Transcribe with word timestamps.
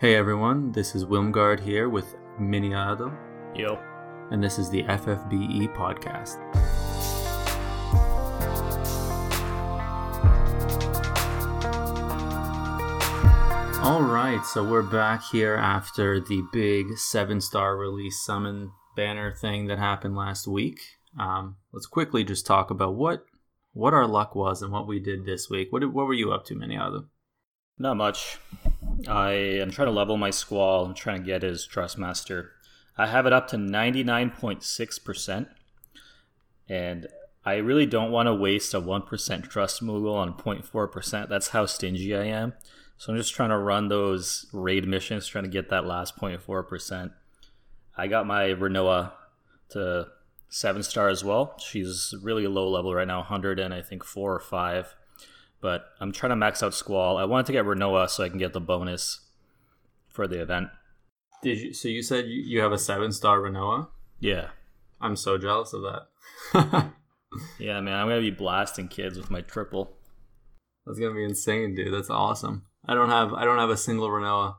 Hey 0.00 0.16
everyone, 0.16 0.72
this 0.72 0.94
is 0.96 1.04
Wilmgard 1.04 1.60
here 1.60 1.88
with 1.88 2.16
Miniado, 2.40 3.16
Yo. 3.54 3.78
and 4.32 4.42
this 4.42 4.58
is 4.58 4.68
the 4.68 4.82
FFBE 4.82 5.72
podcast. 5.74 6.38
All 13.84 14.02
right, 14.02 14.44
so 14.44 14.64
we're 14.64 14.82
back 14.82 15.22
here 15.22 15.54
after 15.54 16.18
the 16.18 16.42
big 16.52 16.96
seven 16.96 17.40
star 17.40 17.76
release 17.76 18.18
summon 18.24 18.72
banner 18.96 19.30
thing 19.30 19.66
that 19.66 19.78
happened 19.78 20.16
last 20.16 20.48
week. 20.48 20.80
Um, 21.18 21.56
let's 21.72 21.86
quickly 21.86 22.24
just 22.24 22.46
talk 22.46 22.70
about 22.70 22.94
what 22.94 23.26
what 23.74 23.92
our 23.92 24.06
luck 24.06 24.34
was 24.34 24.62
and 24.62 24.72
what 24.72 24.86
we 24.88 24.98
did 24.98 25.26
this 25.26 25.50
week. 25.50 25.68
What 25.70 25.80
did, 25.80 25.92
what 25.92 26.06
were 26.06 26.14
you 26.14 26.32
up 26.32 26.44
to, 26.46 26.54
Miniado? 26.54 27.06
Not 27.78 27.96
much. 27.96 28.38
I 29.08 29.32
am 29.32 29.70
trying 29.70 29.88
to 29.88 29.92
level 29.92 30.16
my 30.16 30.30
squall. 30.30 30.84
I'm 30.84 30.94
trying 30.94 31.20
to 31.20 31.26
get 31.26 31.42
his 31.42 31.66
Trust 31.66 31.98
Master. 31.98 32.52
I 32.96 33.06
have 33.06 33.26
it 33.26 33.32
up 33.32 33.48
to 33.48 33.56
99.6%. 33.56 35.46
And 36.68 37.06
I 37.44 37.56
really 37.56 37.86
don't 37.86 38.10
want 38.10 38.26
to 38.26 38.34
waste 38.34 38.72
a 38.72 38.80
1% 38.80 39.48
Trust 39.48 39.82
Moogle 39.82 40.14
on 40.14 40.34
0.4%. 40.34 41.28
That's 41.28 41.48
how 41.48 41.66
stingy 41.66 42.14
I 42.14 42.24
am. 42.24 42.54
So 42.96 43.12
I'm 43.12 43.18
just 43.18 43.34
trying 43.34 43.50
to 43.50 43.58
run 43.58 43.88
those 43.88 44.46
raid 44.52 44.86
missions, 44.86 45.26
trying 45.26 45.44
to 45.44 45.50
get 45.50 45.68
that 45.68 45.84
last 45.84 46.16
0.4%. 46.16 47.12
I 47.96 48.06
got 48.06 48.26
my 48.26 48.44
Rinoa 48.46 49.12
to 49.70 50.08
7 50.48 50.82
star 50.82 51.08
as 51.08 51.24
well. 51.24 51.58
She's 51.58 52.14
really 52.22 52.46
low 52.46 52.68
level 52.68 52.94
right 52.94 53.06
now, 53.06 53.18
100 53.18 53.58
and 53.58 53.74
I 53.74 53.82
think 53.82 54.04
4 54.04 54.34
or 54.34 54.40
5 54.40 54.94
but 55.64 55.86
I'm 55.98 56.12
trying 56.12 56.28
to 56.28 56.36
max 56.36 56.62
out 56.62 56.74
Squall. 56.74 57.16
I 57.16 57.24
wanted 57.24 57.46
to 57.46 57.52
get 57.52 57.64
Rinoa 57.64 58.10
so 58.10 58.22
I 58.22 58.28
can 58.28 58.36
get 58.36 58.52
the 58.52 58.60
bonus 58.60 59.20
for 60.10 60.28
the 60.28 60.42
event. 60.42 60.68
Did 61.42 61.58
you? 61.58 61.72
So 61.72 61.88
you 61.88 62.02
said 62.02 62.26
you, 62.28 62.60
have 62.60 62.72
a 62.72 62.76
seven 62.76 63.12
star 63.12 63.38
Rinoa? 63.38 63.88
Yeah. 64.20 64.48
I'm 65.00 65.16
so 65.16 65.38
jealous 65.38 65.72
of 65.72 65.80
that. 65.82 66.92
Yeah, 67.58 67.80
man, 67.80 67.94
I'm 67.94 68.06
gonna 68.06 68.20
be 68.20 68.30
blasting 68.30 68.86
kids 68.86 69.16
with 69.16 69.28
my 69.28 69.40
triple. 69.40 69.96
That's 70.86 71.00
gonna 71.00 71.14
be 71.14 71.24
insane, 71.24 71.74
dude. 71.74 71.92
That's 71.92 72.10
awesome. 72.10 72.66
I 72.86 72.94
don't 72.94 73.08
have 73.08 73.32
I 73.32 73.44
don't 73.44 73.58
have 73.58 73.70
a 73.70 73.76
single 73.76 74.08
Rinoa. 74.08 74.54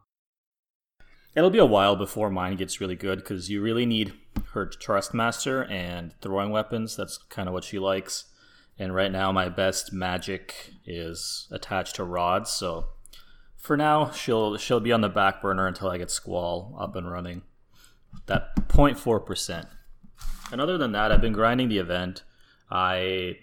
It'll 1.36 1.50
be 1.50 1.58
a 1.60 1.66
while 1.66 1.96
before 1.96 2.30
mine 2.30 2.58
gets 2.58 2.82
really 2.82 2.98
good 2.98 3.20
because 3.20 3.50
you 3.50 3.62
really 3.62 3.86
need 3.86 4.12
her 4.54 4.66
Trust 4.66 5.14
Master 5.14 5.64
and 5.64 6.14
throwing 6.22 6.50
weapons. 6.50 6.98
That's 6.98 7.18
kind 7.18 7.48
of 7.48 7.54
what 7.54 7.64
she 7.64 7.80
likes. 7.80 8.26
And 8.78 8.94
right 8.94 9.12
now, 9.12 9.32
my 9.32 9.48
best 9.50 9.94
magic 9.94 10.74
is 10.86 11.48
attached 11.52 11.96
to 11.96 12.04
rods. 12.04 12.52
So 12.52 12.90
for 13.58 13.78
now, 13.78 14.12
she'll 14.12 14.58
she'll 14.58 14.80
be 14.80 14.92
on 14.92 15.02
the 15.02 15.10
back 15.10 15.42
burner 15.42 15.68
until 15.68 15.90
I 15.90 15.98
get 15.98 16.12
Squall 16.12 16.76
up 16.80 16.96
and 16.96 17.10
running. 17.10 17.44
That 18.28 18.56
0.4 18.68 19.26
percent. 19.26 19.68
And 20.52 20.62
other 20.62 20.78
than 20.78 20.92
that, 20.92 21.12
I've 21.12 21.22
been 21.22 21.34
grinding 21.34 21.70
the 21.70 21.80
event. 21.80 22.24
I 22.70 23.38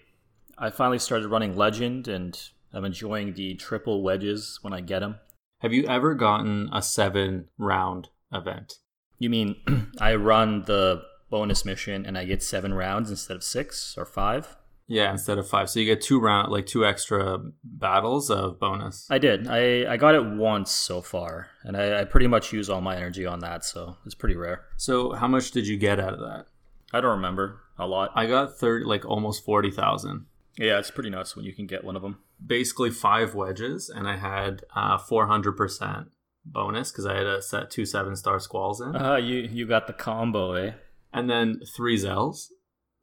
I 0.57 0.69
finally 0.69 0.99
started 0.99 1.27
running 1.29 1.55
Legend, 1.55 2.07
and 2.07 2.39
I'm 2.71 2.85
enjoying 2.85 3.33
the 3.33 3.55
triple 3.55 4.03
wedges 4.03 4.59
when 4.61 4.73
I 4.73 4.81
get 4.81 4.99
them. 4.99 5.19
Have 5.59 5.73
you 5.73 5.85
ever 5.85 6.13
gotten 6.13 6.69
a 6.71 6.81
seven 6.81 7.49
round 7.57 8.09
event? 8.31 8.79
You 9.17 9.29
mean 9.29 9.55
I 9.99 10.15
run 10.15 10.63
the 10.63 11.03
bonus 11.29 11.65
mission 11.65 12.05
and 12.05 12.17
I 12.17 12.25
get 12.25 12.43
seven 12.43 12.73
rounds 12.73 13.09
instead 13.09 13.35
of 13.35 13.43
six 13.43 13.95
or 13.97 14.05
five? 14.05 14.57
Yeah, 14.87 15.11
instead 15.11 15.37
of 15.37 15.47
five. 15.47 15.69
So 15.69 15.79
you 15.79 15.85
get 15.85 16.01
two 16.01 16.19
round 16.19 16.51
like 16.51 16.65
two 16.65 16.85
extra 16.85 17.39
battles 17.63 18.29
of 18.29 18.59
bonus. 18.59 19.07
I 19.09 19.17
did. 19.17 19.47
I, 19.47 19.91
I 19.91 19.97
got 19.97 20.13
it 20.15 20.25
once 20.25 20.71
so 20.71 21.01
far, 21.01 21.47
and 21.63 21.77
I, 21.77 22.01
I 22.01 22.03
pretty 22.03 22.27
much 22.27 22.51
use 22.51 22.69
all 22.69 22.81
my 22.81 22.95
energy 22.97 23.25
on 23.25 23.39
that, 23.39 23.63
so 23.63 23.97
it's 24.05 24.15
pretty 24.15 24.35
rare. 24.35 24.65
So 24.77 25.13
how 25.13 25.27
much 25.27 25.51
did 25.51 25.67
you 25.67 25.77
get 25.77 25.99
out 25.99 26.13
of 26.13 26.19
that? 26.19 26.47
I 26.91 27.01
don't 27.01 27.11
remember 27.15 27.61
a 27.79 27.87
lot. 27.87 28.11
I 28.13 28.27
got 28.27 28.57
thirty 28.57 28.85
like 28.85 29.05
almost 29.05 29.43
forty 29.45 29.71
thousand. 29.71 30.25
yeah, 30.57 30.77
it's 30.79 30.91
pretty 30.91 31.09
nuts 31.09 31.35
when 31.35 31.45
you 31.45 31.53
can 31.53 31.65
get 31.65 31.83
one 31.83 31.95
of 31.95 32.01
them. 32.01 32.19
Basically 32.45 32.91
five 32.91 33.33
wedges 33.33 33.89
and 33.89 34.07
I 34.07 34.17
had 34.17 34.63
uh 34.75 34.97
four 34.97 35.27
hundred 35.27 35.53
percent 35.53 36.09
bonus 36.45 36.91
because 36.91 37.05
I 37.05 37.15
had 37.15 37.23
to 37.23 37.41
set 37.41 37.71
two 37.71 37.85
seven 37.85 38.15
star 38.17 38.39
squalls 38.39 38.81
in. 38.81 38.95
Uh, 38.95 39.15
you 39.15 39.37
you 39.37 39.65
got 39.65 39.87
the 39.87 39.93
combo, 39.93 40.53
eh? 40.53 40.73
and 41.13 41.29
then 41.29 41.61
three 41.75 41.97
Zells. 41.97 42.49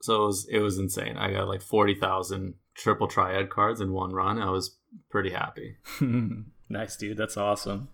So 0.00 0.22
it 0.22 0.26
was 0.26 0.48
it 0.50 0.58
was 0.60 0.78
insane. 0.78 1.16
I 1.16 1.32
got 1.32 1.48
like 1.48 1.62
forty 1.62 1.94
thousand 1.94 2.54
triple 2.74 3.08
triad 3.08 3.50
cards 3.50 3.80
in 3.80 3.92
one 3.92 4.12
run. 4.12 4.40
I 4.40 4.50
was 4.50 4.76
pretty 5.10 5.30
happy. 5.30 5.76
nice, 6.68 6.96
dude. 6.96 7.16
That's 7.16 7.36
awesome. 7.36 7.88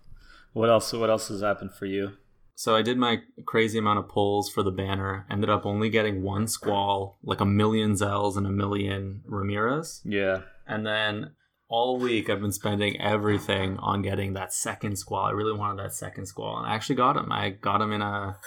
What 0.53 0.69
else? 0.69 0.93
What 0.93 1.09
else 1.09 1.27
has 1.27 1.41
happened 1.41 1.73
for 1.73 1.85
you? 1.85 2.13
So 2.55 2.75
I 2.75 2.81
did 2.81 2.97
my 2.97 3.21
crazy 3.45 3.77
amount 3.77 3.99
of 3.99 4.09
pulls 4.09 4.49
for 4.49 4.63
the 4.63 4.71
banner. 4.71 5.27
Ended 5.29 5.49
up 5.49 5.63
only 5.65 5.89
getting 5.89 6.23
one 6.23 6.47
squall, 6.47 7.19
like 7.21 7.39
a 7.39 7.45
million 7.45 7.93
Zells 7.93 8.35
and 8.35 8.47
a 8.47 8.51
million 8.51 9.21
Ramirez. 9.25 10.01
Yeah, 10.03 10.41
And 10.65 10.83
then 10.83 11.35
all 11.69 11.99
week 11.99 12.31
I've 12.31 12.41
been 12.41 12.51
spending 12.51 12.99
everything 12.99 13.77
on 13.77 14.01
getting 14.01 14.33
that 14.33 14.53
second 14.53 14.97
squall. 14.97 15.25
I 15.25 15.31
really 15.31 15.55
wanted 15.55 15.83
that 15.83 15.93
second 15.93 16.25
squall, 16.25 16.57
and 16.57 16.65
I 16.65 16.73
actually 16.73 16.95
got 16.95 17.15
him. 17.15 17.31
I 17.31 17.49
got 17.51 17.79
him 17.79 17.91
in 17.91 18.01
a 18.01 18.37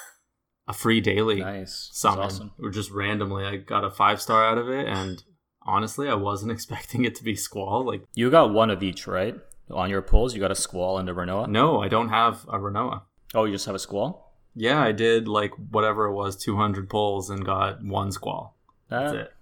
a 0.71 0.73
free 0.73 1.01
daily 1.01 1.41
nice. 1.41 1.89
Summon, 1.93 2.25
awesome. 2.27 2.51
or 2.63 2.71
just 2.71 2.91
randomly. 2.91 3.45
I 3.45 3.57
got 3.57 3.85
a 3.85 3.91
five 3.91 4.21
star 4.23 4.45
out 4.45 4.59
of 4.59 4.69
it, 4.69 4.87
and 4.87 5.23
honestly, 5.63 6.09
I 6.09 6.15
wasn't 6.15 6.53
expecting 6.57 7.05
it 7.05 7.15
to 7.17 7.25
be 7.25 7.35
squall. 7.35 7.85
Like, 7.87 8.03
You 8.15 8.31
got 8.31 8.53
one 8.53 8.71
of 8.71 8.83
each, 8.83 9.07
right? 9.07 9.35
On 9.71 9.89
your 9.91 10.03
pulls, 10.03 10.35
you 10.35 10.41
got 10.41 10.51
a 10.51 10.57
squall 10.67 10.99
and 10.99 11.09
a 11.09 11.13
Rinoa. 11.15 11.49
no, 11.49 11.81
I 11.83 11.89
don't 11.89 12.09
have 12.09 12.45
a 12.49 12.59
Rinoa. 12.59 13.03
Oh, 13.35 13.45
you 13.45 13.53
just 13.55 13.67
have 13.67 13.75
a 13.75 13.79
squall. 13.79 14.35
Yeah, 14.55 14.81
I 14.83 14.93
did 14.93 15.29
like 15.29 15.53
whatever 15.71 16.07
it 16.07 16.15
was, 16.15 16.37
two 16.37 16.57
hundred 16.57 16.89
pulls, 16.91 17.31
and 17.31 17.45
got 17.45 17.85
one 17.85 18.11
squall. 18.13 18.57
That's 18.89 19.13
Ah, 19.15 19.17
it. 19.19 19.33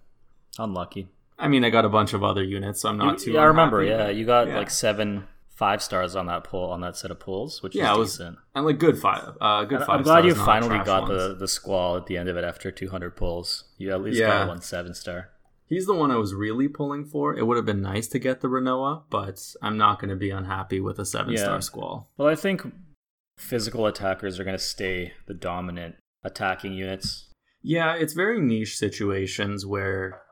Unlucky. 0.59 1.09
I 1.39 1.49
mean, 1.49 1.65
I 1.65 1.71
got 1.71 1.85
a 1.85 1.89
bunch 1.89 2.13
of 2.15 2.23
other 2.25 2.43
units, 2.43 2.83
so 2.83 2.89
I'm 2.91 2.99
not 2.99 3.21
You- 3.21 3.25
too. 3.27 3.33
yeah, 3.33 3.41
I 3.41 3.45
remember. 3.45 3.83
Yeah, 3.83 4.09
you 4.09 4.27
got 4.27 4.49
yeah. 4.49 4.59
like 4.59 4.71
seven 4.71 5.25
five 5.59 5.83
stars 5.83 6.15
on 6.15 6.27
that 6.27 6.45
pull 6.45 6.71
on 6.71 6.81
that 6.83 6.97
set 6.97 7.11
of 7.11 7.19
pulls, 7.19 7.63
which 7.63 7.75
Yeah, 7.75 7.95
was 7.97 8.13
decent. 8.17 8.39
and 8.55 8.65
like 8.65 8.79
good 8.79 8.97
five. 8.99 9.37
Uh, 9.41 9.65
good 9.65 9.81
five. 9.81 9.89
I'm 9.91 10.03
glad 10.03 10.25
you 10.25 10.35
finally 10.35 10.79
got 10.85 11.03
ones. 11.09 11.15
the 11.17 11.35
the 11.35 11.49
squall 11.49 11.97
at 11.97 12.07
the 12.07 12.17
end 12.17 12.29
of 12.29 12.37
it 12.37 12.45
after 12.45 12.71
200 12.71 13.17
pulls. 13.17 13.65
You 13.77 13.91
at 13.93 14.01
least 14.03 14.21
Yeah. 14.21 14.29
got 14.29 14.49
one 14.49 14.61
seven 14.63 14.95
star. 14.95 15.31
He's 15.67 15.87
the 15.87 15.95
one 15.95 16.11
I 16.11 16.17
was 16.17 16.33
really 16.33 16.69
pulling 16.69 17.05
for. 17.05 17.37
It 17.37 17.47
would 17.47 17.57
have 17.57 17.67
been 17.67 17.83
nice 17.83 18.07
to 18.09 18.19
get 18.19 18.41
the 18.41 18.49
Rinoa, 18.49 19.03
but 19.11 19.39
I'm 19.61 19.77
not 19.77 19.99
going 20.01 20.11
to 20.11 20.17
be 20.17 20.31
unhappy 20.31 20.81
with 20.81 20.99
a 21.01 21.05
seven 21.05 21.33
Yeah. 21.35 21.43
star 21.45 21.61
squall. 21.61 22.11
Well, 22.17 22.29
I 22.29 22.37
think 22.37 22.63
physical 23.37 23.87
attackers 23.87 24.39
are 24.41 24.45
going 24.45 24.57
to 24.57 24.63
stay 24.63 25.13
the 25.27 25.35
dominant 25.35 25.97
attacking 26.25 26.73
units. 26.73 27.27
Yeah, 27.63 27.95
it's 27.97 28.13
very 28.15 28.41
niche 28.41 28.77
situations 28.79 29.67
where 29.67 30.23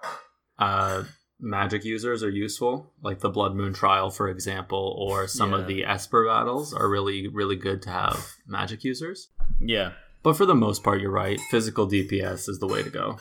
uh, 0.59 1.03
magic 1.41 1.85
users 1.85 2.23
are 2.23 2.31
useful, 2.31 2.93
like 3.03 3.21
the 3.21 3.29
Blood 3.31 3.55
Moon 3.55 3.73
Trial, 3.75 4.11
for 4.11 4.29
example, 4.29 4.97
or 4.99 5.27
some 5.29 5.53
Yeah. 5.53 5.59
of 5.59 5.67
the 5.67 5.85
Esper 5.85 6.25
battles 6.27 6.73
are 6.73 6.89
really, 6.89 7.29
really 7.29 7.57
good 7.57 7.83
to 7.83 7.91
have 7.91 8.27
magic 8.47 8.85
users. 8.85 9.29
Yeah, 9.61 9.93
But 10.23 10.37
for 10.37 10.45
the 10.47 10.55
most 10.57 10.83
part, 10.83 11.01
you're 11.01 11.11
right. 11.13 11.39
Physical 11.53 11.87
DPS 11.87 12.49
is 12.49 12.59
the 12.59 12.67
way 12.67 12.83
to 12.83 12.91
go. 12.91 13.19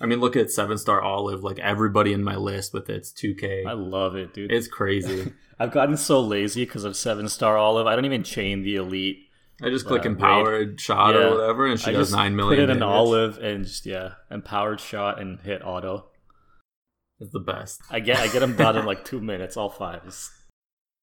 I 0.00 0.06
mean, 0.06 0.20
look 0.20 0.36
at 0.36 0.50
seven 0.52 0.78
star 0.78 1.00
Olive. 1.02 1.42
Like 1.42 1.58
everybody 1.58 2.12
in 2.12 2.22
my 2.22 2.36
list 2.36 2.72
with 2.72 2.88
its 2.90 3.12
2K. 3.12 3.64
I 3.66 3.72
love 3.72 4.14
it, 4.14 4.32
dude. 4.34 4.52
It's 4.52 4.68
crazy. 4.68 5.32
I've 5.58 5.72
gotten 5.72 5.96
so 5.96 6.20
lazy 6.20 6.64
because 6.64 6.84
of 6.84 6.96
seven 6.96 7.28
star 7.28 7.56
olive. 7.56 7.86
I 7.88 7.94
don't 7.96 8.04
even 8.04 8.22
chain 8.24 8.62
the 8.62 8.76
elite. 8.76 9.18
I 9.62 9.68
just 9.70 9.86
click 9.86 10.04
Uh, 10.04 10.10
empowered 10.10 10.80
shot 10.80 11.14
Yeah. 11.14 11.22
or 11.28 11.30
whatever, 11.36 11.66
and 11.66 11.80
she 11.80 11.90
I 11.90 11.92
does 11.92 12.12
nine 12.12 12.34
million. 12.36 12.60
put 12.60 12.70
it 12.70 12.76
in 12.76 12.82
olive 12.82 13.38
and 13.38 13.64
just 13.64 13.84
yeah, 13.86 14.14
empowered 14.30 14.80
shot 14.80 15.20
and 15.20 15.40
hit 15.40 15.60
auto. 15.64 16.06
It's 17.22 17.32
the 17.32 17.38
best. 17.38 17.80
I 17.90 18.00
get 18.00 18.18
I 18.18 18.26
get 18.26 18.40
them 18.40 18.56
done 18.56 18.76
in 18.76 18.84
like 18.84 19.04
two 19.04 19.20
minutes, 19.20 19.56
all 19.56 19.70
fives. 19.70 20.30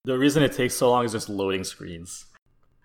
The 0.03 0.17
reason 0.17 0.43
it 0.43 0.51
takes 0.51 0.75
so 0.75 0.89
long 0.89 1.05
is 1.05 1.13
just 1.13 1.29
loading 1.29 1.63
screens. 1.63 2.25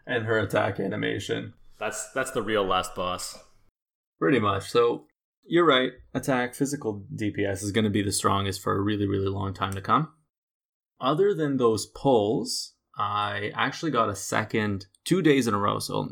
And 0.06 0.24
her 0.24 0.38
attack 0.38 0.78
animation. 0.78 1.54
That's 1.78 2.12
that's 2.12 2.30
the 2.30 2.42
real 2.42 2.64
last 2.64 2.94
boss. 2.94 3.36
Pretty 4.20 4.38
much. 4.38 4.70
So 4.70 5.06
you're 5.46 5.66
right. 5.66 5.90
Attack 6.14 6.54
physical 6.54 7.04
DPS 7.14 7.62
is 7.64 7.72
going 7.72 7.84
to 7.84 7.90
be 7.90 8.02
the 8.02 8.12
strongest 8.12 8.62
for 8.62 8.76
a 8.76 8.80
really, 8.80 9.06
really 9.08 9.28
long 9.28 9.52
time 9.52 9.72
to 9.74 9.80
come. 9.80 10.08
Other 11.00 11.34
than 11.34 11.56
those 11.56 11.86
pulls, 11.86 12.74
I 12.96 13.50
actually 13.54 13.90
got 13.90 14.08
a 14.08 14.14
second 14.14 14.86
two 15.04 15.20
days 15.22 15.48
in 15.48 15.54
a 15.54 15.58
row. 15.58 15.80
So 15.80 16.08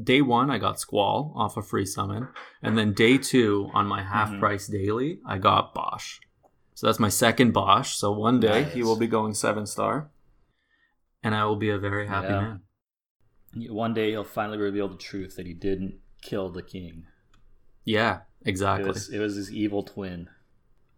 day 0.00 0.22
one, 0.22 0.48
I 0.50 0.58
got 0.58 0.78
Squall 0.80 1.34
off 1.36 1.56
a 1.56 1.62
free 1.62 1.84
summon, 1.84 2.28
and 2.62 2.78
then 2.78 2.92
day 2.94 3.18
two 3.18 3.68
on 3.74 3.86
my 3.86 4.02
half 4.02 4.30
Mhm. 4.30 4.38
price 4.38 4.68
daily, 4.68 5.20
I 5.26 5.38
got 5.38 5.74
Basch. 5.74 6.20
So 6.82 6.88
that's 6.88 6.98
my 6.98 7.10
second 7.10 7.52
Basch. 7.52 7.94
So 7.96 8.10
one 8.10 8.40
day 8.40 8.64
he 8.64 8.82
will 8.82 8.96
be 8.96 9.06
going 9.06 9.34
seven 9.34 9.66
star, 9.66 10.10
and 11.22 11.32
I 11.32 11.44
will 11.44 11.54
be 11.54 11.70
a 11.70 11.78
very 11.78 12.08
happy 12.08 12.26
Yeah. 12.26 12.40
man. 12.40 12.60
One 13.72 13.94
day 13.94 14.10
he'll 14.10 14.24
finally 14.24 14.58
reveal 14.58 14.88
the 14.88 14.96
truth 14.96 15.36
that 15.36 15.46
he 15.46 15.54
didn't 15.54 16.00
kill 16.22 16.50
the 16.50 16.60
king. 16.60 17.04
Yeah, 17.84 18.22
It 18.44 18.48
exactly. 18.48 18.88
was, 18.88 19.08
it 19.10 19.20
was 19.20 19.36
his 19.36 19.52
evil 19.52 19.84
twin. 19.84 20.28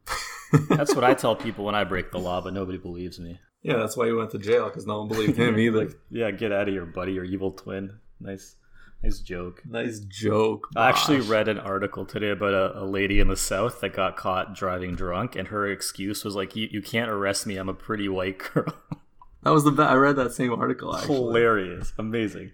That's 0.70 0.94
what 0.94 1.04
I 1.04 1.12
tell 1.12 1.36
people 1.36 1.66
when 1.66 1.74
I 1.74 1.84
break 1.84 2.12
the 2.12 2.18
law, 2.18 2.40
but 2.40 2.54
nobody 2.54 2.78
believes 2.78 3.20
me. 3.20 3.38
Yeah, 3.62 3.76
that's 3.76 3.94
why 3.94 4.06
he 4.06 4.12
went 4.12 4.30
to 4.30 4.38
jail 4.38 4.64
because 4.70 4.86
no 4.86 5.00
one 5.00 5.08
believed 5.08 5.36
him 5.36 5.58
either. 5.66 5.90
yeah, 6.10 6.30
get 6.30 6.50
out 6.50 6.66
of 6.68 6.72
here, 6.72 6.86
buddy. 6.86 7.12
Your 7.12 7.24
evil 7.24 7.50
twin. 7.52 7.98
Nice, 8.20 8.56
nice 9.04 9.18
joke. 9.20 9.62
nice 9.66 10.00
joke. 10.00 10.68
I 10.76 10.88
actually 10.88 11.20
read 11.20 11.48
an 11.48 11.58
article 11.58 12.04
today 12.04 12.30
about 12.30 12.54
a, 12.54 12.80
a 12.82 12.84
lady 12.84 13.20
in 13.20 13.28
the 13.28 13.36
South 13.36 13.80
that 13.80 13.94
got 13.94 14.16
caught 14.16 14.54
driving 14.54 14.94
drunk, 14.94 15.36
and 15.36 15.48
her 15.48 15.66
excuse 15.70 16.24
was 16.24 16.34
like, 16.34 16.56
"You, 16.56 16.68
you 16.70 16.82
can't 16.82 17.10
arrest 17.10 17.46
me. 17.46 17.56
I'm 17.56 17.68
a 17.68 17.74
pretty 17.74 18.08
white 18.08 18.38
girl." 18.38 18.74
that 19.42 19.50
was 19.50 19.64
the 19.64 19.70
best. 19.70 19.90
I 19.90 19.94
read 19.94 20.16
that 20.16 20.32
same 20.32 20.52
article. 20.52 20.96
Actually, 20.96 21.14
Hilarious, 21.16 21.92
amazing. 21.98 22.52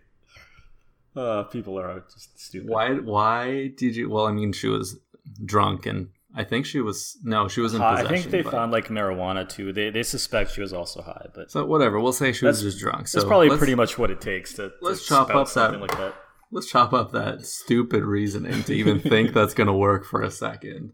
Uh, 1.17 1.43
people 1.45 1.79
are 1.79 2.05
just 2.13 2.39
stupid. 2.39 2.69
why? 2.69 2.95
Why 2.95 3.69
did 3.77 3.97
you? 3.97 4.09
Well, 4.11 4.27
I 4.27 4.33
mean, 4.33 4.53
she 4.53 4.69
was 4.69 4.99
drunk, 5.45 5.87
and 5.87 6.09
I 6.37 6.45
think 6.45 6.67
she 6.67 6.81
was. 6.81 7.19
No, 7.25 7.49
she 7.49 7.61
was 7.61 7.75
in 7.75 7.81
High- 7.81 8.03
I 8.03 8.09
think 8.09 8.27
they 8.31 8.43
but- 8.43 8.53
found 8.53 8.71
like 8.71 8.89
marijuana 8.89 9.49
too. 9.49 9.73
They 9.73 9.91
they 9.91 10.05
suspect 10.05 10.53
she 10.53 10.61
was 10.61 10.73
also 10.73 11.03
high, 11.03 11.27
but 11.35 11.51
So 11.51 11.65
whatever. 11.67 11.99
We'll 11.99 12.13
say 12.13 12.31
she 12.33 12.47
was 12.47 12.63
just 12.63 12.79
drunk. 12.79 13.09
So 13.09 13.19
that's 13.19 13.29
probably 13.29 13.57
pretty 13.57 13.75
much 13.75 13.99
what 13.99 14.11
it 14.13 14.21
takes 14.21 14.53
to, 14.55 14.69
to 14.69 14.75
let's 14.83 15.05
chop 15.07 15.31
up 15.31 15.47
that- 15.47 15.53
something 15.53 15.81
like 15.81 15.97
that. 15.99 16.15
Let's 16.53 16.69
chop 16.71 16.93
up 16.93 17.13
that 17.13 17.47
stupid 17.47 18.03
reasoning 18.05 18.63
to 18.65 18.73
even 18.75 19.01
think 19.01 19.33
that's 19.35 19.55
gonna 19.55 19.77
work 19.77 20.05
for 20.05 20.23
a 20.23 20.31
second. 20.31 20.93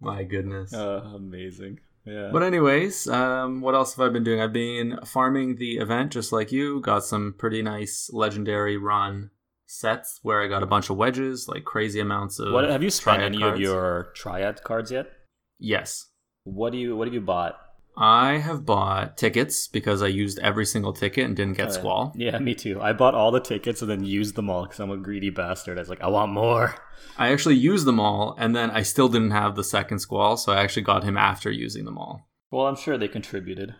My 0.00 0.22
goodness. 0.24 0.72
Uh, 0.72 1.02
amazing. 1.14 1.80
Yeah. 2.04 2.30
But 2.32 2.42
anyways, 2.42 3.06
um, 3.08 3.60
what 3.60 3.74
else 3.74 3.94
have 3.96 4.06
I 4.06 4.12
been 4.12 4.24
doing? 4.24 4.40
I've 4.40 4.52
been 4.52 4.98
farming 5.04 5.56
the 5.56 5.76
event 5.78 6.12
just 6.12 6.32
like 6.32 6.52
you. 6.52 6.80
Got 6.80 7.04
some 7.04 7.34
pretty 7.36 7.60
nice 7.62 8.08
legendary 8.12 8.76
run 8.76 9.30
sets 9.66 10.18
where 10.22 10.42
I 10.42 10.46
got 10.48 10.62
a 10.62 10.66
bunch 10.66 10.88
of 10.88 10.96
wedges, 10.96 11.46
like 11.48 11.64
crazy 11.64 12.00
amounts 12.00 12.38
of. 12.38 12.52
what 12.52 12.64
have 12.64 12.82
you 12.82 12.88
spent 12.90 13.22
any 13.22 13.42
of 13.42 13.58
your 13.60 14.10
triad 14.14 14.62
cards 14.64 14.90
yet? 14.90 15.10
Yes, 15.58 16.06
What 16.44 16.72
do 16.72 16.78
you 16.78 16.96
what 16.96 17.08
have 17.08 17.14
you 17.14 17.20
bought? 17.20 17.56
I 18.00 18.38
have 18.38 18.64
bought 18.64 19.16
tickets 19.16 19.66
because 19.66 20.02
I 20.02 20.06
used 20.06 20.38
every 20.38 20.64
single 20.64 20.92
ticket 20.92 21.24
and 21.24 21.34
didn't 21.34 21.56
get 21.56 21.68
Uh, 21.68 21.72
Squall. 21.72 22.12
Yeah, 22.14 22.38
me 22.38 22.54
too. 22.54 22.80
I 22.80 22.92
bought 22.92 23.14
all 23.16 23.32
the 23.32 23.40
tickets 23.40 23.82
and 23.82 23.90
then 23.90 24.04
used 24.04 24.36
them 24.36 24.48
all 24.48 24.62
because 24.62 24.78
I'm 24.78 24.92
a 24.92 24.96
greedy 24.96 25.30
bastard. 25.30 25.78
I 25.78 25.80
was 25.80 25.88
like, 25.88 26.00
I 26.00 26.06
want 26.06 26.32
more. 26.32 26.76
I 27.18 27.32
actually 27.32 27.56
used 27.56 27.86
them 27.86 27.98
all, 27.98 28.36
and 28.38 28.54
then 28.54 28.70
I 28.70 28.82
still 28.82 29.08
didn't 29.08 29.32
have 29.32 29.56
the 29.56 29.64
second 29.64 29.98
Squall, 29.98 30.36
so 30.36 30.52
I 30.52 30.62
actually 30.62 30.82
got 30.82 31.02
him 31.02 31.16
after 31.16 31.50
using 31.50 31.84
them 31.84 31.98
all. 31.98 32.28
Well, 32.52 32.66
I'm 32.66 32.76
sure 32.76 32.96
they 32.96 33.08
contributed. 33.08 33.74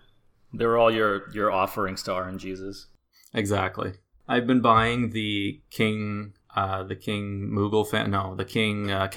They 0.52 0.66
were 0.66 0.78
all 0.78 0.90
your 0.90 1.30
your 1.32 1.52
offerings 1.52 2.02
to 2.04 2.10
RNGs. 2.10 2.86
Exactly. 3.34 3.92
I've 4.26 4.46
been 4.46 4.60
buying 4.60 5.10
the 5.10 5.62
King, 5.70 6.34
uh, 6.54 6.82
the 6.82 6.96
King 6.96 7.50
Moogle 7.52 7.88
fan, 7.88 8.10
no, 8.10 8.34
the 8.34 8.44
King 8.44 8.90
uh, 8.90 9.08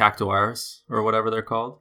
or 0.90 1.04
whatever 1.04 1.30
they're 1.32 1.42
called. 1.42 1.80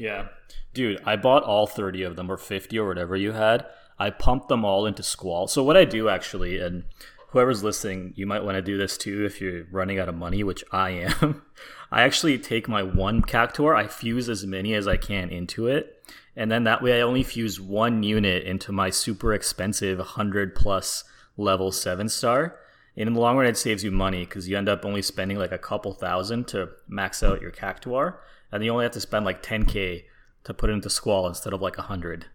Yeah. 0.00 0.28
Dude, 0.72 1.02
I 1.04 1.16
bought 1.16 1.42
all 1.42 1.66
30 1.66 2.04
of 2.04 2.16
them 2.16 2.30
or 2.30 2.38
50 2.38 2.78
or 2.78 2.88
whatever 2.88 3.16
you 3.16 3.32
had. 3.32 3.66
I 3.98 4.08
pumped 4.08 4.48
them 4.48 4.64
all 4.64 4.86
into 4.86 5.02
Squall. 5.02 5.46
So 5.46 5.62
what 5.62 5.76
I 5.76 5.84
do 5.84 6.08
actually, 6.08 6.58
and 6.58 6.84
whoever's 7.28 7.62
listening, 7.62 8.14
you 8.16 8.26
might 8.26 8.42
want 8.42 8.56
to 8.56 8.62
do 8.62 8.78
this 8.78 8.96
too 8.96 9.26
if 9.26 9.42
you're 9.42 9.66
running 9.70 9.98
out 9.98 10.08
of 10.08 10.14
money, 10.14 10.42
which 10.42 10.64
I 10.72 10.90
am. 10.90 11.42
I 11.92 12.00
actually 12.00 12.38
take 12.38 12.66
my 12.66 12.82
one 12.82 13.20
Cactuar, 13.20 13.76
I 13.76 13.88
fuse 13.88 14.30
as 14.30 14.46
many 14.46 14.72
as 14.74 14.88
I 14.88 14.96
can 14.96 15.28
into 15.28 15.66
it, 15.66 16.02
and 16.34 16.50
then 16.50 16.64
that 16.64 16.82
way 16.82 16.98
I 16.98 17.02
only 17.02 17.22
fuse 17.22 17.60
one 17.60 18.02
unit 18.02 18.44
into 18.44 18.72
my 18.72 18.88
super 18.88 19.34
expensive 19.34 19.98
100 19.98 20.54
plus 20.54 21.04
level 21.36 21.72
7 21.72 22.08
star. 22.08 22.58
And 22.96 23.06
in 23.06 23.12
the 23.12 23.20
long 23.20 23.36
run, 23.36 23.46
it 23.46 23.56
saves 23.56 23.84
you 23.84 23.90
money 23.90 24.24
because 24.24 24.48
you 24.48 24.56
end 24.56 24.68
up 24.68 24.84
only 24.84 25.02
spending 25.02 25.38
like 25.38 25.52
a 25.52 25.58
couple 25.58 25.92
thousand 25.92 26.48
to 26.48 26.70
max 26.88 27.22
out 27.22 27.42
your 27.42 27.50
Cactuar, 27.50 28.16
and 28.52 28.64
you 28.64 28.70
only 28.72 28.84
have 28.84 28.92
to 28.92 29.00
spend 29.00 29.24
like 29.24 29.42
10k 29.42 30.04
to 30.44 30.54
put 30.54 30.70
it 30.70 30.74
into 30.74 30.90
Squall 30.90 31.26
instead 31.28 31.52
of 31.52 31.60
like 31.60 31.76
100 31.76 32.26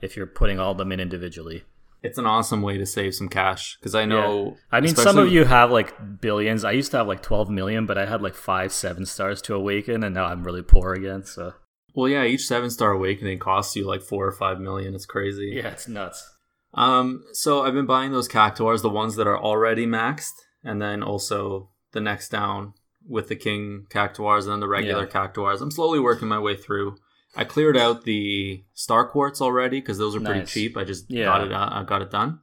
if 0.00 0.16
you're 0.16 0.26
putting 0.26 0.58
all 0.60 0.72
of 0.72 0.78
them 0.78 0.92
in 0.92 1.00
individually. 1.00 1.64
It's 2.02 2.18
an 2.18 2.26
awesome 2.26 2.60
way 2.60 2.76
to 2.76 2.84
save 2.84 3.14
some 3.14 3.30
cash 3.30 3.78
because 3.78 3.94
I 3.94 4.04
know. 4.04 4.58
I 4.70 4.80
mean, 4.80 4.94
some 4.94 5.16
of 5.16 5.32
you 5.32 5.44
have 5.44 5.70
like 5.70 6.20
billions. 6.20 6.62
I 6.62 6.72
used 6.72 6.90
to 6.90 6.98
have 6.98 7.08
like 7.08 7.22
12 7.22 7.48
million, 7.48 7.86
but 7.86 7.96
I 7.96 8.04
had 8.04 8.20
like 8.20 8.34
five, 8.34 8.72
seven 8.72 9.06
stars 9.06 9.40
to 9.42 9.54
awaken, 9.54 10.04
and 10.04 10.14
now 10.14 10.26
I'm 10.26 10.44
really 10.44 10.60
poor 10.60 10.92
again. 10.92 11.24
So 11.24 11.54
Well, 11.94 12.10
yeah, 12.10 12.24
each 12.24 12.42
seven 12.42 12.68
star 12.68 12.90
awakening 12.92 13.38
costs 13.38 13.74
you 13.74 13.86
like 13.86 14.02
four 14.02 14.26
or 14.26 14.32
five 14.32 14.60
million. 14.60 14.94
It's 14.94 15.06
crazy. 15.06 15.52
yeah, 15.54 15.68
it's 15.68 15.88
nuts. 15.88 16.30
Um, 16.74 17.24
so 17.32 17.62
I've 17.62 17.72
been 17.72 17.86
buying 17.86 18.12
those 18.12 18.28
cactuars, 18.28 18.82
the 18.82 18.90
ones 18.90 19.16
that 19.16 19.26
are 19.26 19.38
already 19.38 19.86
maxed, 19.86 20.34
and 20.62 20.82
then 20.82 21.02
also 21.02 21.70
the 21.92 22.00
next 22.02 22.28
down 22.28 22.74
with 23.08 23.28
the 23.28 23.36
king 23.36 23.86
cactuars 23.90 24.46
and 24.46 24.52
then 24.52 24.60
the 24.60 24.68
regular 24.68 25.04
Yeah. 25.04 25.10
cactuars. 25.10 25.60
I'm 25.60 25.70
slowly 25.70 25.98
working 26.00 26.28
my 26.28 26.38
way 26.38 26.56
through. 26.56 26.96
I 27.36 27.44
cleared 27.44 27.76
out 27.76 28.04
the 28.04 28.64
star 28.74 29.08
quartz 29.08 29.40
already 29.40 29.80
because 29.80 29.98
those 29.98 30.14
are 30.14 30.20
pretty 30.20 30.40
Nice. 30.40 30.52
cheap. 30.52 30.76
I 30.76 30.84
just 30.84 31.10
Yeah. 31.10 31.24
got 31.26 31.44
it. 31.46 31.52
Uh, 31.52 31.68
I 31.72 31.82
got 31.84 32.02
it 32.02 32.10
done. 32.10 32.40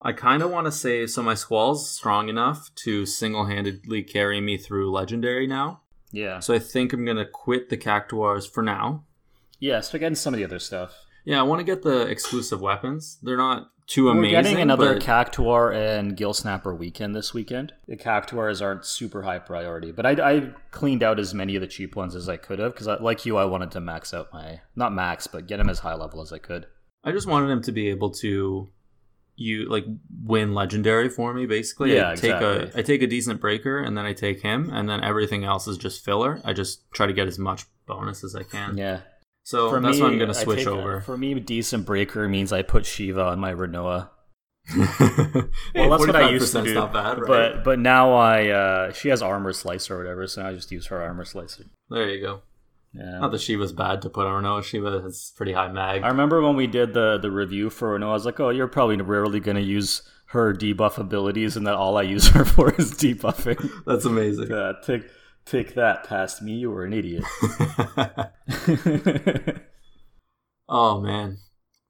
I 0.00 0.12
kind 0.12 0.42
of 0.42 0.50
want 0.50 0.66
to 0.66 0.72
save 0.72 1.10
so 1.10 1.22
my 1.22 1.34
squall's 1.34 1.90
strong 1.90 2.28
enough 2.28 2.70
to 2.84 3.04
single-handedly 3.04 4.04
carry 4.04 4.40
me 4.40 4.56
through 4.56 4.92
legendary 4.92 5.46
now. 5.48 5.82
Yeah, 6.12 6.38
So 6.38 6.54
I 6.54 6.58
think 6.60 6.92
I'm 6.92 7.04
gonna 7.04 7.26
quit 7.26 7.68
the 7.68 7.76
cactuars 7.76 8.46
for 8.46 8.62
now. 8.62 9.04
yeah. 9.58 9.80
Start 9.80 10.00
getting 10.00 10.14
some 10.14 10.32
of 10.34 10.38
the 10.38 10.44
other 10.44 10.60
stuff. 10.60 10.94
Yeah, 11.24 11.40
I 11.40 11.42
want 11.42 11.58
to 11.58 11.64
get 11.64 11.82
the 11.82 12.02
exclusive 12.06 12.60
weapons. 12.62 13.18
They're 13.22 13.36
not 13.36 13.70
too 13.88 14.04
We're 14.04 14.12
amazing. 14.12 14.30
getting 14.30 14.60
another 14.60 14.94
but- 14.94 15.02
Cactuar 15.02 15.74
and 15.74 16.16
Gil 16.16 16.34
Snapper 16.34 16.74
weekend 16.74 17.16
this 17.16 17.34
weekend. 17.34 17.72
The 17.88 17.96
Cactuars 17.96 18.62
aren't 18.62 18.84
super 18.84 19.22
high 19.22 19.38
priority, 19.40 19.90
but 19.90 20.06
I, 20.06 20.10
I 20.36 20.50
cleaned 20.70 21.02
out 21.02 21.18
as 21.18 21.34
many 21.34 21.56
of 21.56 21.62
the 21.62 21.66
cheap 21.66 21.96
ones 21.96 22.14
as 22.14 22.28
I 22.28 22.36
could 22.36 22.58
have 22.60 22.74
because, 22.74 22.86
like 23.00 23.26
you, 23.26 23.36
I 23.38 23.46
wanted 23.46 23.70
to 23.72 23.80
max 23.80 24.14
out 24.14 24.32
my 24.32 24.60
not 24.76 24.92
max, 24.92 25.26
but 25.26 25.46
get 25.48 25.58
him 25.58 25.68
as 25.68 25.80
high 25.80 25.94
level 25.94 26.20
as 26.20 26.32
I 26.32 26.38
could. 26.38 26.66
I 27.02 27.12
just 27.12 27.26
wanted 27.26 27.50
him 27.50 27.62
to 27.62 27.72
be 27.72 27.88
able 27.88 28.10
to 28.10 28.68
you 29.40 29.68
like 29.68 29.84
win 30.24 30.52
legendary 30.52 31.08
for 31.08 31.32
me 31.32 31.46
basically. 31.46 31.94
Yeah, 31.94 32.10
I 32.10 32.14
take 32.16 32.34
exactly. 32.34 32.70
a 32.74 32.78
I 32.78 32.82
take 32.82 33.02
a 33.02 33.06
decent 33.06 33.40
breaker 33.40 33.78
and 33.78 33.96
then 33.96 34.04
I 34.04 34.12
take 34.12 34.42
him 34.42 34.68
and 34.70 34.88
then 34.88 35.02
everything 35.02 35.44
else 35.44 35.68
is 35.68 35.78
just 35.78 36.04
filler. 36.04 36.40
I 36.44 36.52
just 36.52 36.90
try 36.92 37.06
to 37.06 37.12
get 37.12 37.28
as 37.28 37.38
much 37.38 37.64
bonus 37.86 38.24
as 38.24 38.34
I 38.34 38.42
can. 38.42 38.76
Yeah, 38.76 39.00
So 39.48 39.70
for 39.70 39.80
that's 39.80 39.96
me, 39.96 40.02
what 40.02 40.12
I'm 40.12 40.18
gonna 40.18 40.34
switch 40.34 40.58
take- 40.58 40.66
over. 40.68 41.00
For 41.00 41.16
me, 41.16 41.32
decent 41.40 41.86
breaker 41.86 42.28
means 42.28 42.52
I 42.52 42.60
put 42.60 42.84
Shiva 42.84 43.22
on 43.22 43.38
my 43.40 43.54
Rinoa. 43.54 44.10
well, 44.76 44.88
Well, 45.74 45.88
that's 45.90 46.06
what 46.06 46.16
I 46.16 46.28
used 46.28 46.52
to 46.52 46.62
do. 46.62 46.74
Not 46.74 46.92
bad, 46.92 47.18
right? 47.18 47.26
But 47.26 47.64
but 47.64 47.78
now 47.78 48.12
I 48.12 48.48
uh, 48.48 48.92
she 48.92 49.08
has 49.08 49.22
armor 49.22 49.54
slicer 49.54 49.94
or 49.94 49.98
whatever, 50.02 50.26
so 50.26 50.44
I 50.44 50.52
just 50.52 50.70
use 50.70 50.88
her 50.88 51.00
armor 51.00 51.24
slicer. 51.24 51.64
there 51.88 52.10
you 52.10 52.20
go. 52.20 52.42
Yeah. 52.92 53.20
Not 53.20 53.32
that 53.32 53.40
Shiva's 53.40 53.72
bad 53.72 54.02
to 54.02 54.10
put 54.10 54.26
on 54.26 54.44
Rinoa. 54.44 54.62
Shiva 54.62 55.00
has 55.00 55.32
pretty 55.34 55.54
high 55.54 55.72
mag. 55.72 56.02
I 56.02 56.08
remember 56.08 56.42
when 56.42 56.54
we 56.54 56.66
did 56.66 56.92
the 56.92 57.16
the 57.16 57.30
review 57.30 57.70
for 57.70 57.98
Rinoa, 57.98 58.10
I 58.10 58.12
was 58.12 58.26
like, 58.26 58.40
oh, 58.40 58.50
you're 58.50 58.68
probably 58.68 58.96
rarely 58.96 59.40
going 59.40 59.56
to 59.56 59.62
use 59.62 60.02
her 60.26 60.52
debuff 60.52 60.98
abilities, 60.98 61.56
and 61.56 61.66
that 61.66 61.74
all 61.74 61.96
I 61.96 62.02
use 62.02 62.28
her 62.36 62.44
for 62.44 62.74
is 62.74 62.92
debuffing. 62.92 63.66
That's 63.86 64.04
amazing. 64.04 64.52
uh, 64.52 64.74
take 64.82 65.04
take 65.48 65.74
that 65.74 66.04
past 66.04 66.42
me, 66.42 66.52
you 66.52 66.70
were 66.70 66.84
an 66.84 66.92
idiot. 66.92 67.24
Oh 70.68 71.00
man. 71.00 71.38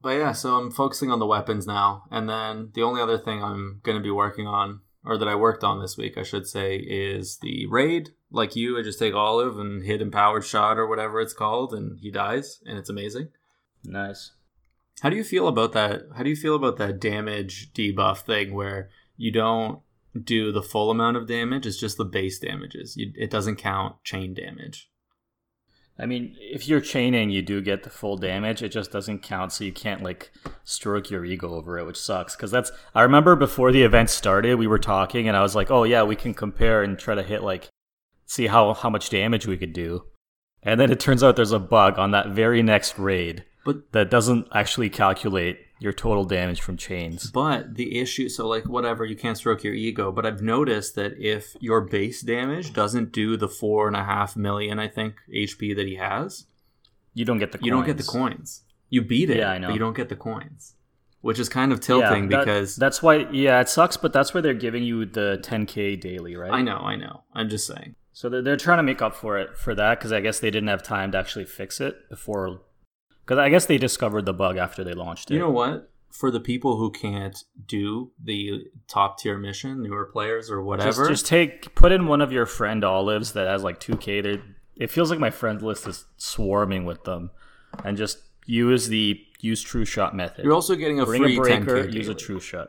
But 0.00 0.10
yeah, 0.10 0.32
so 0.32 0.54
I'm 0.54 0.70
focusing 0.70 1.10
on 1.10 1.18
the 1.18 1.26
weapons 1.26 1.66
now. 1.66 2.04
And 2.10 2.28
then 2.28 2.70
the 2.74 2.82
only 2.82 3.00
other 3.02 3.18
thing 3.18 3.42
I'm 3.42 3.80
going 3.82 3.98
to 3.98 4.02
be 4.02 4.10
working 4.10 4.46
on, 4.46 4.80
or 5.04 5.18
that 5.18 5.26
I 5.26 5.34
worked 5.34 5.64
on 5.64 5.80
this 5.80 5.96
week, 5.96 6.16
I 6.16 6.22
should 6.22 6.46
say, 6.46 6.76
is 6.76 7.38
the 7.38 7.66
raid. 7.66 8.10
Like 8.30 8.54
you, 8.54 8.78
I 8.78 8.82
just 8.82 8.98
take 8.98 9.14
Olive 9.14 9.58
and 9.58 9.82
hit 9.82 10.00
empowered 10.00 10.44
shot 10.44 10.78
or 10.78 10.86
whatever 10.86 11.20
it's 11.20 11.32
called, 11.32 11.74
and 11.74 11.98
he 11.98 12.10
dies, 12.10 12.60
and 12.64 12.78
it's 12.78 12.90
amazing. 12.90 13.28
nice. 13.84 14.32
How 15.00 15.10
do 15.10 15.16
you 15.16 15.24
feel 15.24 15.46
about 15.46 15.72
that? 15.72 16.02
How 16.16 16.24
do 16.24 16.30
you 16.30 16.36
feel 16.36 16.56
about 16.56 16.76
that 16.78 17.00
damage 17.00 17.72
debuff 17.72 18.18
thing 18.22 18.52
where 18.52 18.90
you 19.16 19.30
don't 19.30 19.80
do 20.20 20.52
the 20.52 20.62
full 20.62 20.90
amount 20.90 21.16
of 21.16 21.26
damage? 21.26 21.66
It's 21.66 21.78
just 21.78 21.96
the 21.96 22.04
base 22.04 22.38
damages. 22.38 22.96
You, 22.96 23.12
it 23.16 23.30
doesn't 23.30 23.56
count 23.56 24.02
chain 24.04 24.34
damage. 24.34 24.90
I 26.00 26.06
mean, 26.06 26.36
if 26.38 26.68
you're 26.68 26.80
chaining, 26.80 27.30
you 27.30 27.42
do 27.42 27.60
get 27.60 27.82
the 27.82 27.90
full 27.90 28.16
damage. 28.16 28.62
It 28.62 28.68
just 28.68 28.92
doesn't 28.92 29.22
count, 29.22 29.52
so 29.52 29.64
you 29.64 29.72
can't 29.72 30.02
like 30.02 30.30
stroke 30.62 31.10
your 31.10 31.24
ego 31.24 31.52
over 31.54 31.76
it, 31.76 31.86
which 31.86 32.00
sucks. 32.00 32.36
Because 32.36 32.52
that's 32.52 32.70
I 32.94 33.02
remember 33.02 33.34
before 33.34 33.72
the 33.72 33.82
event 33.82 34.10
started, 34.10 34.54
we 34.54 34.68
were 34.68 34.78
talking, 34.78 35.26
and 35.26 35.36
I 35.36 35.42
was 35.42 35.56
like, 35.56 35.72
"Oh 35.72 35.82
yeah, 35.82 36.04
we 36.04 36.14
can 36.14 36.34
compare 36.34 36.84
and 36.84 36.96
try 36.98 37.16
to 37.16 37.22
hit 37.22 37.42
like 37.42 37.68
see 38.26 38.46
how 38.46 38.74
how 38.74 38.90
much 38.90 39.10
damage 39.10 39.46
we 39.46 39.56
could 39.56 39.72
do." 39.72 40.04
And 40.62 40.80
then 40.80 40.92
it 40.92 41.00
turns 41.00 41.22
out 41.22 41.36
there's 41.36 41.52
a 41.52 41.58
bug 41.58 41.98
on 41.98 42.10
that 42.12 42.28
very 42.28 42.62
next 42.62 42.98
raid 42.98 43.44
But 43.64 43.92
that 43.92 44.10
doesn't 44.10 44.48
actually 44.52 44.90
calculate 44.90 45.58
your 45.80 45.92
total 45.92 46.24
damage 46.24 46.60
from 46.60 46.76
chains. 46.76 47.30
But 47.30 47.74
the 47.76 47.98
issue, 48.00 48.28
so 48.28 48.46
like 48.48 48.68
whatever, 48.68 49.04
you 49.04 49.16
can't 49.16 49.36
stroke 49.36 49.62
your 49.64 49.74
ego. 49.74 50.10
But 50.12 50.26
I've 50.26 50.42
noticed 50.42 50.94
that 50.96 51.14
if 51.18 51.54
your 51.60 51.80
base 51.82 52.20
damage 52.22 52.72
doesn't 52.72 53.12
do 53.12 53.36
the 53.36 53.48
four 53.48 53.86
and 53.86 53.96
a 53.96 54.04
half 54.04 54.36
million, 54.36 54.78
I 54.78 54.88
think 54.88 55.14
HP 55.32 55.74
that 55.76 55.86
he 55.86 55.96
has, 55.96 56.46
You 57.14 57.24
don't 57.24 57.38
get 57.38 57.52
the 57.52 57.58
you 57.62 57.70
don't 57.70 57.86
get 57.86 57.96
the 57.96 58.02
coins. 58.02 58.34
coins. 58.36 58.62
You 58.90 59.02
beat 59.02 59.30
it, 59.30 59.36
Yeah, 59.38 59.50
I 59.52 59.58
know. 59.58 59.68
but 59.68 59.74
you 59.74 59.78
don't 59.78 59.96
get 59.96 60.08
the 60.08 60.16
coins, 60.16 60.74
which 61.20 61.38
is 61.38 61.48
kind 61.48 61.72
of 61.72 61.80
tilting 61.80 62.28
that- 62.30 62.40
because 62.44 62.74
that's 62.76 63.02
why 63.02 63.26
yeah 63.32 63.60
it 63.60 63.68
sucks 63.68 63.96
but 63.98 64.12
that's 64.12 64.32
why 64.32 64.40
they're 64.40 64.54
giving 64.54 64.82
you 64.82 65.04
the 65.04 65.38
10k 65.42 66.00
daily 66.00 66.34
right 66.36 66.50
I 66.52 66.62
know, 66.62 66.78
I 66.78 66.96
know. 66.96 67.24
I'm 67.34 67.48
just 67.50 67.66
saying. 67.66 67.96
so 68.12 68.28
they're, 68.28 68.40
they're 68.42 68.56
trying 68.56 68.78
to 68.78 68.82
make 68.82 69.02
up 69.02 69.14
for 69.14 69.36
it 69.38 69.56
for 69.58 69.74
that 69.74 69.98
because 69.98 70.10
i 70.12 70.20
guess 70.20 70.38
they 70.40 70.50
didn't 70.50 70.68
have 70.68 70.82
time 70.82 71.12
to 71.12 71.18
actually 71.18 71.44
fix 71.44 71.80
it 71.80 72.08
before 72.08 72.62
Because 73.28 73.38
I 73.38 73.50
guess 73.50 73.66
they 73.66 73.76
discovered 73.76 74.24
the 74.24 74.32
bug 74.32 74.56
after 74.56 74.82
they 74.82 74.94
launched 74.94 75.30
it. 75.30 75.34
You 75.34 75.40
know 75.40 75.50
what? 75.50 75.90
For 76.10 76.30
the 76.30 76.40
people 76.40 76.78
who 76.78 76.90
can't 76.90 77.36
do 77.66 78.10
the 78.24 78.64
top 78.86 79.18
tier 79.18 79.36
mission, 79.36 79.82
newer 79.82 80.06
players 80.06 80.50
or 80.50 80.62
whatever, 80.62 81.08
just, 81.08 81.10
just 81.10 81.26
take 81.26 81.74
put 81.74 81.92
in 81.92 82.06
one 82.06 82.22
of 82.22 82.32
your 82.32 82.46
friend 82.46 82.82
olives 82.84 83.32
that 83.34 83.46
has 83.46 83.62
like 83.62 83.80
2k. 83.80 84.22
They're, 84.22 84.42
it 84.76 84.90
feels 84.90 85.10
like 85.10 85.18
my 85.18 85.28
friend 85.28 85.60
list 85.60 85.86
is 85.86 86.06
swarming 86.16 86.86
with 86.86 87.04
them, 87.04 87.30
and 87.84 87.98
just 87.98 88.16
use 88.46 88.88
the 88.88 89.20
use 89.40 89.60
true 89.60 89.84
shot 89.84 90.16
method. 90.16 90.46
you're 90.46 90.54
also 90.54 90.74
getting 90.74 90.98
a 91.00 91.04
Bring 91.04 91.20
free 91.22 91.36
a 91.36 91.40
breaker, 91.40 91.84
10k. 91.84 91.92
use 91.92 92.08
a 92.08 92.14
true 92.14 92.40
shot. 92.40 92.68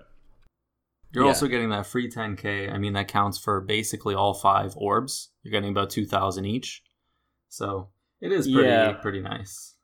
You're 1.13 1.23
Yeah. 1.23 1.29
also 1.29 1.47
getting 1.47 1.69
that 1.69 1.85
free 1.87 2.11
10k. 2.11 2.69
I 2.69 2.77
mean, 2.77 2.91
that 2.93 3.07
counts 3.07 3.39
for 3.39 3.61
basically 3.61 4.13
all 4.13 4.33
five 4.33 4.73
orbs. 4.75 5.29
You're 5.41 5.51
getting 5.53 5.69
about 5.71 5.89
2,000 5.89 6.43
each, 6.43 6.83
so 7.47 7.87
it 8.19 8.33
is 8.33 8.45
pretty 8.51 8.67
Yeah. 8.67 8.91
pretty 9.01 9.21
nice. 9.21 9.75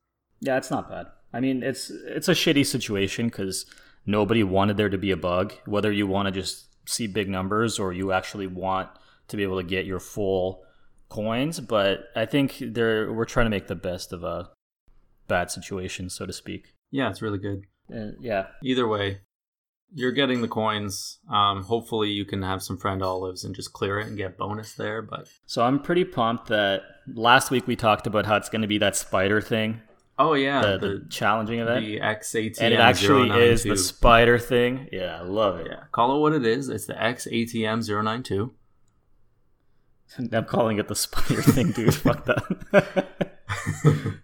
Yeah, 0.45 0.57
it's 0.57 0.71
not 0.71 0.89
bad. 0.89 1.07
I 1.33 1.39
mean, 1.39 1.63
it's 1.63 1.89
it's 1.89 2.29
a 2.29 2.33
shitty 2.33 2.65
situation 2.65 3.27
because 3.27 3.65
nobody 4.05 4.43
wanted 4.43 4.77
there 4.77 4.89
to 4.89 4.97
be 4.97 5.11
a 5.11 5.17
bug. 5.17 5.53
Whether 5.65 5.91
you 5.91 6.07
want 6.07 6.27
to 6.27 6.31
just 6.31 6.67
see 6.87 7.07
big 7.07 7.29
numbers 7.29 7.79
or 7.79 7.91
you 7.91 8.11
actually 8.11 8.47
want 8.47 8.89
to 9.27 9.37
be 9.37 9.43
able 9.43 9.57
to 9.57 9.67
get 9.67 9.85
your 9.85 9.99
full 9.99 10.63
coins, 11.09 11.59
but 11.59 12.05
I 12.15 12.25
think 12.25 12.57
they're 12.59 13.11
we're 13.11 13.25
trying 13.25 13.47
to 13.47 13.49
make 13.49 13.67
the 13.67 13.75
best 13.75 14.13
of 14.13 14.23
a 14.23 14.49
bad 15.27 15.51
situation, 15.51 16.09
so 16.09 16.25
to 16.25 16.33
speak. 16.33 16.73
Yeah, 16.91 17.09
it's 17.09 17.21
really 17.21 17.39
good. 17.39 17.63
Uh, 17.93 18.11
yeah, 18.19 18.47
Either 18.63 18.87
way, 18.87 19.19
you're 19.93 20.11
getting 20.11 20.41
the 20.41 20.47
coins. 20.47 21.19
Um, 21.29 21.63
hopefully, 21.63 22.09
you 22.09 22.25
can 22.25 22.41
have 22.41 22.63
some 22.63 22.77
friend 22.77 23.03
olives 23.03 23.43
and 23.43 23.55
just 23.55 23.73
clear 23.73 23.99
it 23.99 24.07
and 24.07 24.17
get 24.17 24.37
bonus 24.37 24.73
there. 24.73 25.01
But 25.01 25.27
so 25.45 25.63
I'm 25.63 25.79
pretty 25.79 26.05
pumped 26.05 26.47
that 26.47 26.81
last 27.13 27.51
week 27.51 27.67
we 27.67 27.75
talked 27.75 28.07
about 28.07 28.25
how 28.25 28.35
it's 28.35 28.49
going 28.49 28.61
to 28.61 28.67
be 28.67 28.77
that 28.79 28.95
spider 28.95 29.41
thing, 29.41 29.81
oh 30.17 30.33
yeah, 30.33 30.61
the, 30.61 30.77
the 30.77 30.87
the 30.87 31.05
challenging 31.09 31.59
event, 31.59 31.85
the 31.85 31.99
XATM 31.99 32.61
and 32.61 32.73
it 32.73 32.79
actually 32.79 33.29
is 33.29 33.63
the 33.63 33.77
spider 33.77 34.37
thing. 34.39 34.87
Yeah, 34.91 35.19
I 35.19 35.23
love 35.23 35.59
it. 35.59 35.67
Yeah, 35.69 35.83
call 35.91 36.15
it 36.15 36.19
what 36.19 36.33
it 36.33 36.45
is. 36.45 36.69
It's 36.69 36.85
the 36.85 36.93
XATM 36.93 37.87
092. 37.87 38.53
I'm 40.33 40.45
calling 40.45 40.77
it 40.77 40.87
the 40.87 40.95
spider 40.95 41.41
thing, 41.41 41.71
dude. 41.71 41.93
Fuck 41.95 42.25
that. 42.25 43.07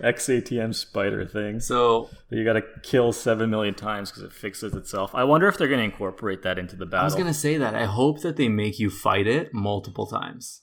XATM 0.00 0.74
spider 0.74 1.26
thing. 1.26 1.60
So 1.60 2.08
you 2.30 2.44
gotta 2.44 2.62
kill 2.82 3.12
seven 3.12 3.50
million 3.50 3.74
times 3.74 4.10
because 4.10 4.22
it 4.22 4.32
fixes 4.32 4.74
itself. 4.74 5.14
I 5.14 5.24
wonder 5.24 5.46
if 5.46 5.58
they're 5.58 5.68
gonna 5.68 5.82
incorporate 5.82 6.42
that 6.42 6.58
into 6.58 6.76
the 6.76 6.86
battle. 6.86 7.02
I 7.02 7.04
was 7.04 7.14
gonna 7.14 7.34
say 7.34 7.58
that. 7.58 7.74
I 7.74 7.84
hope 7.84 8.22
that 8.22 8.36
they 8.36 8.48
make 8.48 8.78
you 8.78 8.90
fight 8.90 9.26
it 9.26 9.52
multiple 9.52 10.06
times. 10.06 10.62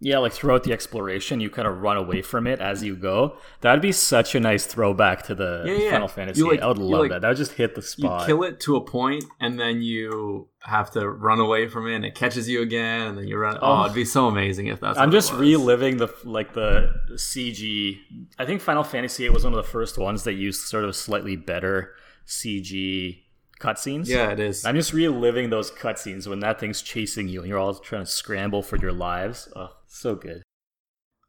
Yeah, 0.00 0.18
like 0.18 0.32
throughout 0.32 0.62
the 0.62 0.72
exploration, 0.72 1.40
you 1.40 1.50
kind 1.50 1.66
of 1.66 1.78
run 1.82 1.96
away 1.96 2.22
from 2.22 2.46
it 2.46 2.60
as 2.60 2.84
you 2.84 2.94
go. 2.94 3.36
That'd 3.62 3.82
be 3.82 3.90
such 3.90 4.36
a 4.36 4.40
nice 4.40 4.64
throwback 4.64 5.24
to 5.24 5.34
the 5.34 5.64
Yeah, 5.66 5.72
yeah. 5.72 5.90
Final 5.90 6.06
Fantasy. 6.06 6.40
Like- 6.42 6.60
I 6.62 6.68
would 6.68 6.78
love 6.78 7.00
like- 7.00 7.10
that. 7.10 7.22
That 7.22 7.28
would 7.28 7.36
just 7.36 7.54
hit 7.54 7.74
the 7.74 7.82
spot. 7.82 8.20
You 8.20 8.26
kill 8.26 8.42
it 8.44 8.60
to 8.60 8.76
a 8.76 8.80
point, 8.80 9.24
and 9.40 9.58
then 9.58 9.82
you 9.82 10.48
have 10.60 10.92
to 10.92 11.08
run 11.08 11.40
away 11.40 11.66
from 11.66 11.88
it, 11.88 11.96
and 11.96 12.04
it 12.04 12.14
catches 12.14 12.48
you 12.48 12.62
again, 12.62 13.08
and 13.08 13.18
then 13.18 13.26
you 13.26 13.36
run. 13.38 13.56
Oh, 13.60 13.80
Oh. 13.80 13.82
it'd 13.86 13.94
be 13.96 14.04
so 14.04 14.28
amazing 14.28 14.68
if 14.68 14.78
that's. 14.78 14.96
I'm 14.98 15.08
what 15.08 15.14
it 15.14 15.18
just 15.18 15.32
reliving 15.32 15.96
the 15.96 16.08
like 16.24 16.52
the 16.54 16.92
CG. 17.16 17.98
I 18.38 18.46
think 18.46 18.60
Final 18.60 18.84
Fantasy 18.84 19.24
VIII 19.24 19.30
was 19.30 19.42
one 19.42 19.52
of 19.52 19.56
the 19.56 19.68
first 19.70 19.98
ones 19.98 20.22
that 20.24 20.34
used 20.34 20.60
sort 20.68 20.84
of 20.84 20.94
slightly 20.94 21.34
better 21.34 21.94
CG 22.24 23.24
cutscenes. 23.60 24.06
Yeah, 24.06 24.30
it 24.30 24.38
is. 24.38 24.64
I'm 24.64 24.76
just 24.76 24.92
reliving 24.92 25.50
those 25.50 25.70
cutscenes 25.72 26.28
when 26.28 26.38
that 26.40 26.60
thing's 26.60 26.82
chasing 26.82 27.26
you 27.28 27.40
and 27.40 27.48
you're 27.48 27.58
all 27.58 27.74
trying 27.74 28.04
to 28.04 28.10
scramble 28.10 28.62
for 28.62 28.76
your 28.76 28.92
lives. 28.92 29.48
Oh, 29.56 29.70
so 29.88 30.14
good. 30.14 30.42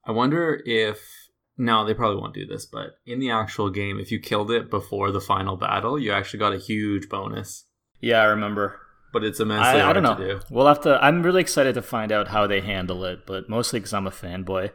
I 0.05 0.11
wonder 0.11 0.61
if 0.65 0.99
no, 1.57 1.85
they 1.85 1.93
probably 1.93 2.21
won't 2.21 2.33
do 2.33 2.45
this, 2.45 2.65
but 2.65 2.95
in 3.05 3.19
the 3.19 3.31
actual 3.31 3.69
game, 3.69 3.99
if 3.99 4.11
you 4.11 4.19
killed 4.19 4.49
it 4.49 4.69
before 4.69 5.11
the 5.11 5.19
final 5.19 5.57
battle, 5.57 5.99
you 5.99 6.11
actually 6.11 6.39
got 6.39 6.53
a 6.53 6.57
huge 6.57 7.09
bonus. 7.09 7.65
Yeah, 7.99 8.21
I 8.21 8.25
remember. 8.25 8.79
But 9.11 9.23
it's 9.23 9.39
immensely 9.39 9.81
I, 9.81 9.89
I 9.89 9.93
don't 9.93 10.03
know. 10.03 10.15
to 10.15 10.27
do. 10.35 10.39
We'll 10.49 10.67
have 10.67 10.81
to. 10.81 11.03
I'm 11.03 11.21
really 11.21 11.41
excited 11.41 11.75
to 11.75 11.81
find 11.81 12.11
out 12.11 12.29
how 12.29 12.47
they 12.47 12.61
handle 12.61 13.03
it, 13.03 13.25
but 13.25 13.49
mostly 13.49 13.79
because 13.79 13.93
I'm 13.93 14.07
a 14.07 14.11
fanboy. 14.11 14.71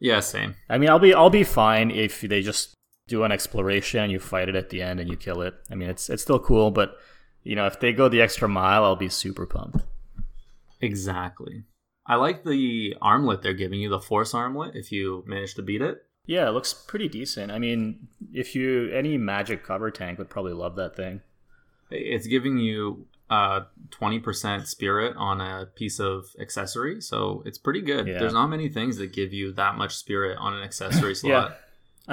Yeah, 0.00 0.20
same. 0.20 0.56
I 0.68 0.78
mean, 0.78 0.88
I'll 0.88 0.98
be 0.98 1.14
I'll 1.14 1.30
be 1.30 1.44
fine 1.44 1.90
if 1.90 2.22
they 2.22 2.42
just 2.42 2.74
do 3.06 3.22
an 3.24 3.30
exploration 3.30 4.00
and 4.00 4.10
you 4.10 4.18
fight 4.18 4.48
it 4.48 4.56
at 4.56 4.70
the 4.70 4.82
end 4.82 4.98
and 4.98 5.08
you 5.08 5.16
kill 5.16 5.42
it. 5.42 5.54
I 5.70 5.74
mean, 5.74 5.88
it's 5.88 6.10
it's 6.10 6.22
still 6.22 6.40
cool, 6.40 6.70
but 6.70 6.96
you 7.44 7.54
know, 7.54 7.66
if 7.66 7.78
they 7.78 7.92
go 7.92 8.08
the 8.08 8.22
extra 8.22 8.48
mile, 8.48 8.84
I'll 8.84 8.96
be 8.96 9.08
super 9.08 9.46
pumped. 9.46 9.84
Exactly. 10.80 11.64
I 12.06 12.16
like 12.16 12.44
the 12.44 12.96
armlet 13.00 13.42
they're 13.42 13.52
giving 13.54 13.80
you, 13.80 13.88
the 13.88 14.00
force 14.00 14.34
armlet, 14.34 14.74
if 14.74 14.90
you 14.90 15.22
manage 15.26 15.54
to 15.54 15.62
beat 15.62 15.82
it. 15.82 16.04
Yeah, 16.26 16.48
it 16.48 16.52
looks 16.52 16.72
pretty 16.72 17.08
decent. 17.08 17.50
I 17.52 17.58
mean, 17.58 18.08
if 18.32 18.54
you 18.54 18.90
any 18.92 19.16
magic 19.18 19.64
cover 19.64 19.90
tank 19.90 20.18
would 20.18 20.30
probably 20.30 20.52
love 20.52 20.76
that 20.76 20.96
thing. 20.96 21.20
It's 21.90 22.26
giving 22.26 22.58
you 22.58 23.06
uh 23.30 23.62
20% 23.90 24.66
spirit 24.66 25.14
on 25.16 25.40
a 25.40 25.66
piece 25.74 25.98
of 26.00 26.26
accessory, 26.40 27.00
so 27.00 27.42
it's 27.46 27.58
pretty 27.58 27.80
good. 27.80 28.06
Yeah. 28.06 28.18
There's 28.18 28.32
not 28.34 28.48
many 28.48 28.68
things 28.68 28.96
that 28.98 29.12
give 29.12 29.32
you 29.32 29.52
that 29.52 29.76
much 29.76 29.96
spirit 29.96 30.38
on 30.38 30.54
an 30.54 30.62
accessory 30.62 31.14
slot. 31.16 31.50
Yeah. 31.50 31.56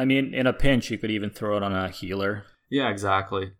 I 0.01 0.05
mean, 0.05 0.33
in 0.33 0.45
a 0.47 0.53
pinch, 0.53 0.91
you 0.91 0.97
could 0.97 1.11
even 1.11 1.29
throw 1.29 1.57
it 1.57 1.63
on 1.63 1.73
a 1.75 1.89
healer. 1.89 2.45
yeah, 2.69 2.89
exactly. 2.89 3.53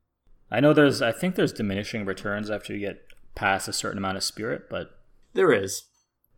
I 0.51 0.59
know 0.59 0.73
there's, 0.73 1.01
I 1.01 1.11
think 1.11 1.35
there's 1.35 1.51
diminishing 1.53 2.05
returns 2.05 2.49
after 2.49 2.73
you 2.73 2.79
get 2.79 3.01
past 3.35 3.67
a 3.67 3.73
certain 3.73 3.97
amount 3.99 4.17
of 4.17 4.23
spirit, 4.23 4.63
but 4.69 4.91
There 5.33 5.51
is. 5.51 5.83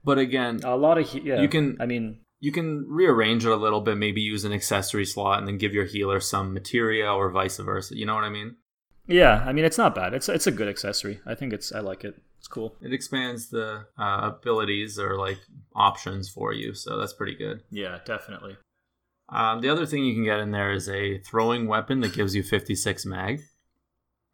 But 0.03 0.17
again, 0.17 0.59
a 0.63 0.75
lot 0.75 0.97
of, 0.97 1.09
he- 1.09 1.21
yeah. 1.21 1.41
You 1.41 1.47
can- 1.47 1.77
I 1.79 1.85
mean, 1.85 2.19
you 2.39 2.51
can 2.51 2.85
rearrange 2.89 3.45
it 3.45 3.51
a 3.51 3.55
little 3.55 3.81
bit, 3.81 3.97
maybe 3.97 4.21
use 4.21 4.43
an 4.45 4.51
accessory 4.53 5.05
slot 5.05 5.37
and 5.39 5.47
then 5.47 5.57
give 5.57 5.73
your 5.73 5.85
healer 5.85 6.19
some 6.19 6.53
materia 6.53 7.11
or 7.11 7.29
vice 7.29 7.57
versa. 7.57 7.95
You 7.97 8.05
know 8.05 8.15
what 8.15 8.23
I 8.23 8.29
mean? 8.29 8.55
yeah. 9.07 9.43
I 9.45 9.51
mean, 9.53 9.65
it's 9.65 9.77
not 9.77 9.93
bad. 9.95 10.13
It's 10.13 10.27
it's 10.29 10.47
a 10.47 10.51
good 10.51 10.67
accessory. 10.67 11.19
I 11.25 11.35
think 11.35 11.53
it's, 11.53 11.71
I 11.71 11.79
like 11.81 12.03
it. 12.03 12.15
It's 12.39 12.47
cool. 12.47 12.75
It 12.81 12.91
expands 12.93 13.49
the 13.49 13.85
uh, 13.99 14.31
abilities 14.33 14.97
or 14.97 15.17
like 15.19 15.37
options 15.75 16.29
for 16.29 16.51
you, 16.53 16.73
so 16.73 16.97
that's 16.97 17.13
pretty 17.13 17.35
good. 17.35 17.61
Yeah, 17.69 17.99
definitely. 18.05 18.57
Um, 19.29 19.61
the 19.61 19.69
other 19.69 19.85
thing 19.85 20.03
you 20.05 20.13
can 20.15 20.23
get 20.23 20.39
in 20.39 20.49
there 20.51 20.71
is 20.71 20.89
a 20.89 21.19
throwing 21.19 21.67
weapon 21.67 21.99
that 22.01 22.13
gives 22.13 22.35
you 22.35 22.41
56 22.43 23.05
mag. 23.05 23.41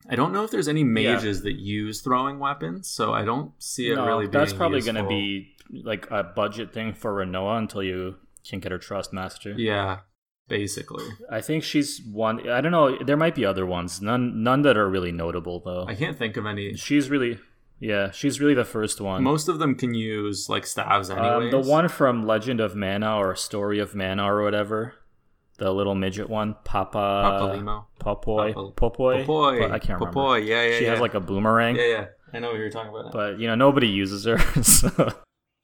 I 0.10 0.16
don't 0.16 0.32
know 0.32 0.44
if 0.46 0.52
there's 0.52 0.68
any 0.70 0.84
mages 0.86 1.42
that 1.42 1.54
use 1.60 2.02
throwing 2.02 2.40
weapons, 2.40 2.90
so 2.90 3.14
I 3.14 3.26
don't 3.26 3.52
see 3.62 3.92
it 3.92 3.96
No, 3.96 4.06
really 4.06 4.28
being 4.28 4.32
that's 4.32 4.54
probably 4.54 4.82
going 4.82 4.96
to 4.96 5.08
be 5.08 5.56
like 5.72 6.10
a 6.12 6.24
budget 6.24 6.74
thing 6.74 6.94
for 6.94 7.14
Rinoa 7.14 7.58
until 7.58 7.84
you 7.84 8.16
can 8.48 8.60
get 8.60 8.72
her 8.72 8.78
trust 8.78 9.12
master. 9.14 9.52
Yeah, 9.58 10.00
basically. 10.48 11.06
I 11.30 11.42
think 11.42 11.64
she's 11.64 12.02
one. 12.12 12.50
I 12.50 12.62
don't 12.62 12.72
know. 12.72 12.98
There 13.04 13.18
might 13.18 13.36
be 13.36 13.46
other 13.46 13.66
ones. 13.66 14.02
None, 14.02 14.44
none 14.44 14.62
that 14.64 14.78
are 14.78 14.90
really 14.90 15.12
notable 15.12 15.62
though. 15.64 15.86
I 15.88 15.96
can't 15.96 16.18
think 16.18 16.38
of 16.38 16.46
any. 16.46 16.76
She's 16.76 17.10
really, 17.10 17.40
yeah, 17.80 18.12
she's 18.12 18.40
really 18.40 18.54
the 18.54 18.66
first 18.66 19.02
one. 19.02 19.24
Most 19.24 19.48
of 19.50 19.60
them 19.60 19.76
can 19.76 19.94
use 19.94 20.48
like 20.50 20.66
staves 20.66 21.10
Um, 21.10 21.20
anyways. 21.20 21.52
the 21.52 21.60
one 21.60 21.88
from 21.90 22.26
Legend 22.26 22.60
of 22.60 22.76
Mana 22.76 23.18
or 23.18 23.36
Story 23.36 23.80
of 23.80 23.94
Mana 23.96 24.24
or 24.32 24.44
whatever, 24.44 24.94
the 25.58 25.72
little 25.74 25.96
midget 25.96 26.30
one, 26.30 26.56
Papa 26.64 26.98
Papalimo. 26.98 27.86
Popoi, 28.00 28.54
Papa- 28.54 28.72
Popoi, 28.76 29.26
Popoi. 29.26 29.72
I 29.72 29.80
can't 29.80 30.00
remember. 30.00 30.20
Popoi, 30.20 30.48
yeah, 30.48 30.64
yeah, 30.64 30.78
she 30.78 30.86
yeah. 30.86 30.92
has 30.92 31.00
like 31.02 31.14
a 31.16 31.20
boomerang, 31.20 31.76
Yeah, 31.76 31.86
yeah. 31.88 32.06
I 32.34 32.40
know 32.40 32.50
what 32.52 32.58
you're 32.58 32.70
talking 32.70 32.90
about. 32.92 33.12
but 33.12 33.40
you 33.40 33.48
know 33.48 33.56
nobody 33.56 33.88
uses 33.88 34.26
her. 34.26 34.38
so, 34.64 35.12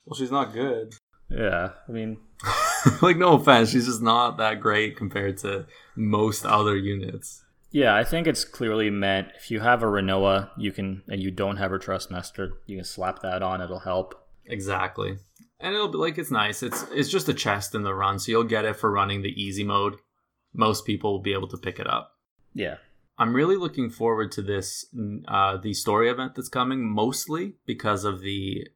well, 0.05 0.17
she's 0.17 0.31
not 0.31 0.53
good. 0.53 0.93
yeah, 1.29 1.69
I 1.87 1.91
mean, 1.91 2.17
like, 3.01 3.17
no 3.17 3.33
offense, 3.33 3.69
she's 3.71 3.85
just 3.85 4.01
not 4.01 4.37
that 4.37 4.59
great 4.59 4.97
compared 4.97 5.37
to 5.39 5.65
most 5.95 6.45
other 6.45 6.75
units. 6.75 7.43
yeah, 7.71 7.95
I 7.95 8.03
think 8.03 8.27
it's 8.27 8.43
clearly 8.45 8.89
meant 8.89 9.29
if 9.37 9.49
you 9.51 9.59
have 9.61 9.81
a 9.83 9.87
Rinoa, 9.87 10.49
you 10.57 10.71
can, 10.71 11.03
and 11.09 11.21
you 11.21 11.31
don't 11.31 11.57
have 11.57 11.71
her 11.71 11.79
Trust 11.79 12.11
Master, 12.11 12.53
you 12.65 12.77
can 12.77 12.85
slap 12.85 13.21
that 13.21 13.41
on. 13.41 13.61
It'll 13.61 13.79
help. 13.79 14.15
Exactly. 14.45 15.17
And 15.59 15.73
it'll 15.73 15.87
be 15.87 15.97
like 15.97 16.17
it's 16.17 16.29
nice. 16.31 16.61
It's 16.61 16.85
it's 16.91 17.09
just 17.09 17.29
a 17.29 17.33
chest 17.33 17.73
in 17.73 17.83
the 17.83 17.93
run, 17.93 18.19
so 18.19 18.31
you'll 18.31 18.43
get 18.43 18.65
it 18.65 18.75
for 18.75 18.91
running 18.91 19.21
the 19.21 19.41
easy 19.41 19.63
mode. 19.63 19.95
Most 20.53 20.85
people 20.85 21.13
will 21.13 21.21
be 21.21 21.31
able 21.33 21.47
to 21.47 21.57
pick 21.57 21.79
it 21.79 21.87
up. 21.87 22.11
Yeah, 22.53 22.75
I'm 23.17 23.33
really 23.33 23.55
looking 23.55 23.89
forward 23.89 24.33
to 24.33 24.41
this 24.41 24.85
uh 25.27 25.55
the 25.55 25.73
story 25.73 26.09
event 26.09 26.35
that's 26.35 26.49
coming 26.49 26.83
mostly 26.93 27.53
because 27.65 28.03
of 28.03 28.19
the 28.19 28.67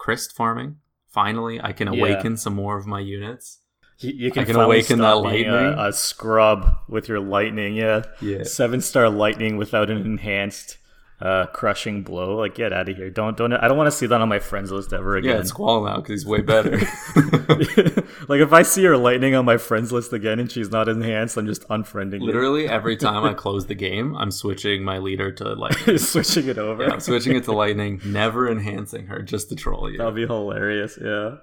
Cryst 0.00 0.32
farming. 0.34 0.76
Finally, 1.08 1.60
I 1.62 1.72
can 1.72 1.92
Yeah. 1.92 1.98
awaken 2.00 2.36
some 2.38 2.54
more 2.54 2.78
of 2.78 2.86
my 2.86 3.00
units. 3.00 3.58
you, 3.98 4.12
you 4.14 4.30
can, 4.30 4.46
can 4.46 4.56
awaken 4.56 4.98
that 5.00 5.22
being 5.22 5.46
a- 5.46 5.52
lightning. 5.52 5.78
a 5.78 5.92
scrub 5.92 6.74
with 6.88 7.06
your 7.06 7.20
lightning. 7.20 7.74
Yeah, 7.74 8.04
Yeah. 8.22 8.44
seven 8.44 8.80
star 8.80 9.10
lightning 9.10 9.58
without 9.58 9.90
an 9.90 9.98
enhanced 9.98 10.78
uh, 11.20 11.46
crushing 11.46 12.02
blow. 12.02 12.36
Like, 12.36 12.54
get 12.54 12.72
out 12.72 12.88
of 12.88 12.96
here! 12.96 13.10
Don't 13.10 13.36
don't. 13.36 13.52
I 13.52 13.68
don't 13.68 13.76
want 13.76 13.88
to 13.88 13.96
see 13.96 14.06
that 14.06 14.20
on 14.20 14.28
my 14.28 14.38
friends 14.38 14.70
list 14.72 14.92
ever 14.92 15.18
Yeah, 15.18 15.30
again. 15.32 15.40
it's 15.40 15.50
Squall 15.50 15.84
now 15.84 15.96
because 15.96 16.22
he's 16.22 16.26
way 16.26 16.40
better. 16.40 16.76
like 18.28 18.40
if 18.40 18.52
I 18.52 18.62
see 18.62 18.84
her 18.84 18.96
lightning 18.96 19.34
on 19.34 19.44
my 19.44 19.56
friends 19.56 19.92
list 19.92 20.12
again 20.12 20.38
and 20.38 20.50
she's 20.50 20.70
not 20.70 20.88
enhanced, 20.88 21.36
I'm 21.36 21.46
just 21.46 21.66
unfriending. 21.68 22.20
her. 22.20 22.26
Literally 22.26 22.68
every 22.68 22.96
time 23.06 23.24
I 23.24 23.34
close 23.34 23.66
the 23.66 23.74
game, 23.74 24.16
I'm 24.16 24.30
switching 24.30 24.82
my 24.84 24.98
leader 24.98 25.30
to 25.32 25.54
lightning. 25.54 25.98
switching 25.98 26.48
it 26.48 26.58
over. 26.58 26.84
Yeah, 26.84 26.90
I'm 26.92 27.00
switching 27.00 27.36
it 27.36 27.44
to 27.44 27.52
lightning, 27.52 28.00
never 28.04 28.50
enhancing 28.50 29.06
her 29.06 29.22
just 29.22 29.48
to 29.50 29.56
troll 29.56 29.90
you. 29.90 29.98
That'll 29.98 30.12
be 30.12 30.26
hilarious. 30.26 30.98
Yeah. 31.00 31.36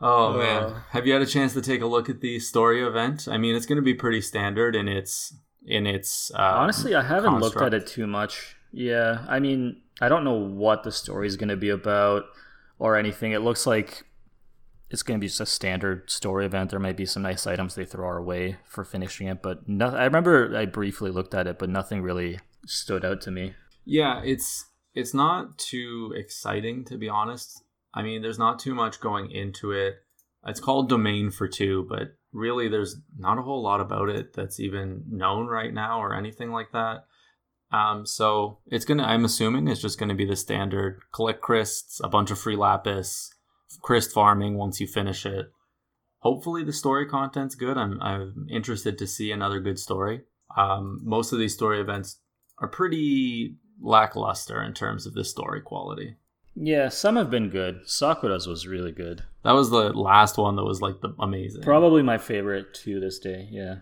Oh 0.00 0.34
Uh, 0.34 0.36
man, 0.38 0.74
have 0.90 1.06
you 1.06 1.12
had 1.12 1.22
a 1.22 1.26
chance 1.26 1.52
to 1.54 1.60
take 1.62 1.80
a 1.80 1.86
look 1.86 2.08
at 2.08 2.20
the 2.20 2.40
story 2.40 2.82
event? 2.82 3.28
I 3.30 3.38
mean, 3.38 3.54
it's 3.54 3.66
going 3.66 3.76
to 3.76 3.82
be 3.82 3.94
pretty 3.94 4.20
standard 4.20 4.74
in 4.74 4.88
its 4.88 5.32
in 5.64 5.86
its. 5.86 6.30
Uh, 6.34 6.38
Honestly, 6.56 6.94
I 6.94 7.02
haven't 7.02 7.38
looked 7.38 7.60
at 7.62 7.72
it 7.72 7.86
too 7.86 8.06
much. 8.08 8.56
Yeah, 8.72 9.24
I 9.28 9.38
mean, 9.38 9.82
I 10.00 10.08
don't 10.08 10.24
know 10.24 10.32
what 10.32 10.82
the 10.82 10.92
story 10.92 11.26
is 11.26 11.36
going 11.36 11.50
to 11.50 11.56
be 11.56 11.68
about 11.68 12.24
or 12.78 12.96
anything. 12.96 13.32
It 13.32 13.42
looks 13.42 13.66
like 13.66 14.04
it's 14.90 15.02
going 15.02 15.18
to 15.18 15.22
be 15.22 15.28
just 15.28 15.40
a 15.40 15.46
standard 15.46 16.10
story 16.10 16.44
event. 16.44 16.70
There 16.70 16.80
might 16.80 16.96
be 16.96 17.06
some 17.06 17.22
nice 17.22 17.46
items 17.46 17.74
they 17.74 17.84
throw 17.84 18.06
our 18.06 18.22
way 18.22 18.58
for 18.64 18.84
finishing 18.84 19.26
it, 19.26 19.42
but 19.42 19.68
no, 19.68 19.88
I 19.88 20.04
remember 20.04 20.56
I 20.56 20.66
briefly 20.66 21.10
looked 21.10 21.34
at 21.34 21.46
it, 21.46 21.58
but 21.58 21.70
nothing 21.70 22.02
really 22.02 22.40
stood 22.66 23.04
out 23.04 23.20
to 23.22 23.30
me. 23.30 23.54
Yeah, 23.84 24.20
it's 24.24 24.66
it's 24.94 25.14
not 25.14 25.58
too 25.58 26.12
exciting 26.16 26.84
to 26.86 26.98
be 26.98 27.08
honest. 27.08 27.62
I 27.94 28.02
mean, 28.02 28.22
there's 28.22 28.38
not 28.38 28.58
too 28.58 28.74
much 28.74 29.00
going 29.00 29.30
into 29.30 29.72
it. 29.72 29.96
It's 30.46 30.60
called 30.60 30.88
Domain 30.88 31.30
for 31.30 31.48
Two, 31.48 31.86
but 31.88 32.16
really 32.32 32.68
there's 32.68 32.96
not 33.16 33.38
a 33.38 33.42
whole 33.42 33.62
lot 33.62 33.80
about 33.80 34.08
it 34.08 34.32
that's 34.34 34.60
even 34.60 35.04
known 35.08 35.46
right 35.46 35.72
now 35.72 36.00
or 36.00 36.14
anything 36.14 36.50
like 36.50 36.72
that. 36.72 37.04
Um, 37.72 38.04
so 38.04 38.58
it's 38.66 38.84
gonna 38.84 39.04
I'm 39.04 39.24
assuming 39.24 39.66
it's 39.66 39.80
just 39.80 39.98
gonna 39.98 40.14
be 40.14 40.26
the 40.26 40.36
standard 40.36 41.00
collect 41.12 41.42
crysts, 41.42 42.00
a 42.04 42.08
bunch 42.08 42.30
of 42.30 42.38
free 42.38 42.56
lapis, 42.56 43.32
cryst 43.80 44.12
farming 44.12 44.58
once 44.58 44.80
you 44.80 44.86
finish 44.86 45.24
it. 45.24 45.46
Hopefully 46.18 46.62
the 46.62 46.72
story 46.72 47.08
content's 47.08 47.54
good. 47.54 47.78
I'm 47.78 48.00
I'm 48.02 48.46
interested 48.50 48.98
to 48.98 49.06
see 49.06 49.32
another 49.32 49.60
good 49.60 49.78
story. 49.78 50.22
Um, 50.56 51.00
most 51.02 51.32
of 51.32 51.38
these 51.38 51.54
story 51.54 51.80
events 51.80 52.18
are 52.58 52.68
pretty 52.68 53.56
lackluster 53.80 54.62
in 54.62 54.74
terms 54.74 55.06
of 55.06 55.14
the 55.14 55.24
story 55.24 55.62
quality. 55.62 56.16
Yeah, 56.54 56.90
some 56.90 57.16
have 57.16 57.30
been 57.30 57.48
good. 57.48 57.80
Sakura's 57.86 58.46
was 58.46 58.66
really 58.66 58.92
good. 58.92 59.22
That 59.42 59.52
was 59.52 59.70
the 59.70 59.92
last 59.92 60.36
one 60.36 60.56
that 60.56 60.64
was 60.64 60.82
like 60.82 61.00
the 61.00 61.14
amazing. 61.18 61.62
Probably 61.62 62.02
my 62.02 62.18
favorite 62.18 62.74
to 62.84 63.00
this 63.00 63.18
day. 63.18 63.48
Yeah. 63.50 63.76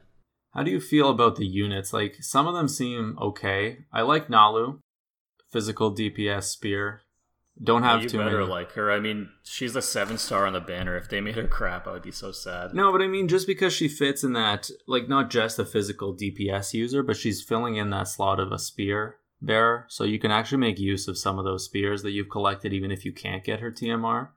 How 0.53 0.63
do 0.63 0.71
you 0.71 0.81
feel 0.81 1.11
about 1.11 1.37
the 1.37 1.47
units? 1.47 1.93
Like 1.93 2.17
some 2.21 2.47
of 2.47 2.55
them 2.55 2.69
seem 2.69 3.17
okay. 3.21 3.85
I 3.93 4.03
like 4.03 4.29
Nalu, 4.29 4.81
physical 5.51 5.95
DPS 5.95 6.45
spear. 6.45 7.03
Don't 7.63 7.83
have 7.83 8.03
you 8.03 8.09
too 8.09 8.19
better 8.19 8.39
many. 8.39 8.51
like 8.51 8.73
her. 8.73 8.91
I 8.91 9.01
mean, 9.01 9.29
she's 9.43 9.77
a 9.77 9.83
seven 9.83 10.17
star 10.17 10.47
on 10.47 10.55
the 10.55 10.61
banner. 10.61 10.97
If 10.97 11.11
they 11.11 11.21
made 11.21 11.37
her 11.37 11.47
crap, 11.47 11.87
I 11.87 11.93
would 11.93 12.03
be 12.03 12.11
so 12.11 12.33
sad. 12.33 12.73
No, 12.73 12.91
but 12.91 13.03
I 13.03 13.07
mean, 13.07 13.29
just 13.29 13.47
because 13.47 13.75
she 13.75 13.87
fits 13.87 14.25
in 14.25 14.33
that, 14.33 14.71
like, 14.87 15.09
not 15.09 15.29
just 15.29 15.59
a 15.59 15.67
physical 15.67 16.17
DPS 16.17 16.73
user, 16.73 17.03
but 17.03 17.19
she's 17.19 17.43
filling 17.43 17.77
in 17.77 17.91
that 17.91 18.09
slot 18.09 18.41
of 18.41 18.51
a 18.51 18.59
spear 18.59 19.17
bearer. 19.43 19.85
So 19.89 20.05
you 20.05 20.19
can 20.19 20.31
actually 20.31 20.59
make 20.59 20.79
use 20.79 21.07
of 21.07 21.19
some 21.19 21.39
of 21.39 21.45
those 21.45 21.65
spears 21.65 22.03
that 22.03 22.13
you've 22.13 22.31
collected, 22.31 22.73
even 22.73 22.91
if 22.91 23.05
you 23.05 23.13
can't 23.13 23.45
get 23.45 23.61
her 23.61 23.71
TMR. 23.71 24.29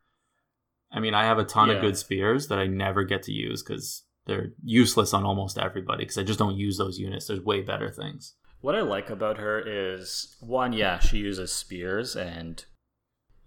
I 0.92 1.00
mean, 1.00 1.14
I 1.14 1.24
have 1.24 1.40
a 1.40 1.46
ton 1.46 1.70
of 1.70 1.82
good 1.82 1.98
spears 1.98 2.50
that 2.50 2.60
I 2.60 2.68
never 2.68 3.04
get 3.04 3.24
to 3.24 3.32
use 3.32 3.64
because 3.64 4.04
they're 4.26 4.54
useless 4.64 5.14
on 5.14 5.26
almost 5.26 5.58
everybody 5.58 6.04
because 6.04 6.18
I 6.18 6.24
just 6.24 6.40
don't 6.40 6.58
use 6.58 6.78
those 6.78 7.00
units. 7.00 7.28
There's 7.28 7.42
way 7.42 7.62
better 7.62 7.92
things. 7.92 8.36
What 8.62 8.76
I 8.76 8.82
like 8.82 9.10
about 9.10 9.38
her 9.38 9.60
is 9.60 10.38
one, 10.40 10.72
yeah, 10.72 11.00
she 11.00 11.18
uses 11.18 11.52
spears, 11.52 12.16
and 12.16 12.64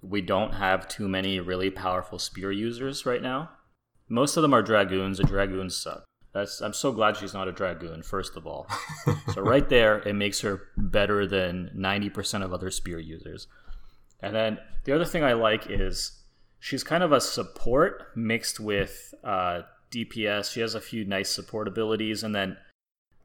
we 0.02 0.20
don't 0.20 0.54
have 0.54 0.88
too 0.88 1.08
many 1.08 1.40
really 1.40 1.70
powerful 1.70 2.18
spear 2.18 2.52
users 2.52 3.06
right 3.06 3.22
now. 3.22 3.50
Most 4.08 4.36
of 4.36 4.42
them 4.42 4.52
are 4.52 4.62
dragoons, 4.62 5.18
and 5.18 5.28
dragoons 5.28 5.74
suck. 5.74 6.04
That's 6.34 6.60
I'm 6.60 6.74
so 6.74 6.92
glad 6.92 7.16
she's 7.16 7.32
not 7.32 7.48
a 7.48 7.52
dragoon, 7.52 8.02
first 8.02 8.36
of 8.36 8.46
all. 8.46 8.68
so 9.32 9.40
right 9.40 9.66
there, 9.70 10.00
it 10.00 10.12
makes 10.12 10.42
her 10.42 10.64
better 10.76 11.26
than 11.26 11.70
90% 11.74 12.44
of 12.44 12.52
other 12.52 12.70
spear 12.70 12.98
users. 12.98 13.48
And 14.20 14.36
then 14.36 14.58
the 14.84 14.94
other 14.94 15.06
thing 15.06 15.24
I 15.24 15.32
like 15.32 15.70
is 15.70 16.24
she's 16.58 16.84
kind 16.84 17.02
of 17.02 17.12
a 17.12 17.22
support 17.22 18.08
mixed 18.14 18.60
with 18.60 19.14
uh, 19.24 19.62
DPS. 19.90 20.52
She 20.52 20.60
has 20.60 20.74
a 20.74 20.80
few 20.80 21.04
nice 21.04 21.28
support 21.30 21.68
abilities, 21.68 22.22
and 22.22 22.34
then 22.34 22.56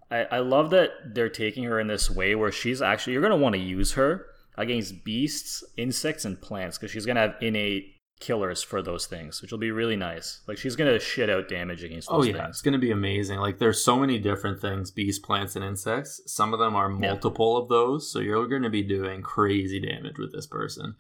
I, 0.10 0.24
I 0.32 0.39
love 0.39 0.70
that 0.72 0.91
they're 1.13 1.30
taking 1.30 1.63
her 1.65 1.80
in 1.80 1.88
this 1.88 2.10
way 2.10 2.36
where 2.36 2.51
she's 2.51 2.82
actually 2.82 3.13
you're 3.13 3.22
gonna 3.22 3.38
want 3.38 3.53
to 3.56 3.62
use 3.62 3.94
her 3.94 4.25
against 4.58 5.03
beasts, 5.03 5.63
insects, 5.77 6.25
and 6.25 6.39
plants 6.41 6.77
because 6.77 6.91
she's 6.91 7.06
gonna 7.06 7.22
have 7.22 7.36
innate 7.41 7.96
killers 8.20 8.62
for 8.62 8.83
those 8.83 9.07
things, 9.07 9.42
which 9.42 9.51
will 9.51 9.57
be 9.57 9.72
really 9.72 9.96
nice. 9.96 10.42
Like 10.48 10.57
she's 10.57 10.75
gonna 10.75 11.00
shit 11.00 11.29
out 11.29 11.48
damage 11.50 11.83
against 11.83 12.07
Oh 12.12 12.18
those 12.18 12.27
yeah, 12.27 12.44
things. 12.44 12.50
it's 12.50 12.62
gonna 12.62 12.77
be 12.77 12.92
amazing. 12.92 13.40
Like 13.40 13.57
there's 13.57 13.83
so 13.83 13.98
many 13.98 14.20
different 14.20 14.62
things: 14.62 14.92
beasts, 14.92 15.24
plants, 15.25 15.55
and 15.55 15.66
insects. 15.66 16.22
Some 16.27 16.53
of 16.53 16.59
them 16.59 16.75
are 16.75 16.90
multiple 16.90 17.57
of 17.57 17.70
those, 17.70 18.12
so 18.12 18.20
you're 18.20 18.48
gonna 18.48 18.70
be 18.70 18.83
doing 18.83 19.22
crazy 19.22 19.79
damage 19.79 20.20
with 20.20 20.31
this 20.33 20.46
person. 20.46 20.96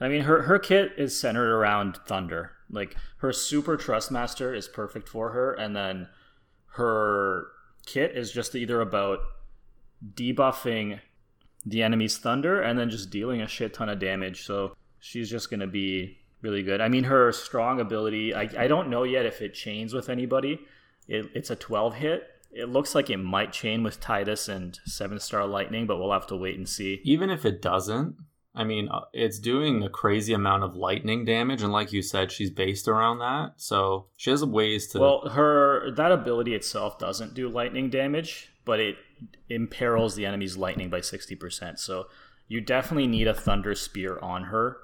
I 0.00 0.08
mean, 0.08 0.22
her 0.22 0.42
her 0.42 0.58
kit 0.58 0.92
is 0.98 1.18
centered 1.18 1.50
around 1.50 1.98
thunder. 2.06 2.52
Like 2.70 2.96
her 3.18 3.32
super 3.32 3.76
trust 3.76 4.10
master 4.10 4.54
is 4.54 4.68
perfect 4.68 5.08
for 5.08 5.30
her, 5.30 5.54
and 5.54 5.74
then 5.74 6.08
her 6.74 7.48
kit 7.86 8.16
is 8.16 8.30
just 8.30 8.54
either 8.54 8.80
about 8.80 9.20
debuffing 10.14 11.00
the 11.64 11.82
enemy's 11.82 12.18
thunder 12.18 12.60
and 12.60 12.78
then 12.78 12.90
just 12.90 13.10
dealing 13.10 13.40
a 13.40 13.48
shit 13.48 13.74
ton 13.74 13.88
of 13.88 13.98
damage. 13.98 14.44
So 14.44 14.76
she's 15.00 15.30
just 15.30 15.50
gonna 15.50 15.66
be 15.66 16.18
really 16.42 16.62
good. 16.62 16.80
I 16.80 16.88
mean, 16.88 17.04
her 17.04 17.32
strong 17.32 17.80
ability. 17.80 18.34
I 18.34 18.48
I 18.56 18.68
don't 18.68 18.90
know 18.90 19.02
yet 19.04 19.26
if 19.26 19.40
it 19.40 19.54
chains 19.54 19.94
with 19.94 20.08
anybody. 20.08 20.60
It, 21.06 21.26
it's 21.34 21.50
a 21.50 21.56
twelve 21.56 21.94
hit. 21.94 22.24
It 22.50 22.68
looks 22.68 22.94
like 22.94 23.10
it 23.10 23.18
might 23.18 23.52
chain 23.52 23.82
with 23.82 24.00
Tidus 24.00 24.48
and 24.48 24.78
Seven 24.86 25.20
Star 25.20 25.46
Lightning, 25.46 25.86
but 25.86 25.98
we'll 25.98 26.12
have 26.12 26.26
to 26.28 26.36
wait 26.36 26.56
and 26.56 26.68
see. 26.68 27.00
Even 27.04 27.28
if 27.30 27.44
it 27.44 27.60
doesn't, 27.60 28.16
I 28.58 28.64
mean, 28.64 28.88
uh, 28.88 29.02
it's 29.12 29.38
doing 29.38 29.84
a 29.84 29.88
crazy 29.88 30.32
amount 30.32 30.64
of 30.64 30.74
lightning 30.74 31.24
damage, 31.24 31.62
and 31.62 31.72
like 31.72 31.92
you 31.92 32.02
said, 32.02 32.32
she's 32.32 32.50
based 32.50 32.88
around 32.88 33.20
that, 33.20 33.52
so 33.56 34.06
she 34.16 34.30
has 34.30 34.44
ways 34.44 34.88
to. 34.88 34.98
Well, 34.98 35.28
her 35.28 35.92
that 35.92 36.10
ability 36.10 36.54
itself 36.54 36.98
doesn't 36.98 37.34
do 37.34 37.48
lightning 37.48 37.88
damage, 37.88 38.50
but 38.64 38.80
it 38.80 38.96
imperils 39.48 40.16
the 40.16 40.26
enemy's 40.26 40.56
lightning 40.56 40.90
by 40.90 41.00
sixty 41.00 41.36
percent. 41.36 41.78
So 41.78 42.08
you 42.48 42.60
definitely 42.60 43.06
need 43.06 43.28
a 43.28 43.34
thunder 43.34 43.76
spear 43.76 44.18
on 44.18 44.44
her 44.44 44.78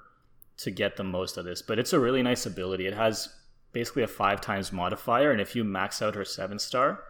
to 0.58 0.70
get 0.70 0.96
the 0.96 1.02
most 1.02 1.36
of 1.36 1.44
this. 1.44 1.60
But 1.60 1.80
it's 1.80 1.92
a 1.92 1.98
really 1.98 2.22
nice 2.22 2.46
ability. 2.46 2.86
It 2.86 2.94
has 2.94 3.28
basically 3.72 4.04
a 4.04 4.06
five 4.06 4.40
times 4.40 4.72
modifier, 4.72 5.32
and 5.32 5.40
if 5.40 5.56
you 5.56 5.64
max 5.64 6.00
out 6.00 6.14
her 6.14 6.24
seven 6.24 6.60
star, 6.60 7.02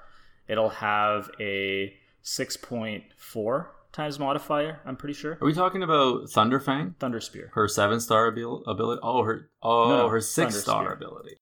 it'll 0.48 0.70
have 0.70 1.30
a 1.38 1.94
six 2.22 2.56
point 2.56 3.04
four 3.18 3.70
times 3.94 4.18
modifier. 4.18 4.80
I'm 4.84 4.96
pretty 4.96 5.14
sure. 5.14 5.38
Are 5.40 5.46
we 5.46 5.54
talking 5.54 5.82
about 5.82 6.24
Thunderfang? 6.24 6.96
Thunder 6.98 7.20
spear. 7.20 7.50
Her 7.54 7.66
seven 7.68 8.00
star 8.00 8.28
abil- 8.28 8.62
ability? 8.66 9.00
Oh, 9.02 9.22
her 9.22 9.48
oh 9.62 9.88
No, 9.88 9.96
no, 10.02 10.08
her 10.10 10.20
six 10.20 10.56
star 10.56 10.92
ability. 10.92 11.36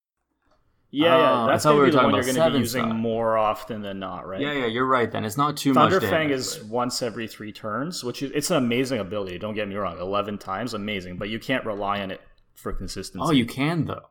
Yeah, 0.94 1.16
Oh, 1.16 1.18
yeah, 1.20 1.46
that's 1.50 1.62
thought 1.62 1.70
we 1.70 1.74
gonna 1.76 1.80
were 1.80 1.86
be 1.86 1.90
the 1.90 1.96
talking 1.96 2.12
one 2.12 2.14
you're 2.26 2.34
going 2.34 2.52
to 2.52 2.58
be 2.58 2.58
using 2.58 2.82
star. 2.84 2.94
more 2.94 3.38
often 3.38 3.80
than 3.80 3.98
not, 3.98 4.26
right? 4.26 4.42
Yeah, 4.42 4.52
yeah, 4.52 4.66
you're 4.66 4.84
right. 4.86 5.10
Then 5.10 5.24
it's 5.24 5.38
not 5.38 5.56
too 5.56 5.72
much 5.72 5.90
Thunderfang 5.90 6.28
is 6.30 6.62
once 6.64 7.00
every 7.00 7.26
three 7.26 7.50
turns, 7.50 8.04
which 8.04 8.22
is 8.22 8.30
it's 8.34 8.50
an 8.50 8.58
amazing 8.58 9.00
ability. 9.00 9.38
Don't 9.38 9.54
get 9.54 9.66
me 9.68 9.74
wrong, 9.74 9.98
eleven 9.98 10.36
times, 10.36 10.74
amazing, 10.74 11.16
but 11.16 11.30
you 11.30 11.38
can't 11.38 11.64
rely 11.64 12.02
on 12.02 12.10
it 12.10 12.20
for 12.54 12.74
consistency. 12.74 13.24
Oh, 13.26 13.30
you 13.32 13.46
can 13.46 13.86
though. 13.86 14.10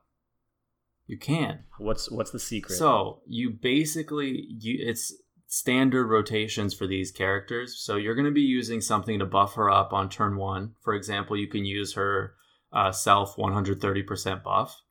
You 1.06 1.20
can. 1.20 1.66
what's 1.78 2.10
what's 2.10 2.32
the 2.32 2.40
secret? 2.40 2.78
So 2.78 3.22
you 3.28 3.52
basically 3.52 4.48
you 4.50 4.78
it's 4.80 5.14
standard 5.52 6.08
rotations 6.08 6.74
for 6.74 6.88
these 6.88 7.12
characters. 7.12 7.78
So 7.78 7.98
you're 7.98 8.16
going 8.16 8.26
to 8.26 8.32
be 8.32 8.42
using 8.42 8.80
something 8.80 9.20
to 9.20 9.26
buff 9.26 9.56
her 9.56 9.70
up 9.70 9.92
on 9.92 10.08
turn 10.08 10.38
one. 10.38 10.76
For 10.80 10.94
example, 10.94 11.36
you 11.36 11.48
can 11.48 11.66
use 11.66 11.94
her 11.96 12.36
uh, 12.72 12.94
self 12.94 13.36
130% 13.36 14.44
buff, 14.44 14.82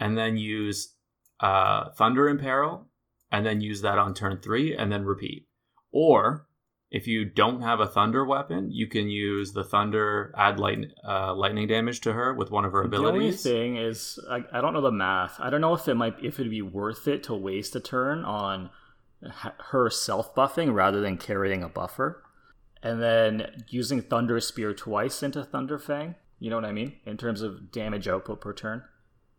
and 0.00 0.16
then 0.16 0.38
use 0.38 0.94
uh, 1.40 1.90
Thunder 1.90 2.30
Imperil, 2.30 2.86
and 3.30 3.44
then 3.44 3.60
use 3.60 3.82
that 3.82 3.98
on 3.98 4.14
turn 4.14 4.38
three, 4.38 4.74
and 4.74 4.90
then 4.90 5.04
repeat. 5.04 5.46
Or 5.92 6.46
if 6.90 7.06
you 7.06 7.26
don't 7.26 7.60
have 7.60 7.80
a 7.80 7.86
thunder 7.86 8.24
weapon, 8.24 8.70
you 8.70 8.86
can 8.86 9.10
use 9.10 9.52
the 9.52 9.64
thunder 9.64 10.34
add 10.38 10.58
light, 10.58 10.86
uh, 11.06 11.34
lightning 11.34 11.68
damage 11.68 12.00
to 12.02 12.14
her 12.14 12.32
with 12.32 12.50
one 12.50 12.64
of 12.64 12.72
her 12.72 12.82
abilities. 12.82 13.42
the 13.42 13.50
only 13.50 13.76
thing 13.76 13.76
is, 13.76 14.18
I, 14.30 14.44
I 14.54 14.62
don't 14.62 14.72
know 14.72 14.80
the 14.80 14.90
math. 14.90 15.38
I 15.38 15.50
don't 15.50 15.60
know 15.60 15.74
if 15.74 15.86
it 15.86 15.96
might 15.96 16.16
if 16.22 16.40
it'd 16.40 16.50
be 16.50 16.62
worth 16.62 17.06
it 17.08 17.22
to 17.24 17.34
waste 17.34 17.76
a 17.76 17.80
turn 17.80 18.24
on 18.24 18.70
her 19.70 19.90
self 19.90 20.34
buffing 20.34 20.74
rather 20.74 21.00
than 21.00 21.16
carrying 21.16 21.62
a 21.62 21.68
buffer, 21.68 22.22
and 22.82 23.02
then 23.02 23.64
using 23.68 24.02
Thunder 24.02 24.40
Spear 24.40 24.74
twice 24.74 25.22
into 25.22 25.42
Thunderfang. 25.42 26.14
You 26.38 26.50
know 26.50 26.56
what 26.56 26.64
I 26.64 26.72
mean 26.72 26.94
in 27.06 27.16
terms 27.16 27.40
of 27.42 27.70
damage 27.70 28.08
output 28.08 28.40
per 28.40 28.52
turn. 28.52 28.82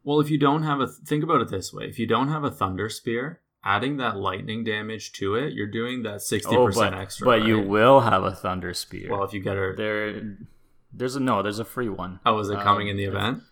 Well, 0.05 0.19
if 0.19 0.29
you 0.29 0.37
don't 0.37 0.63
have 0.63 0.79
a 0.79 0.87
think 0.87 1.23
about 1.23 1.41
it 1.41 1.49
this 1.49 1.73
way, 1.73 1.85
if 1.85 1.99
you 1.99 2.07
don't 2.07 2.29
have 2.29 2.43
a 2.43 2.51
thunder 2.51 2.89
spear, 2.89 3.39
adding 3.63 3.97
that 3.97 4.17
lightning 4.17 4.63
damage 4.63 5.11
to 5.13 5.35
it, 5.35 5.53
you're 5.53 5.67
doing 5.71 6.03
that 6.03 6.21
sixty 6.21 6.55
Oh, 6.55 6.65
percent 6.67 6.91
but, 6.91 7.01
extra. 7.01 7.25
but 7.25 7.45
you 7.45 7.59
will 7.59 8.01
have 8.01 8.23
a 8.23 8.31
Thunder 8.35 8.73
Spear. 8.73 9.09
Well, 9.11 9.23
if 9.23 9.33
you 9.33 9.41
get 9.41 9.55
her, 9.55 9.75
there, 9.75 10.37
there's 10.93 11.15
a 11.15 11.19
no. 11.19 11.41
There's 11.41 11.59
a 11.59 11.65
free 11.65 11.89
one. 11.89 12.19
oh, 12.25 12.39
is 12.39 12.49
it 12.49 12.59
coming 12.59 12.87
um, 12.87 12.91
in 12.91 12.97
the 12.97 13.05
event? 13.05 13.43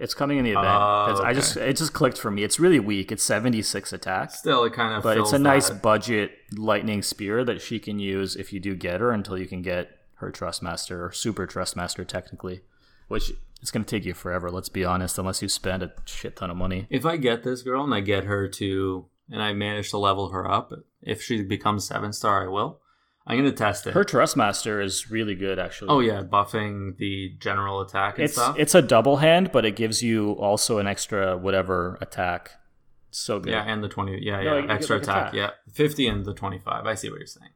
It's 0.00 0.14
coming 0.14 0.38
in 0.38 0.44
the 0.44 0.52
event. 0.52 0.66
Oh, 0.66 1.06
'Cause 1.08 1.20
I 1.20 1.32
just 1.34 1.56
it 1.58 1.76
just 1.76 1.92
clicked 1.92 2.16
for 2.18 2.30
me. 2.30 2.42
It's 2.42 2.58
really 2.58 2.80
weak. 2.80 3.12
It's 3.12 3.22
76 3.22 3.92
attack, 3.92 4.30
Still, 4.32 4.64
it 4.64 4.72
kind 4.72 4.94
of. 4.94 5.02
but 5.02 5.18
it's 5.18 5.32
a 5.32 5.38
nice 5.38 5.68
that- 5.68 5.82
budget 5.82 6.32
lightning 6.56 7.02
spear 7.02 7.44
that 7.44 7.60
she 7.60 7.78
can 7.78 7.98
use 7.98 8.34
if 8.34 8.52
you 8.52 8.60
do 8.60 8.74
get 8.74 9.00
her 9.00 9.12
until 9.12 9.36
you 9.38 9.46
can 9.46 9.60
get 9.62 9.98
her 10.16 10.30
trust 10.30 10.62
master 10.62 11.04
or 11.04 11.12
super 11.12 11.46
trust 11.46 11.76
master 11.76 12.04
technically. 12.04 12.62
which 13.08 13.32
it's 13.60 13.70
going 13.72 13.84
to 13.84 13.90
take 13.90 14.04
you 14.06 14.14
forever. 14.14 14.50
Let's 14.52 14.68
be 14.68 14.84
honest, 14.84 15.18
unless 15.18 15.42
you 15.42 15.48
spend 15.48 15.82
a 15.82 15.92
shit 16.06 16.36
ton 16.36 16.48
of 16.50 16.56
money. 16.56 16.86
If 16.90 17.04
I 17.04 17.16
get 17.16 17.42
this 17.42 17.62
girl 17.62 17.82
and 17.84 17.92
I 17.92 18.00
get 18.00 18.22
her 18.24 18.46
to, 18.48 19.06
and 19.30 19.42
I 19.42 19.52
manage 19.52 19.90
to 19.90 19.98
level 19.98 20.28
her 20.30 20.48
up, 20.50 20.72
if 21.02 21.20
she 21.20 21.42
becomes 21.42 21.84
seven 21.86 22.12
star, 22.12 22.44
I 22.44 22.48
will. 22.48 22.79
I'm 23.30 23.38
gonna 23.38 23.52
test 23.52 23.86
it. 23.86 23.94
Her 23.94 24.04
Trustmaster 24.04 24.82
is 24.82 25.10
really 25.10 25.34
good, 25.34 25.58
actually. 25.58 25.88
oh 25.90 26.00
yeah, 26.00 26.22
buffing 26.22 26.96
the 26.98 27.34
general 27.38 27.80
attack 27.80 28.16
and 28.16 28.24
it's 28.24 28.34
stuff. 28.34 28.56
it's 28.58 28.74
a 28.74 28.82
double 28.82 29.18
hand, 29.18 29.50
but 29.52 29.64
it 29.64 29.76
gives 29.76 30.02
you 30.02 30.32
also 30.32 30.78
an 30.78 30.86
extra 30.86 31.36
whatever 31.38 31.96
attack. 32.00 32.52
So 33.12 33.40
good. 33.40 33.50
yeah, 33.52 33.64
and 33.66 33.82
the 33.82 33.88
twenty. 33.88 34.18
Yeah, 34.22 34.42
No, 34.42 34.56
yeah, 34.58 34.62
you 34.64 34.68
extra 34.70 34.96
like, 34.96 35.02
attack. 35.04 35.22
attack. 35.28 35.34
Yeah, 35.34 35.50
fifty 35.72 36.06
and 36.06 36.24
the 36.24 36.34
twenty-five. 36.34 36.86
I 36.86 36.94
see 36.94 37.08
what 37.10 37.18
you're 37.18 37.26
saying. 37.26 37.50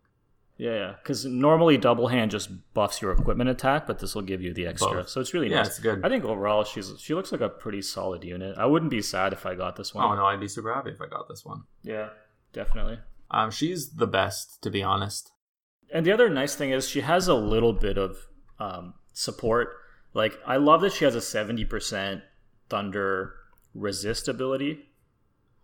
Yeah, 0.56 0.70
yeah. 0.74 0.94
Because 1.02 1.24
normally 1.24 1.76
double 1.78 2.06
hand 2.08 2.30
just 2.30 2.48
buffs 2.74 3.02
your 3.02 3.10
equipment 3.10 3.50
attack, 3.50 3.88
but 3.88 3.98
this 3.98 4.14
will 4.14 4.22
give 4.22 4.40
you 4.40 4.54
the 4.54 4.66
extra. 4.68 4.94
Both. 5.02 5.08
So 5.08 5.20
it's 5.20 5.34
really 5.34 5.50
Yeah, 5.50 5.56
nice. 5.58 5.66
it's 5.68 5.78
good. 5.80 6.04
I 6.04 6.08
think 6.08 6.24
overall 6.24 6.62
she's 6.62 6.92
she 7.00 7.14
looks 7.14 7.32
like 7.32 7.40
a 7.40 7.48
pretty 7.48 7.82
solid 7.82 8.22
unit. 8.22 8.56
I 8.56 8.66
wouldn't 8.66 8.90
be 8.92 9.02
sad 9.02 9.32
if 9.32 9.46
I 9.46 9.56
got 9.56 9.74
this 9.76 9.92
one. 9.94 10.04
Oh 10.04 10.14
no, 10.14 10.24
I'd 10.26 10.38
be 10.40 10.46
super 10.48 10.72
happy 10.72 10.90
if 10.90 11.00
I 11.00 11.06
got 11.08 11.28
this 11.28 11.44
one. 11.44 11.64
Yeah, 11.82 12.10
definitely. 12.52 12.98
Um, 13.30 13.50
she's 13.50 13.90
the 13.90 14.06
best, 14.06 14.62
to 14.62 14.70
be 14.70 14.80
honest. 14.82 15.32
And 15.92 16.04
the 16.04 16.12
other 16.12 16.28
nice 16.28 16.54
thing 16.54 16.70
is 16.70 16.88
she 16.88 17.00
has 17.02 17.28
a 17.28 17.34
little 17.34 17.72
bit 17.72 17.96
of 17.98 18.16
um, 18.58 18.94
support. 19.12 19.76
Like 20.12 20.38
I 20.46 20.56
love 20.56 20.80
that 20.82 20.92
she 20.92 21.04
has 21.04 21.14
a 21.14 21.20
seventy 21.20 21.64
percent 21.64 22.22
thunder 22.68 23.34
resist 23.74 24.28
ability. 24.28 24.86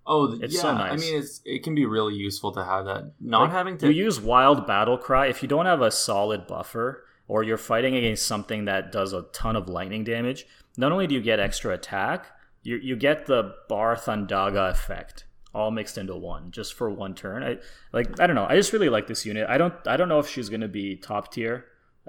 Oh, 0.06 0.38
It's 0.40 0.54
yeah. 0.54 0.60
so 0.60 0.68
I 0.70 0.96
mean, 0.96 1.16
it's 1.18 1.40
it 1.44 1.62
can 1.62 1.74
be 1.74 1.86
really 1.86 2.14
useful 2.14 2.52
to 2.52 2.64
have 2.64 2.84
that. 2.86 3.12
Not 3.20 3.42
Like, 3.42 3.50
having 3.52 3.78
to. 3.78 3.86
you 3.92 4.04
use 4.04 4.20
wild 4.20 4.66
battle 4.66 4.98
cry 4.98 5.26
if 5.26 5.42
you 5.42 5.48
don't 5.48 5.66
have 5.66 5.82
a 5.82 5.90
solid 5.90 6.46
buffer 6.46 7.04
or 7.28 7.44
you're 7.44 7.58
fighting 7.58 7.94
against 7.94 8.26
something 8.26 8.64
that 8.64 8.90
does 8.90 9.12
a 9.12 9.22
ton 9.32 9.54
of 9.54 9.68
lightning 9.68 10.02
damage 10.02 10.46
not 10.76 10.90
only 10.90 11.06
do 11.06 11.14
you 11.14 11.20
get 11.20 11.38
extra 11.38 11.72
attack 11.74 12.26
you, 12.62 12.76
you 12.76 12.96
get 12.96 13.26
the 13.26 13.54
bar 13.68 13.94
thundaga 13.94 14.70
effect 14.70 15.26
all 15.54 15.70
mixed 15.70 15.98
into 15.98 16.14
one 16.14 16.50
just 16.50 16.74
for 16.74 16.90
one 16.90 17.14
turn 17.14 17.42
i 17.42 17.56
like 17.92 18.20
i 18.20 18.26
don't 18.26 18.36
know 18.36 18.46
i 18.48 18.54
just 18.56 18.72
really 18.72 18.88
like 18.88 19.06
this 19.06 19.26
unit 19.26 19.48
i 19.48 19.58
don't 19.58 19.74
i 19.86 19.96
don't 19.96 20.08
know 20.08 20.18
if 20.18 20.28
she's 20.28 20.48
going 20.48 20.60
to 20.60 20.68
be 20.68 20.96
top 20.96 21.32
tier 21.32 21.64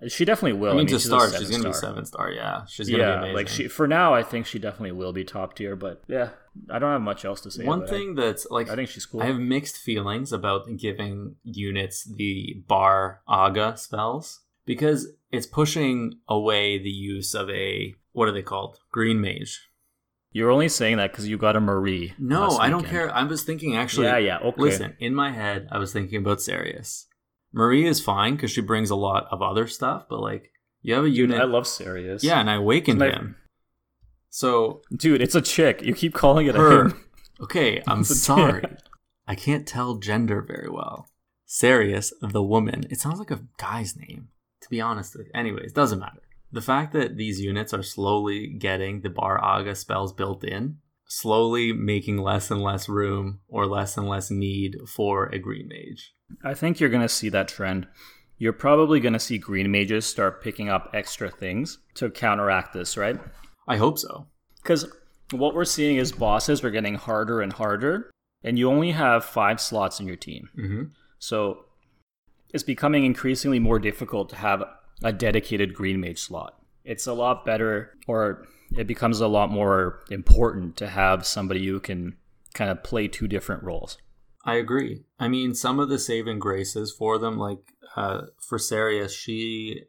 she 0.08 0.26
definitely 0.26 0.58
will 0.58 0.72
I 0.72 0.78
mean, 0.78 0.88
to 0.88 0.94
she's 0.94 1.06
start, 1.06 1.36
she's 1.36 1.52
gonna 1.52 1.66
be 1.66 1.74
seven 1.74 2.06
star. 2.06 2.32
Yeah, 2.32 2.66
she's 2.66 2.90
gonna 2.90 3.04
be 3.04 3.08
yeah 3.08 3.18
amazing. 3.18 3.36
like 3.36 3.48
she 3.50 3.68
for 3.68 3.88
now 3.88 4.14
i 4.14 4.24
think 4.24 4.46
she 4.46 4.58
definitely 4.58 4.94
will 4.94 5.12
be 5.12 5.24
top 5.24 5.54
tier 5.54 5.76
but 5.76 6.02
yeah 6.08 6.30
i 6.70 6.80
don't 6.80 6.92
have 6.92 7.02
much 7.02 7.26
else 7.26 7.42
to 7.42 7.52
say 7.52 7.66
One 7.66 7.86
thing 7.86 8.16
that's 8.16 8.48
like 8.50 8.70
i 8.70 8.76
think 8.76 8.90
she's 8.90 9.06
cool 9.06 9.22
I 9.22 9.26
have 9.26 9.38
mixed 9.38 9.78
feelings 9.78 10.32
about 10.32 10.78
giving 10.78 11.36
units 11.44 12.06
the 12.06 12.64
bar 12.68 13.22
aga 13.28 13.76
spells 13.78 14.40
because 14.66 15.08
it's 15.32 15.46
pushing 15.46 16.20
away 16.28 16.78
the 16.78 16.90
use 16.90 17.34
of 17.34 17.50
a 17.50 17.94
what 18.14 18.28
are 18.28 18.32
they 18.32 18.42
called? 18.42 18.80
Green 18.92 19.22
mage. 19.22 19.70
You're 20.32 20.50
only 20.52 20.70
saying 20.70 20.98
that 20.98 21.12
because 21.12 21.28
you 21.28 21.38
got 21.38 21.56
a 21.56 21.60
marie 21.62 22.14
No, 22.18 22.52
I 22.58 22.70
don't 22.70 22.86
care. 22.86 23.14
I 23.14 23.24
was 23.24 23.44
thinking 23.44 23.76
actually. 23.76 24.08
yeah 24.08 24.18
yeah 24.18 24.38
okay 24.40 24.62
Listen, 24.62 24.96
in 25.00 25.14
my 25.16 25.32
head, 25.32 25.68
I 25.72 25.78
was 25.78 25.92
thinking 25.94 26.20
about 26.20 26.42
Sirius. 26.42 27.08
Marie 27.54 27.86
is 27.86 28.00
fine 28.02 28.36
because 28.36 28.52
she 28.52 28.62
brings 28.62 28.90
a 28.90 28.96
lot 28.96 29.28
of 29.32 29.42
other 29.42 29.68
stuff, 29.68 30.06
but 30.10 30.20
like 30.22 30.52
you 30.82 30.94
have 30.96 31.04
a 31.06 31.10
unit. 31.10 31.40
I 31.42 31.44
love 31.44 31.68
Sirius. 31.68 32.24
yeah, 32.24 32.40
and 32.40 32.50
I 32.50 32.56
awakened 32.56 33.00
My- 33.00 33.10
him. 33.10 33.36
So 34.30 34.82
Dude, 34.96 35.22
it's 35.22 35.36
a 35.36 35.42
chick. 35.42 35.82
You 35.82 35.94
keep 35.94 36.14
calling 36.14 36.48
it 36.48 36.56
a 36.56 36.60
her. 36.60 36.86
him. 36.86 37.02
Okay, 37.42 37.82
I'm 37.88 38.04
sorry. 38.04 38.62
chick. 38.62 38.78
I 39.28 39.34
can't 39.36 39.68
tell 39.68 39.96
gender 39.96 40.42
very 40.42 40.70
well. 40.70 41.08
Sirius, 41.48 42.14
the 42.22 42.44
woman. 42.44 42.84
It 42.92 43.00
sounds 43.00 43.18
like 43.20 43.32
a 43.32 43.42
guy's 43.58 43.96
name, 43.98 44.30
to 44.62 44.70
be 44.70 44.80
honest 44.80 45.16
with 45.18 45.26
you. 45.28 45.32
Anyways, 45.34 45.74
doesn't 45.74 45.98
matter. 46.00 46.21
The 46.52 46.62
fact 46.62 46.94
that 46.94 47.18
these 47.18 47.40
units 47.40 47.74
are 47.74 47.84
slowly 47.84 48.48
getting 48.48 49.02
the 49.02 49.10
Bar 49.10 49.42
Aga 49.44 49.76
spells 49.76 50.12
built 50.14 50.44
in, 50.44 50.78
slowly 51.08 51.74
making 51.74 52.18
less 52.18 52.52
and 52.52 52.62
less 52.62 52.90
room 52.90 53.40
or 53.48 53.66
less 53.66 53.98
and 53.98 54.08
less 54.08 54.30
need 54.30 54.78
for 54.88 55.28
a 55.28 55.40
green 55.40 55.68
mage. 55.70 56.14
I 56.44 56.54
think 56.54 56.80
you're 56.80 56.90
going 56.90 57.02
to 57.02 57.10
see 57.10 57.30
that 57.30 57.48
trend. 57.48 57.88
You're 58.38 58.54
probably 58.54 59.00
going 59.00 59.14
to 59.14 59.20
see 59.20 59.38
green 59.38 59.70
mages 59.72 60.06
start 60.06 60.42
picking 60.42 60.70
up 60.70 60.90
extra 60.94 61.30
things 61.30 61.78
to 61.96 62.10
counteract 62.10 62.74
this, 62.74 62.98
right? 62.98 63.20
I 63.68 63.78
hope 63.78 64.00
so. 64.00 64.28
Because 64.62 64.88
what 65.32 65.54
we're 65.54 65.66
seeing 65.66 65.98
is 65.98 66.12
bosses 66.12 66.64
are 66.64 66.72
getting 66.72 66.96
harder 66.96 67.42
and 67.42 67.54
harder, 67.54 68.10
and 68.44 68.58
you 68.58 68.70
only 68.70 68.92
have 68.92 69.24
five 69.24 69.62
slots 69.62 70.00
in 70.00 70.08
your 70.08 70.16
team. 70.16 70.50
hmm 70.56 70.84
So 71.20 71.66
it's 72.54 72.64
becoming 72.64 73.06
increasingly 73.06 73.60
more 73.60 73.80
difficult 73.80 74.30
to 74.30 74.36
have 74.38 74.64
a 75.04 75.12
dedicated 75.14 75.74
green 75.74 76.00
mage 76.00 76.20
slot. 76.20 76.60
It's 76.84 77.08
a 77.08 77.14
lot 77.14 77.46
better, 77.46 77.98
or 78.08 78.46
it 78.76 78.88
becomes 78.88 79.20
a 79.20 79.28
lot 79.28 79.50
more 79.52 80.00
important 80.10 80.78
to 80.78 80.88
have 80.88 81.26
somebody 81.26 81.66
who 81.68 81.80
can 81.80 82.16
kind 82.54 82.70
of 82.72 82.84
play 82.84 83.08
two 83.08 83.28
different 83.28 83.64
roles. 83.64 83.98
I 84.46 84.56
agree. 84.56 85.04
I 85.20 85.28
mean, 85.28 85.54
some 85.54 85.80
of 85.80 85.90
the 85.90 86.00
saving 86.00 86.40
graces 86.40 86.92
for 86.92 87.18
them, 87.20 87.38
like 87.38 87.74
uh, 87.96 88.22
for 88.40 88.58
Sirius, 88.58 89.14
she, 89.14 89.84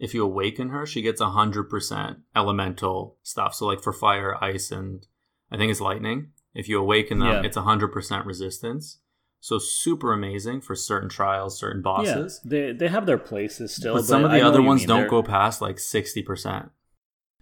if 0.00 0.12
you 0.14 0.24
awaken 0.24 0.70
her, 0.70 0.84
she 0.86 1.02
gets 1.02 1.20
100% 1.20 2.16
elemental 2.34 3.16
stuff. 3.22 3.54
So, 3.54 3.66
like 3.66 3.82
for 3.82 3.92
fire, 3.92 4.36
ice, 4.42 4.70
and 4.72 5.06
I 5.50 5.56
think 5.56 5.70
it's 5.70 5.80
lightning. 5.80 6.30
If 6.54 6.68
you 6.68 6.80
awaken 6.80 7.20
them, 7.20 7.28
Yeah. 7.28 7.42
it's 7.44 7.56
100% 7.56 8.26
resistance. 8.26 8.98
So, 9.44 9.58
super 9.58 10.12
amazing 10.12 10.60
for 10.60 10.76
certain 10.76 11.08
trials, 11.08 11.58
certain 11.58 11.82
bosses. 11.82 12.40
Yeah, 12.44 12.48
they 12.50 12.72
they 12.72 12.86
have 12.88 13.06
their 13.06 13.18
places 13.18 13.74
still, 13.74 13.94
but 13.94 14.04
some 14.04 14.24
of 14.24 14.30
the 14.30 14.38
know 14.38 14.46
other 14.46 14.62
ones 14.62 14.86
don't 14.86 15.00
They're- 15.00 15.08
go 15.10 15.20
past 15.24 15.60
like 15.60 15.78
60%. 15.78 16.70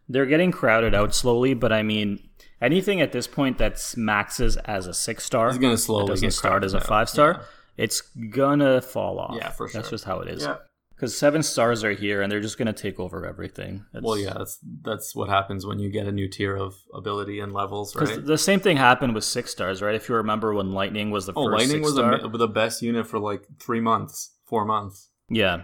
They're 0.09 0.25
getting 0.25 0.51
crowded 0.51 0.95
out 0.95 1.15
slowly, 1.15 1.53
but 1.53 1.73
I 1.75 1.83
mean, 1.83 2.27
anything 2.59 3.03
at 3.03 3.13
this 3.13 3.27
point 3.27 3.59
that's 3.59 3.99
maxes 3.99 4.57
as 4.57 4.87
a 4.87 4.95
six 4.95 5.25
star, 5.25 5.49
It's 5.51 5.59
going 5.59 5.75
to 5.75 5.79
slowly 5.79 6.07
that 6.07 6.13
doesn't 6.13 6.27
get 6.29 6.33
start 6.33 6.65
as 6.65 6.73
a 6.73 6.81
five 6.81 7.11
star, 7.11 7.33
Yeah. 7.33 7.85
it's 7.85 8.01
gonna 8.01 8.81
fall 8.81 9.19
off. 9.21 9.37
Yeah, 9.37 9.51
for 9.51 9.69
sure. 9.69 9.81
That's 9.83 9.91
just 9.91 10.05
how 10.07 10.21
it 10.21 10.29
is. 10.29 10.43
Yeah. 10.43 10.57
Because 11.01 11.17
seven 11.17 11.43
stars 11.43 11.83
are 11.83 11.93
here, 11.93 12.21
and 12.21 12.31
they're 12.31 12.41
just 12.43 12.59
gonna 12.59 12.75
take 12.75 13.01
over 13.01 13.25
everything. 13.25 13.87
It's- 13.95 14.03
Well, 14.03 14.19
yeah, 14.19 14.35
that's 14.37 14.59
that's 14.83 15.17
what 15.17 15.31
happens 15.31 15.65
when 15.65 15.79
you 15.79 15.89
get 15.89 16.07
a 16.07 16.13
new 16.13 16.29
tier 16.29 16.55
of 16.57 16.75
ability 16.93 17.41
and 17.41 17.55
levels, 17.55 17.95
Because 17.95 18.11
right? 18.17 18.27
the 18.27 18.37
same 18.37 18.61
thing 18.61 18.77
happened 18.77 19.15
with 19.15 19.25
six 19.25 19.51
stars, 19.51 19.81
right? 19.81 19.95
If 19.95 20.11
you 20.11 20.15
remember 20.17 20.53
when 20.53 20.73
Lightning 20.73 21.11
was 21.11 21.25
the 21.25 21.33
Oh, 21.35 21.47
first 21.47 21.59
Lightning 21.59 21.81
was 21.83 21.97
a, 21.97 22.29
the 22.37 22.47
best 22.49 22.83
unit 22.83 23.07
for 23.07 23.19
like 23.19 23.45
three 23.59 23.81
months, 23.81 24.35
four 24.45 24.67
months. 24.67 25.09
yeah. 25.31 25.63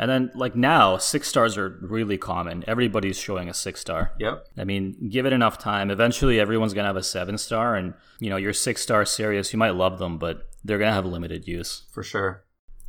And 0.00 0.08
then 0.08 0.30
like 0.34 0.54
now, 0.54 0.96
six 0.96 1.26
stars 1.26 1.58
are 1.58 1.76
really 1.82 2.16
common. 2.16 2.62
Everybody's 2.68 3.18
showing 3.18 3.48
a 3.48 3.52
six 3.54 3.80
star. 3.80 4.12
Yep. 4.20 4.46
I 4.56 4.62
mean, 4.62 5.10
give 5.10 5.26
it 5.26 5.32
enough 5.32 5.58
time. 5.58 5.90
Eventually, 5.90 6.38
everyone's 6.40 6.72
gonna 6.72 6.86
have 6.86 6.96
a 6.96 7.02
seven 7.02 7.36
star, 7.36 7.74
and 7.74 7.94
you 8.20 8.30
know 8.30 8.36
your 8.36 8.52
six 8.52 8.80
star 8.80 9.04
Sirius, 9.04 9.52
you 9.52 9.58
might 9.58 9.74
love 9.74 9.98
them, 9.98 10.16
but 10.16 10.48
they're 10.64 10.78
gonna 10.78 10.92
have 10.94 11.04
limited 11.04 11.48
use. 11.48 11.82
For 11.92 12.02
sure. 12.04 12.44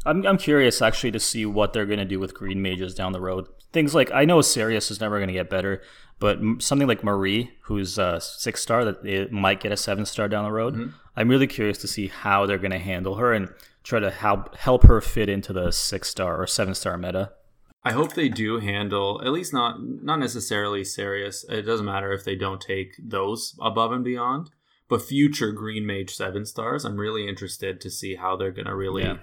I'm 0.06 0.26
I'm 0.26 0.38
curious 0.38 0.82
actually 0.82 1.12
to 1.12 1.20
see 1.20 1.46
what 1.46 1.74
they're 1.74 1.86
gonna 1.86 2.06
do 2.06 2.20
with 2.20 2.34
green 2.34 2.62
mages 2.62 2.96
down 2.96 3.12
the 3.12 3.22
road. 3.22 3.48
Things 3.72 3.94
like 3.94 4.12
I 4.12 4.26
know 4.26 4.42
Sirius 4.42 4.90
is 4.92 5.00
never 5.02 5.20
gonna 5.20 5.34
get 5.34 5.50
better, 5.50 5.82
but 6.20 6.38
m- 6.38 6.60
something 6.60 6.88
like 6.88 7.04
Marie, 7.04 7.52
who's 7.64 7.98
a 7.98 8.20
six 8.22 8.62
star, 8.62 8.86
that 8.86 9.06
it 9.06 9.32
might 9.32 9.60
get 9.60 9.72
a 9.72 9.78
seven 9.78 10.06
star 10.06 10.28
down 10.28 10.46
the 10.46 10.52
road. 10.52 10.76
Mm-hmm. 10.76 10.90
I'm 11.16 11.28
really 11.30 11.48
curious 11.48 11.78
to 11.80 11.88
see 11.88 12.08
how 12.08 12.46
they're 12.46 12.58
gonna 12.58 12.80
handle 12.80 13.16
her 13.16 13.34
and 13.34 13.50
try 13.84 14.00
to 14.00 14.10
help 14.10 14.56
help 14.56 14.84
her 14.84 15.02
fit 15.02 15.30
into 15.30 15.54
the 15.54 15.72
six 15.72 16.10
star 16.10 16.42
or 16.42 16.48
seven 16.48 16.74
star 16.74 16.98
meta. 16.98 17.34
I 17.84 17.94
hope 17.94 18.14
they 18.14 18.28
do 18.30 18.60
handle 18.60 19.22
at 19.24 19.32
least 19.32 19.54
not 19.54 19.78
not 19.82 20.20
necessarily 20.20 20.84
Sirius. 20.84 21.46
It 21.50 21.64
doesn't 21.64 21.86
matter 21.86 22.12
if 22.14 22.24
they 22.24 22.36
don't 22.36 22.62
take 22.62 22.94
those 23.02 23.56
above 23.62 23.92
and 23.92 24.04
beyond, 24.04 24.50
but 24.88 25.02
future 25.02 25.52
Green 25.52 25.86
Mage 25.86 26.16
seven 26.16 26.46
stars. 26.46 26.86
I'm 26.86 26.98
really 26.98 27.28
interested 27.28 27.80
to 27.82 27.90
see 27.90 28.16
how 28.16 28.36
they're 28.36 28.52
gonna 28.52 28.76
really 28.76 29.04
Yeah. 29.04 29.18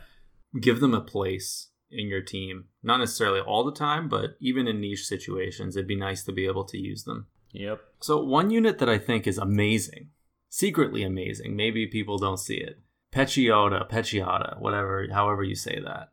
Give 0.61 0.81
them 0.81 0.95
a 0.95 1.01
place 1.01 1.69
in 1.91 2.09
your 2.09 2.23
team. 2.23 2.67
Not 2.83 2.99
necessarily 2.99 3.41
all 3.41 3.65
the 3.65 3.73
time, 3.73 4.09
but 4.09 4.37
even 4.41 4.67
in 4.67 4.81
niche 4.81 5.07
situations, 5.07 5.77
it'd 5.77 5.89
be 5.89 5.97
nice 5.97 6.25
to 6.25 6.33
be 6.33 6.47
able 6.47 6.65
to 6.65 6.79
use 6.79 7.05
them. 7.05 7.27
Yep. 7.53 7.81
So 8.01 8.23
one 8.23 8.51
unit 8.51 8.79
that 8.79 8.89
I 8.89 8.99
think 8.99 9.27
is 9.27 9.39
amazing, 9.39 10.11
secretly 10.49 11.03
amazing. 11.03 11.57
Maybe 11.57 11.87
people 11.87 12.19
don't 12.19 12.39
see 12.39 12.57
it. 12.57 12.81
Pecciota, 13.15 13.89
Pecciata, 13.89 14.61
whatever, 14.61 15.07
however 15.13 15.43
you 15.43 15.55
say 15.55 15.81
that. 15.85 16.11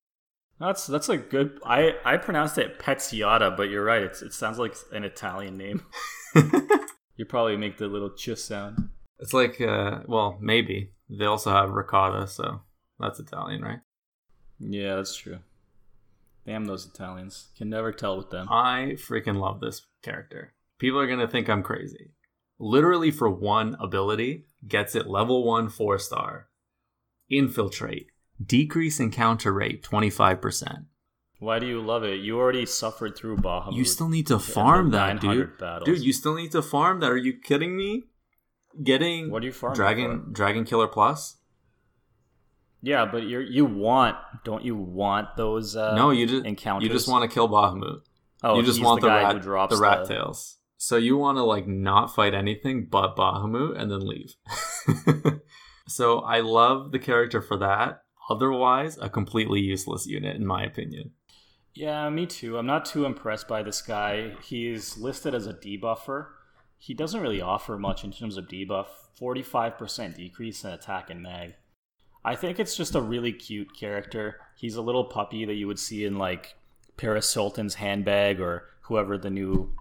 That's 0.59 0.87
that's 0.87 1.09
a 1.09 1.17
good. 1.17 1.59
I 1.65 1.95
I 2.05 2.17
pronounced 2.17 2.57
it 2.57 2.79
Pezziata, 2.79 3.57
but 3.57 3.69
you're 3.69 3.83
right. 3.83 4.03
It's, 4.03 4.21
it 4.21 4.33
sounds 4.33 4.59
like 4.59 4.75
an 4.93 5.03
Italian 5.03 5.57
name. 5.57 5.83
You 7.15 7.25
probably 7.25 7.57
make 7.57 7.77
the 7.77 7.87
little 7.87 8.09
ch 8.09 8.35
sound. 8.35 8.89
It's 9.19 9.33
like, 9.33 9.61
uh, 9.61 9.99
well, 10.07 10.37
maybe 10.41 10.91
they 11.09 11.25
also 11.25 11.51
have 11.51 11.69
ricotta, 11.69 12.27
so 12.27 12.61
that's 12.99 13.19
Italian, 13.19 13.61
right? 13.61 13.79
Yeah, 14.69 14.95
that's 14.95 15.15
true. 15.15 15.39
Damn 16.45 16.65
those 16.65 16.85
Italians. 16.85 17.47
Can 17.57 17.69
never 17.69 17.91
tell 17.91 18.17
with 18.17 18.29
them. 18.29 18.47
I 18.49 18.95
freaking 18.97 19.37
love 19.39 19.59
this 19.59 19.85
character. 20.01 20.53
People 20.79 20.99
are 20.99 21.07
gonna 21.07 21.27
think 21.27 21.49
I'm 21.49 21.63
crazy. 21.63 22.11
Literally, 22.59 23.11
for 23.11 23.29
one 23.29 23.75
ability, 23.79 24.45
gets 24.67 24.95
it 24.95 25.07
level 25.07 25.45
one 25.45 25.69
four 25.69 25.97
star. 25.99 26.49
Infiltrate, 27.29 28.07
decrease 28.43 28.99
encounter 28.99 29.53
rate 29.53 29.83
twenty 29.83 30.09
five 30.09 30.41
percent. 30.41 30.85
Why 31.39 31.59
do 31.59 31.65
you 31.65 31.81
love 31.81 32.03
it? 32.03 32.21
You 32.21 32.37
already 32.37 32.65
suffered 32.65 33.17
through 33.17 33.37
Bahamut. 33.37 33.75
You 33.75 33.83
still 33.83 34.07
need 34.07 34.27
to 34.27 34.39
farm 34.39 34.91
that, 34.91 35.19
dude. 35.19 35.57
battles. 35.57 35.85
Dude, 35.85 36.03
you 36.05 36.13
still 36.13 36.35
need 36.35 36.51
to 36.51 36.61
farm 36.61 36.99
that. 37.01 37.11
Are 37.11 37.17
you 37.17 37.33
kidding 37.33 37.75
me? 37.75 38.03
Getting 38.81 39.29
What 39.29 39.43
are 39.43 39.45
you 39.45 39.51
farming 39.51 39.75
Dragon 39.75 40.25
Dragon 40.31 40.65
Killer 40.65 40.87
Plus? 40.87 41.37
Yeah, 42.83 43.05
but 43.05 43.23
you 43.23 43.39
you 43.39 43.63
want 43.63 44.17
don't 44.43 44.63
you 44.63 44.75
want 44.75 45.37
those? 45.37 45.73
Uh, 45.75 45.95
no, 45.95 46.11
you 46.11 46.27
just 46.27 46.45
encounters. 46.45 46.85
you 46.85 46.93
just 46.93 47.07
want 47.07 47.27
to 47.27 47.33
kill 47.33 47.47
Bahamut. 47.47 48.01
Oh, 48.43 48.57
you 48.57 48.63
just 48.63 48.83
want 48.83 48.99
the, 48.99 49.07
the, 49.07 49.13
rat 49.13 49.33
who 49.33 49.39
drops 49.39 49.73
the 49.73 49.81
rat 49.81 50.01
the- 50.05 50.15
tails. 50.15 50.57
So 50.75 50.97
you 50.97 51.15
want 51.15 51.37
to 51.37 51.43
like 51.43 51.65
not 51.65 52.13
fight 52.13 52.33
anything 52.33 52.87
but 52.91 53.15
Bahamut 53.15 53.79
and 53.79 53.89
then 53.89 54.05
leave. 54.05 54.35
so 55.87 56.19
I 56.19 56.41
love 56.41 56.91
the 56.91 56.99
character 56.99 57.41
for 57.41 57.55
that. 57.59 58.01
Otherwise, 58.29 58.97
a 59.01 59.09
completely 59.09 59.61
useless 59.61 60.05
unit 60.05 60.35
in 60.35 60.45
my 60.45 60.65
opinion. 60.65 61.11
Yeah, 61.73 62.09
me 62.09 62.25
too. 62.25 62.57
I'm 62.57 62.65
not 62.65 62.83
too 62.83 63.05
impressed 63.05 63.47
by 63.47 63.63
this 63.63 63.81
guy. 63.81 64.33
He's 64.43 64.97
listed 64.97 65.33
as 65.33 65.47
a 65.47 65.53
debuffer. 65.53 66.27
He 66.77 66.93
doesn't 66.93 67.21
really 67.21 67.41
offer 67.41 67.77
much 67.77 68.03
in 68.03 68.11
terms 68.11 68.35
of 68.35 68.49
debuff. 68.49 68.87
45% 69.21 70.17
decrease 70.17 70.65
in 70.65 70.71
attack 70.71 71.09
and 71.09 71.23
mag. 71.23 71.53
I 72.25 72.35
think 72.35 72.59
it's 72.59 72.75
just 72.75 72.95
a 72.95 73.01
really 73.01 73.33
cute 73.33 73.75
character. 73.75 74.39
He's 74.55 74.75
a 74.75 74.81
little 74.81 75.03
puppy 75.03 75.45
that 75.45 75.55
you 75.55 75.67
would 75.67 75.79
see 75.79 76.05
in 76.05 76.17
like 76.17 76.55
Paris 76.97 77.33
Sultan's 77.33 77.75
handbag 77.75 78.39
or 78.39 78.69
whoever 78.81 79.17
the 79.17 79.29
new 79.29 79.73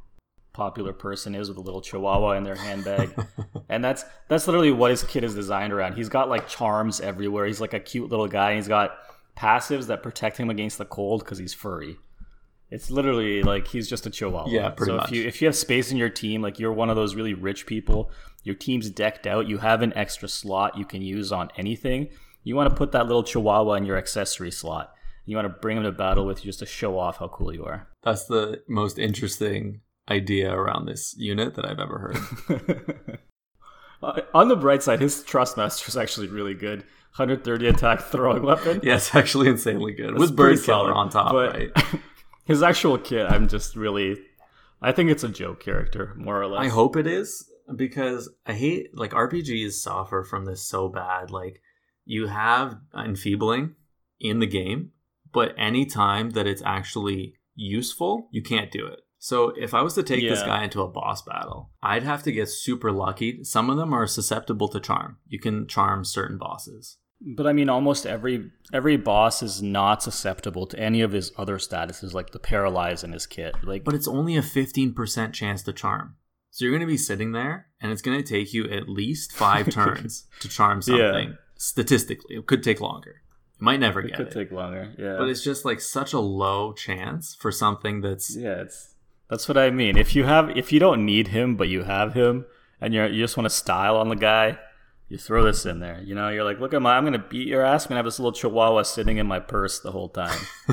popular 0.52 0.92
person 0.92 1.34
is 1.34 1.48
with 1.48 1.56
a 1.56 1.60
little 1.60 1.80
chihuahua 1.80 2.32
in 2.32 2.42
their 2.42 2.56
handbag. 2.56 3.14
and 3.68 3.84
that's 3.84 4.04
that's 4.28 4.46
literally 4.46 4.72
what 4.72 4.90
his 4.90 5.02
kit 5.04 5.24
is 5.24 5.34
designed 5.34 5.72
around. 5.72 5.94
He's 5.94 6.08
got 6.08 6.28
like 6.28 6.48
charms 6.48 7.00
everywhere. 7.00 7.46
He's 7.46 7.60
like 7.60 7.74
a 7.74 7.80
cute 7.80 8.10
little 8.10 8.28
guy. 8.28 8.50
And 8.50 8.56
he's 8.56 8.68
got 8.68 8.96
passives 9.36 9.86
that 9.86 10.02
protect 10.02 10.36
him 10.36 10.50
against 10.50 10.78
the 10.78 10.84
cold 10.84 11.24
because 11.24 11.38
he's 11.38 11.54
furry. 11.54 11.96
It's 12.70 12.90
literally 12.90 13.42
like 13.42 13.68
he's 13.68 13.88
just 13.88 14.06
a 14.06 14.10
chihuahua. 14.10 14.50
Yeah, 14.50 14.70
pretty 14.70 14.92
so 14.92 14.96
much. 14.96 15.08
if 15.08 15.14
you 15.14 15.26
if 15.26 15.42
you 15.42 15.46
have 15.46 15.56
space 15.56 15.90
in 15.90 15.96
your 15.96 16.08
team, 16.08 16.40
like 16.42 16.58
you're 16.58 16.72
one 16.72 16.88
of 16.90 16.96
those 16.96 17.14
really 17.14 17.34
rich 17.34 17.66
people, 17.66 18.10
your 18.44 18.54
team's 18.54 18.88
decked 18.90 19.26
out, 19.26 19.46
you 19.46 19.58
have 19.58 19.82
an 19.82 19.92
extra 19.94 20.28
slot 20.28 20.78
you 20.78 20.86
can 20.86 21.02
use 21.02 21.32
on 21.32 21.50
anything. 21.56 22.08
You 22.44 22.56
want 22.56 22.70
to 22.70 22.74
put 22.76 22.92
that 22.92 23.06
little 23.06 23.22
chihuahua 23.22 23.74
in 23.74 23.84
your 23.84 23.96
accessory 23.96 24.50
slot. 24.50 24.92
You 25.26 25.36
want 25.36 25.46
to 25.46 25.60
bring 25.60 25.76
him 25.76 25.84
to 25.84 25.92
battle 25.92 26.26
with 26.26 26.38
you 26.44 26.48
just 26.48 26.58
to 26.60 26.66
show 26.66 26.98
off 26.98 27.18
how 27.18 27.28
cool 27.28 27.54
you 27.54 27.64
are. 27.64 27.88
That's 28.02 28.24
the 28.24 28.62
most 28.68 28.98
interesting 28.98 29.80
idea 30.10 30.52
around 30.52 30.86
this 30.86 31.14
unit 31.16 31.54
that 31.54 31.64
I've 31.64 31.78
ever 31.80 31.98
heard. 32.48 33.18
Uh, 34.02 34.20
On 34.34 34.48
the 34.48 34.56
bright 34.56 34.82
side, 34.82 35.00
his 35.00 35.22
Trustmaster 35.22 35.86
is 35.86 35.96
actually 35.96 36.26
really 36.26 36.54
good. 36.54 36.80
130 37.16 37.68
attack 37.68 38.00
throwing 38.00 38.42
weapon. 38.42 38.80
yeah, 38.82 38.96
it's 38.96 39.14
actually 39.14 39.46
insanely 39.48 39.92
good. 39.92 40.10
That's 40.14 40.18
With 40.18 40.36
pretty 40.36 40.56
Bird 40.56 40.64
Killer 40.64 40.92
on 40.92 41.08
top, 41.08 41.30
But 41.30 41.54
right? 41.54 41.70
His 42.44 42.64
actual 42.64 42.98
kit, 42.98 43.26
I'm 43.30 43.46
just 43.46 43.76
really. 43.76 44.16
I 44.80 44.90
think 44.90 45.08
it's 45.10 45.22
a 45.22 45.28
joke 45.28 45.60
character, 45.62 46.14
more 46.16 46.42
or 46.42 46.48
less. 46.48 46.62
I 46.64 46.68
hope 46.68 46.96
it 46.96 47.06
is 47.06 47.48
because 47.76 48.28
I 48.44 48.54
hate 48.54 48.88
like 48.98 49.12
RPGs 49.12 49.74
suffer 49.74 50.24
from 50.24 50.46
this 50.46 50.66
so 50.66 50.88
bad. 50.88 51.30
Like 51.30 51.60
you 52.04 52.26
have 52.26 52.76
enfeebling 52.96 53.74
in 54.20 54.38
the 54.38 54.46
game, 54.46 54.90
but 55.32 55.54
any 55.56 55.86
time 55.86 56.30
that 56.30 56.46
it's 56.46 56.62
actually 56.64 57.34
useful, 57.54 58.28
you 58.30 58.42
can't 58.42 58.70
do 58.70 58.86
it. 58.86 59.00
So 59.18 59.50
if 59.56 59.72
I 59.72 59.82
was 59.82 59.94
to 59.94 60.02
take 60.02 60.28
this 60.28 60.42
guy 60.42 60.64
into 60.64 60.82
a 60.82 60.88
boss 60.88 61.22
battle, 61.22 61.70
I'd 61.80 62.02
have 62.02 62.24
to 62.24 62.32
get 62.32 62.48
super 62.48 62.90
lucky. 62.90 63.44
Some 63.44 63.70
of 63.70 63.76
them 63.76 63.92
are 63.92 64.06
susceptible 64.06 64.66
to 64.68 64.80
charm. 64.80 65.18
You 65.28 65.38
can 65.38 65.68
charm 65.68 66.04
certain 66.04 66.38
bosses. 66.38 66.98
But 67.36 67.46
I 67.46 67.52
mean, 67.52 67.68
almost 67.68 68.04
every 68.04 68.50
every 68.72 68.96
boss 68.96 69.40
is 69.42 69.62
not 69.62 70.02
susceptible 70.02 70.66
to 70.66 70.78
any 70.78 71.02
of 71.02 71.12
his 71.12 71.30
other 71.38 71.58
statuses, 71.58 72.12
like 72.12 72.30
the 72.30 72.40
paralyze 72.40 73.04
in 73.04 73.12
his 73.12 73.26
kit. 73.26 73.54
Like, 73.62 73.84
But 73.84 73.94
it's 73.94 74.08
only 74.08 74.36
a 74.36 74.42
15% 74.42 75.32
chance 75.32 75.62
to 75.62 75.72
charm. 75.72 76.16
So 76.50 76.64
you're 76.64 76.72
going 76.72 76.80
to 76.80 76.86
be 76.86 76.98
sitting 76.98 77.30
there 77.30 77.68
and 77.80 77.92
it's 77.92 78.02
going 78.02 78.20
to 78.20 78.28
take 78.28 78.52
you 78.52 78.68
at 78.68 78.88
least 78.88 79.32
five 79.32 79.70
turns 79.70 80.26
to 80.40 80.48
charm 80.48 80.82
Yeah. 81.30 81.36
Statistically, 81.62 82.34
it 82.34 82.46
could 82.46 82.64
take 82.64 82.80
longer. 82.80 83.22
You 83.60 83.64
might 83.64 83.78
never 83.78 84.00
it 84.00 84.08
get 84.08 84.16
could 84.16 84.26
it. 84.26 84.32
Could 84.32 84.38
take 84.40 84.50
longer. 84.50 84.92
Yeah, 84.98 85.14
But 85.16 85.28
it's 85.28 85.44
just 85.44 85.64
like 85.64 85.80
such 85.80 86.12
a 86.12 86.18
low 86.18 86.72
chance 86.72 87.36
for 87.36 87.52
something 87.52 88.00
that's 88.00 88.34
yeah, 88.34 88.62
it's 88.62 88.96
that's 89.30 89.46
what 89.46 89.56
I 89.56 89.70
mean. 89.70 89.96
If 89.96 90.16
you 90.16 90.24
have, 90.24 90.50
if 90.56 90.72
you 90.72 90.80
don't 90.80 91.06
need 91.06 91.28
him, 91.28 91.54
but 91.54 91.68
you 91.68 91.84
have 91.84 92.14
him, 92.14 92.46
and 92.80 92.92
you're 92.92 93.06
you 93.06 93.22
just 93.22 93.36
want 93.36 93.44
to 93.44 93.50
style 93.50 93.96
on 93.96 94.08
the 94.08 94.16
guy, 94.16 94.58
you 95.08 95.16
throw 95.18 95.44
this 95.44 95.64
in 95.64 95.78
there. 95.78 96.02
You 96.02 96.16
know, 96.16 96.30
you're 96.30 96.42
like, 96.42 96.58
look 96.58 96.74
at 96.74 96.82
my, 96.82 96.96
I'm 96.96 97.04
gonna 97.04 97.24
beat 97.30 97.46
your 97.46 97.64
ass. 97.64 97.84
I'm 97.84 97.90
gonna 97.90 97.98
have 97.98 98.06
this 98.06 98.18
little 98.18 98.32
chihuahua 98.32 98.82
sitting 98.82 99.18
in 99.18 99.28
my 99.28 99.38
purse 99.38 99.78
the 99.78 99.92
whole 99.92 100.08
time. 100.08 100.40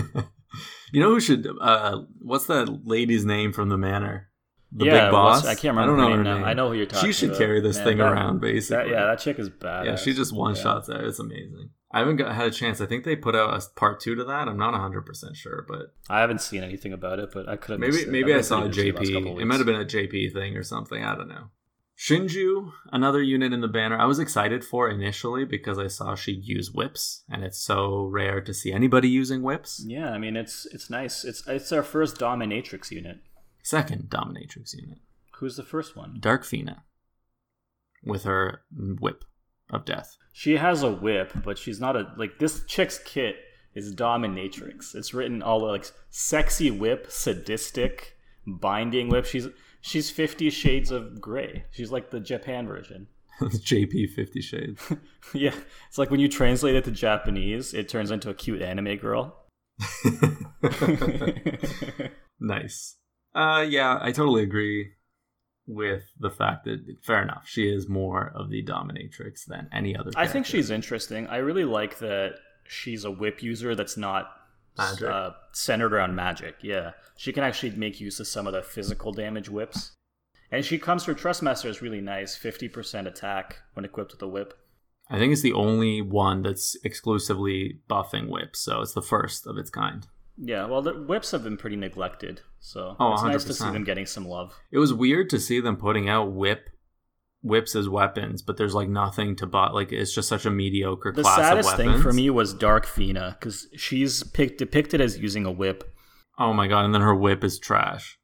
you 0.92 1.02
know 1.02 1.10
who 1.10 1.20
should 1.20 1.48
uh 1.62 2.02
what's 2.20 2.48
that 2.48 2.88
lady's 2.88 3.26
name 3.26 3.54
from 3.54 3.70
the 3.70 3.78
manor? 3.78 4.29
The 4.72 4.86
yeah, 4.86 5.06
big 5.06 5.12
boss? 5.12 5.46
I 5.46 5.56
can't 5.56 5.76
remember. 5.76 5.82
I 5.82 5.86
don't 5.86 5.98
her 5.98 6.02
know 6.04 6.10
name 6.10 6.18
her 6.18 6.24
now. 6.24 6.36
name. 6.38 6.46
I 6.46 6.54
know 6.54 6.68
who 6.70 6.76
you're 6.76 6.86
talking. 6.86 7.00
About. 7.00 7.08
She 7.08 7.14
should 7.14 7.30
about. 7.30 7.40
carry 7.40 7.62
this 7.62 7.78
Man, 7.78 7.86
thing 7.86 7.98
that- 7.98 8.12
around 8.12 8.40
basically. 8.42 8.78
That, 8.78 8.90
yeah, 8.90 9.06
that 9.08 9.20
chick 9.20 9.40
is 9.40 9.50
bad. 9.50 9.86
yeah, 9.86 9.96
she 9.96 10.14
just 10.14 10.32
one 10.34 10.56
shots 10.56 10.88
there. 10.88 11.06
It's 11.06 11.20
amazing. 11.20 11.72
I 11.92 12.00
haven't 12.00 12.18
got, 12.18 12.36
had 12.36 12.46
a 12.46 12.52
chance. 12.52 12.80
I 12.82 12.86
think 12.86 13.04
they 13.04 13.16
put 13.16 13.36
out 13.36 13.52
a 13.52 13.80
part 13.80 14.00
two 14.00 14.14
to 14.14 14.24
that. 14.26 14.48
I'm 14.48 14.58
not 14.58 14.74
100 14.74 15.08
percent 15.08 15.36
sure, 15.36 15.66
but 15.68 15.94
I 16.08 16.20
haven't 16.20 16.42
seen 16.42 16.64
anything 16.64 16.94
about 16.94 17.18
it, 17.18 17.32
but 17.34 17.50
I 17.50 17.56
could 17.56 17.72
have. 17.72 17.80
maybe 17.80 18.06
maybe 18.06 18.32
I've 18.32 18.40
I 18.40 18.42
saw 18.42 18.60
a 18.64 18.70
pretty 18.70 18.92
busy 18.92 19.14
the 19.14 19.20
last 19.20 19.26
couple 19.26 19.38
JP. 19.38 19.42
It 19.42 19.46
might 19.46 19.58
have 19.58 19.66
been 19.66 19.76
a 19.82 19.86
JP 19.86 20.34
thing 20.34 20.56
or 20.56 20.64
something. 20.64 21.04
I 21.04 21.16
don't 21.16 21.30
know. 21.30 21.46
Shinju, 21.98 22.72
another 22.94 23.22
unit 23.22 23.52
in 23.52 23.60
the 23.60 23.68
banner. 23.68 23.98
I 24.00 24.06
was 24.06 24.20
excited 24.20 24.64
for 24.64 24.90
initially 24.90 25.44
because 25.44 25.78
I 25.78 25.88
saw 25.88 26.16
she 26.16 26.32
use 26.32 26.72
whips, 26.72 27.26
and 27.28 27.44
it's 27.44 27.60
so 27.60 28.04
rare 28.06 28.40
to 28.40 28.54
see 28.54 28.72
anybody 28.72 29.10
using 29.10 29.42
whips. 29.42 29.84
Yeah, 29.86 30.12
I 30.12 30.18
mean 30.18 30.38
it's 30.38 30.66
it's 30.68 30.90
nice. 30.90 31.26
It's 31.26 31.46
it's 31.48 31.72
our 31.74 31.84
first 31.84 32.18
dominatrix 32.18 32.90
unit. 32.92 33.18
Second 33.70 34.10
dominatrix 34.10 34.74
unit, 34.74 34.98
Who's 35.36 35.56
the 35.56 35.62
first 35.62 35.96
one? 35.96 36.18
Dark 36.20 36.44
Fina, 36.44 36.86
with 38.04 38.24
her 38.24 38.64
whip 38.76 39.24
of 39.70 39.86
death. 39.86 40.18
She 40.34 40.58
has 40.58 40.82
a 40.82 40.92
whip, 40.92 41.32
but 41.46 41.60
she's 41.60 41.80
not 41.80 41.96
a 41.96 42.12
like 42.18 42.40
this 42.40 42.66
chick's 42.66 42.98
kit 42.98 43.36
is 43.76 43.94
dominatrix. 43.94 44.96
It's 44.96 45.14
written 45.14 45.44
all 45.44 45.62
like 45.62 45.86
sexy 46.10 46.72
whip, 46.72 47.12
sadistic, 47.12 48.18
binding 48.48 49.08
whip. 49.08 49.26
She's 49.26 49.48
she's 49.82 50.10
Fifty 50.10 50.50
Shades 50.50 50.90
of 50.90 51.22
Grey. 51.22 51.66
She's 51.70 51.92
like 51.92 52.10
the 52.10 52.20
Japan 52.20 52.66
version. 52.66 53.06
JP 53.40 54.16
Fifty 54.16 54.42
Shades. 54.42 54.82
yeah, 55.36 55.54
it's 55.88 56.00
like 56.00 56.10
when 56.10 56.20
you 56.20 56.28
translate 56.28 56.74
it 56.74 56.86
to 56.86 56.92
Japanese, 56.92 57.76
it 57.76 57.88
turns 57.88 58.10
into 58.10 58.32
a 58.32 58.34
cute 58.34 58.64
anime 58.64 58.96
girl. 58.96 59.46
nice. 62.40 62.96
Uh, 63.34 63.66
yeah, 63.68 64.00
I 64.02 64.12
totally 64.12 64.44
agree 64.44 64.94
with 65.68 66.04
the 66.20 66.32
fact 66.32 66.66
that 66.66 66.84
fair 67.04 67.22
enough, 67.22 67.44
she 67.48 67.70
is 67.70 67.88
more 67.88 68.32
of 68.36 68.50
the 68.50 68.64
dominatrix 68.64 69.46
than 69.46 69.70
any 69.72 69.96
other. 69.96 70.12
I 70.16 70.28
think 70.28 70.46
she's 70.46 70.72
interesting. 70.72 71.28
I 71.28 71.38
really 71.38 71.66
like 71.66 72.00
that 72.00 72.36
she's 72.68 73.06
a 73.06 73.12
whip 73.12 73.44
user 73.44 73.76
that's 73.76 73.96
not 73.98 74.32
uh, 74.78 75.32
centered 75.52 75.94
around 75.94 76.16
magic. 76.16 76.56
Yeah, 76.62 76.92
she 77.18 77.32
can 77.32 77.44
actually 77.44 77.72
make 77.72 78.00
use 78.00 78.20
of 78.20 78.28
some 78.28 78.48
of 78.48 78.54
the 78.54 78.64
physical 78.64 79.12
damage 79.12 79.50
whips, 79.50 79.92
and 80.52 80.66
she 80.66 80.80
comes 80.80 81.06
her 81.06 81.14
Trustmaster 81.14 81.70
is 81.70 81.82
really 81.82 82.02
nice, 82.02 82.36
fifty 82.36 82.68
percent 82.68 83.08
attack 83.08 83.58
when 83.74 83.86
equipped 83.86 84.12
with 84.12 84.22
a 84.24 84.28
whip. 84.28 84.58
I 85.08 85.18
think 85.18 85.34
it's 85.34 85.42
the 85.42 85.54
only 85.54 86.02
one 86.02 86.44
that's 86.44 86.78
exclusively 86.84 87.80
buffing 87.90 88.30
whips, 88.30 88.60
so 88.60 88.82
it's 88.82 88.94
the 88.94 89.02
first 89.02 89.48
of 89.48 89.58
its 89.58 89.70
kind. 89.70 90.08
Yeah, 90.42 90.66
well, 90.68 90.82
the 90.82 90.94
whips 90.94 91.32
have 91.32 91.44
been 91.44 91.58
pretty 91.58 91.76
neglected, 91.76 92.42
so 92.60 92.96
Oh, 93.00 93.14
it's 93.14 93.24
nice 93.24 93.44
to 93.44 93.54
see 93.54 93.70
them 93.72 93.84
getting 93.84 94.06
some 94.06 94.26
love. 94.26 94.54
It 94.72 94.78
was 94.78 94.94
weird 94.94 95.30
to 95.32 95.40
see 95.40 95.60
them 95.60 95.76
putting 95.76 96.08
out 96.08 96.32
whip 96.32 96.70
whips 97.42 97.76
as 97.76 97.88
weapons, 97.88 98.42
but 98.42 98.58
there's 98.58 98.76
like 98.76 98.90
nothing 98.90 99.36
to 99.38 99.46
buy. 99.46 99.70
Like 99.70 99.92
it's 99.92 100.14
just 100.14 100.30
such 100.30 100.46
a 100.46 100.50
mediocre 100.50 101.12
The 101.12 101.22
class 101.24 101.38
saddest 101.38 101.72
of 101.72 101.78
thing 101.78 102.02
for 102.02 102.14
me 102.14 102.30
was 102.30 102.54
Dark 102.54 102.86
Fina 102.86 103.38
because 103.40 103.68
she's 103.76 104.22
depicted 104.22 105.02
as 105.02 105.18
using 105.18 105.46
a 105.46 105.52
whip. 105.52 105.94
Oh 106.38 106.54
my 106.54 106.68
god! 106.68 106.86
And 106.86 106.94
then 106.94 107.02
her 107.02 107.16
whip 107.16 107.44
is 107.44 107.60
trash. 107.60 108.18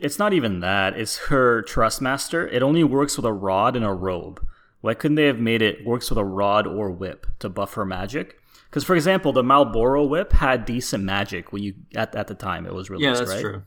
It's 0.00 0.18
not 0.18 0.34
even 0.34 0.60
that. 0.60 0.98
It's 0.98 1.16
her 1.28 1.62
Trustmaster. 1.62 2.50
It 2.52 2.62
only 2.62 2.84
works 2.84 3.16
with 3.16 3.24
a 3.24 3.32
rod 3.32 3.74
and 3.74 3.84
a 3.84 3.92
robe. 3.92 4.44
Why 4.80 4.94
couldn't 4.94 5.14
they 5.14 5.26
have 5.26 5.38
made 5.38 5.62
it 5.62 5.84
works 5.84 6.10
with 6.10 6.18
a 6.18 6.24
rod 6.24 6.66
or 6.66 6.90
whip 6.90 7.26
to 7.38 7.48
buff 7.48 7.74
her 7.74 7.86
magic? 7.86 8.36
Because, 8.70 8.84
for 8.84 8.94
example, 8.94 9.32
the 9.32 9.42
Malboro 9.42 10.06
whip 10.08 10.32
had 10.32 10.64
decent 10.64 11.02
magic 11.04 11.52
when 11.52 11.62
you 11.62 11.74
at, 11.94 12.14
at 12.14 12.26
the 12.26 12.34
time 12.34 12.66
it 12.66 12.74
was 12.74 12.90
released, 12.90 13.06
right? 13.06 13.12
Yeah, 13.12 13.18
that's 13.18 13.30
right? 13.32 13.40
true. 13.50 13.62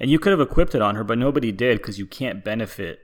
And 0.00 0.10
you 0.10 0.18
could 0.18 0.32
have 0.32 0.40
equipped 0.40 0.74
it 0.74 0.82
on 0.82 0.96
her, 0.96 1.04
but 1.04 1.16
nobody 1.18 1.52
did 1.52 1.78
because 1.78 1.98
you 1.98 2.06
can't 2.06 2.44
benefit 2.44 3.00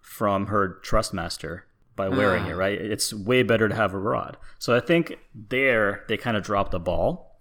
from 0.00 0.46
her 0.46 0.80
Trustmaster 0.82 1.62
by 1.94 2.08
wearing 2.08 2.44
Ah. 2.44 2.50
it, 2.50 2.54
right? 2.54 2.80
It's 2.80 3.12
way 3.12 3.42
better 3.42 3.68
to 3.68 3.74
have 3.74 3.92
a 3.92 3.98
rod. 3.98 4.36
So 4.58 4.74
I 4.74 4.80
think 4.80 5.18
there 5.34 6.04
they 6.08 6.16
kind 6.16 6.36
of 6.36 6.42
dropped 6.42 6.70
the 6.70 6.78
ball, 6.80 7.38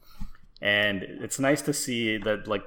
and 0.62 1.04
it's 1.04 1.40
nice 1.40 1.62
to 1.64 1.74
see 1.74 2.18
that 2.18 2.48
like 2.48 2.64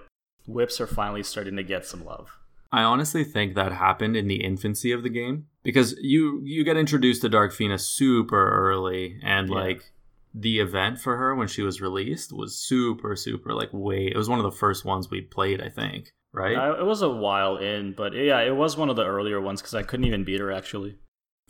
whips 0.47 0.81
are 0.81 0.87
finally 0.87 1.23
starting 1.23 1.57
to 1.57 1.63
get 1.63 1.85
some 1.85 2.05
love. 2.05 2.31
I 2.73 2.83
honestly 2.83 3.25
think 3.25 3.55
that 3.57 3.73
happened 3.73 4.17
in 4.17 4.29
the 4.29 4.43
infancy 4.45 4.93
of 4.93 5.03
the 5.03 5.09
game 5.11 5.47
because 5.63 5.95
you 6.01 6.41
you 6.45 6.65
get 6.65 6.77
introduced 6.77 7.21
to 7.23 7.29
Dark 7.29 7.53
Fina 7.53 7.79
super 7.79 8.51
early 8.71 9.19
and 9.23 9.49
Yeah. 9.49 9.55
like 9.57 9.93
the 10.33 10.61
event 10.61 11.01
for 11.01 11.17
her 11.17 11.35
when 11.35 11.49
she 11.49 11.63
was 11.63 11.81
released 11.81 12.33
was 12.33 12.59
super 12.59 13.17
super 13.17 13.53
like 13.53 13.71
way 13.73 14.07
it 14.07 14.17
was 14.17 14.29
one 14.29 14.39
of 14.39 14.45
the 14.45 14.57
first 14.57 14.85
ones 14.85 15.11
we 15.11 15.21
played 15.21 15.61
i 15.61 15.69
think 15.69 16.13
right? 16.33 16.57
I, 16.57 16.81
it 16.81 16.85
was 16.85 17.03
a 17.03 17.09
while 17.09 17.57
in, 17.57 17.93
but 17.93 18.15
yeah, 18.15 18.41
it 18.41 18.55
was 18.55 18.77
one 18.77 18.89
of 18.89 18.97
the 18.97 19.07
earlier 19.07 19.41
ones 19.41 19.61
because 19.61 19.75
I 19.75 19.83
couldn't 19.83 20.07
even 20.07 20.25
beat 20.25 20.41
her 20.41 20.53
actually. 20.53 20.97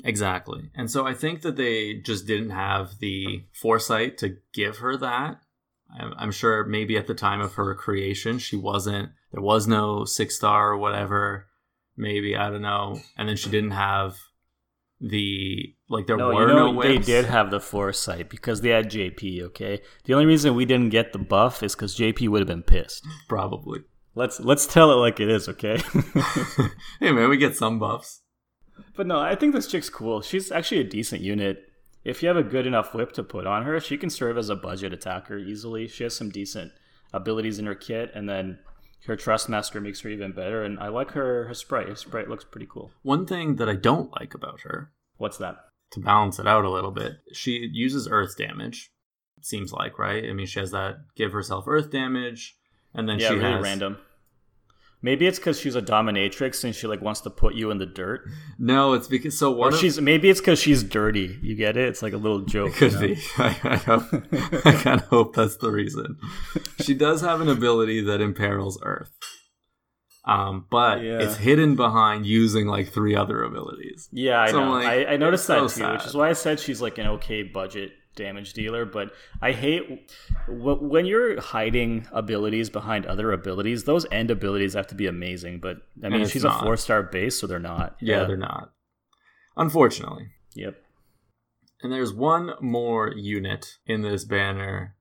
exactly. 0.05 0.71
And 0.75 0.91
so 0.91 1.07
i 1.07 1.15
think 1.15 1.43
that 1.43 1.57
they 1.57 1.95
just 1.95 2.27
didn't 2.27 2.51
have 2.51 2.99
the 3.01 3.45
foresight 3.53 4.19
to 4.19 4.37
give 4.55 4.79
her 4.79 4.97
that. 4.97 5.41
I'm, 5.99 6.15
I'm 6.17 6.33
sure 6.33 6.65
maybe 6.65 6.97
at 6.97 7.07
the 7.07 7.15
time 7.15 7.41
of 7.41 7.55
her 7.55 7.75
creation 7.75 8.39
she 8.39 8.57
wasn't 8.57 9.11
there 9.33 9.43
was 9.43 9.67
no 9.67 10.05
six 10.05 10.37
star 10.37 10.71
or 10.71 10.79
whatever 10.79 11.49
maybe 11.97 12.37
i 12.37 12.49
don't 12.49 12.63
know 12.63 13.01
and 13.19 13.29
then 13.29 13.37
she 13.37 13.51
didn't 13.51 13.73
have 13.73 14.17
the 15.01 15.75
like 15.91 16.07
there 16.07 16.17
no, 16.17 16.29
were 16.29 16.49
you 16.49 16.55
know 16.55 16.73
no 16.73 16.83
they 16.83 16.99
did 16.99 17.27
have 17.27 17.51
the 17.51 17.61
foresight 17.61 18.31
because 18.31 18.61
they 18.61 18.71
had 18.71 18.91
JP. 18.91 19.43
Okay, 19.43 19.81
the 20.05 20.15
only 20.15 20.27
reason 20.27 20.55
we 20.55 20.65
didn't 20.65 20.91
get 20.91 21.13
the 21.13 21.19
buff 21.19 21.63
is 21.63 21.75
because 21.75 21.97
JP 21.97 22.29
would 22.29 22.41
have 22.41 22.49
been 22.49 22.63
pissed. 22.63 23.07
probably 23.29 23.81
Let's 24.15 24.41
let's 24.41 24.67
tell 24.67 24.91
it 24.93 24.97
like 24.97 25.21
it 25.21 25.29
is, 25.29 25.49
okay? 25.49 25.79
hey 27.01 27.13
man 27.13 27.29
we 27.29 27.37
get 27.37 27.57
some 27.57 27.79
buffs 27.79 28.23
but 28.97 29.07
no, 29.07 29.19
I 29.19 29.35
think 29.35 29.55
this 29.55 29.67
chick's 29.67 29.91
cool. 29.91 30.23
She's 30.23 30.51
actually 30.51 30.81
a 30.81 30.85
decent 30.85 31.21
unit. 31.21 31.65
If 32.03 32.23
you 32.23 32.29
have 32.29 32.37
a 32.37 32.43
good 32.43 32.67
enough 32.67 32.95
whip 32.95 33.13
to 33.13 33.23
put 33.23 33.47
on 33.47 33.65
her, 33.65 33.79
she 33.79 33.99
can 33.99 34.11
serve 34.11 34.39
as 34.39 34.49
a 34.49 34.57
budget 34.57 34.93
attacker 34.93 35.37
easily. 35.37 35.87
She 35.87 36.05
has 36.05 36.17
some 36.17 36.31
decent 36.31 36.73
abilities 37.13 37.59
in 37.59 37.67
her 37.67 37.75
kit, 37.75 38.11
and 38.15 38.29
then 38.29 38.59
her 39.07 39.17
Trustmaster 39.17 39.83
makes 39.83 40.01
her 40.01 40.09
even 40.09 40.33
better. 40.33 40.65
And 40.65 40.79
I 40.79 40.89
like 40.89 41.11
her 41.13 41.45
her 41.45 41.55
sprite. 41.55 41.89
Her 41.89 41.95
sprite 41.95 42.29
looks 42.29 42.45
pretty 42.45 42.67
cool. 42.71 42.91
one 43.03 43.27
thing 43.27 43.57
that 43.57 43.69
i 43.69 43.75
don't 43.75 44.11
like 44.19 44.35
about 44.35 44.63
her 44.63 44.93
What's 45.21 45.37
that? 45.37 45.57
To 45.93 46.01
balance 46.01 46.39
it 46.39 46.47
out 46.47 46.65
a 46.65 46.71
little 46.71 46.91
bit. 46.91 47.13
She 47.33 47.69
uses 47.73 48.09
earth 48.11 48.37
damage. 48.37 48.93
Seems 49.43 49.73
like, 49.73 49.99
right? 49.99 50.25
I 50.25 50.33
mean, 50.33 50.47
she 50.47 50.61
has 50.61 50.71
that 50.73 50.97
give 51.17 51.33
herself 51.33 51.65
earth 51.67 51.91
damage, 51.91 52.57
and 52.95 53.09
then 53.09 53.19
yeah, 53.19 53.29
she 53.29 53.35
really 53.35 53.53
has 53.53 53.63
random. 53.63 53.99
Maybe 55.03 55.27
it's 55.27 55.39
because 55.39 55.59
she's 55.59 55.77
a 55.77 55.81
dominatrix 55.81 56.63
and 56.63 56.75
she 56.75 56.87
like 56.87 57.01
wants 57.01 57.23
to 57.23 57.31
put 57.31 57.55
you 57.55 57.71
in 57.71 57.79
the 57.79 57.87
dirt. 57.87 58.29
no. 58.59 58.93
It's 58.93 59.09
because 59.09 59.39
so 59.39 59.51
one 59.51 59.73
of 59.73 59.81
she's 59.81 59.99
maybe 59.99 60.29
it's 60.29 60.41
because 60.41 60.61
she's 60.61 60.83
dirty. 60.83 61.39
You 61.41 61.55
get 61.55 61.79
it? 61.79 61.89
It's 61.89 62.03
like 62.03 62.13
a 62.13 62.19
little 62.19 62.41
joke. 62.41 62.73
it 62.73 62.75
could 62.75 62.93
you 62.93 63.01
know? 63.01 63.07
be. 63.07 63.21
I, 63.39 63.57
I, 63.65 63.77
hope, 63.77 64.03
I 64.67 64.73
kind 64.73 65.01
of 65.01 65.07
hope 65.07 65.35
that's 65.35 65.57
the 65.57 65.71
reason. 65.71 66.19
She 66.83 66.93
does 66.93 67.23
have 67.23 67.41
an 67.41 67.49
ability 67.49 68.03
that 68.03 68.21
imperils 68.21 68.79
earth, 68.83 69.11
um, 70.25 70.67
but 70.71 71.03
Yeah. 71.03 71.19
it's 71.21 71.37
hidden 71.37 71.77
behind 71.77 72.27
using 72.27 72.67
like 72.67 72.89
three 72.89 73.15
other 73.17 73.43
abilities. 73.43 74.09
Yeah, 74.13 74.41
I 74.41 74.51
So, 74.51 74.65
know. 74.65 74.71
like, 74.73 74.87
I, 74.87 75.05
I 75.13 75.17
noticed 75.17 75.47
that 75.49 75.69
so 75.71 75.87
too, 75.87 75.93
which 75.93 76.07
is 76.07 76.15
why 76.15 76.29
I 76.29 76.35
said 76.35 76.61
she's 76.61 76.81
like 76.83 76.99
an 76.99 77.07
okay 77.07 77.43
budget 77.43 77.93
damage 78.17 78.53
dealer. 78.53 78.85
But 78.85 79.13
I 79.41 79.53
hate 79.53 80.11
w- 80.47 80.77
when 80.77 81.07
you're 81.07 81.41
hiding 81.41 82.07
abilities 82.13 82.69
behind 82.69 83.07
other 83.07 83.33
abilities. 83.33 83.85
Those 83.85 84.05
end 84.11 84.31
abilities 84.31 84.75
have 84.75 84.89
to 84.89 84.95
be 84.95 85.07
amazing. 85.07 85.61
But 85.61 85.79
I 86.05 86.09
mean, 86.11 86.27
she's 86.27 86.45
not. 86.45 86.61
a 86.61 86.65
four 86.65 86.77
star 86.77 87.03
base, 87.03 87.39
so 87.39 87.47
they're 87.47 87.59
not. 87.59 87.97
Yeah, 88.01 88.25
they're 88.25 88.37
not. 88.37 88.73
Unfortunately. 89.57 90.29
Yep. 90.55 90.77
And 91.83 91.93
there's 91.93 92.13
one 92.13 92.53
more 92.61 93.11
unit 93.17 93.79
in 93.87 94.03
this 94.03 94.25
banner. 94.25 94.97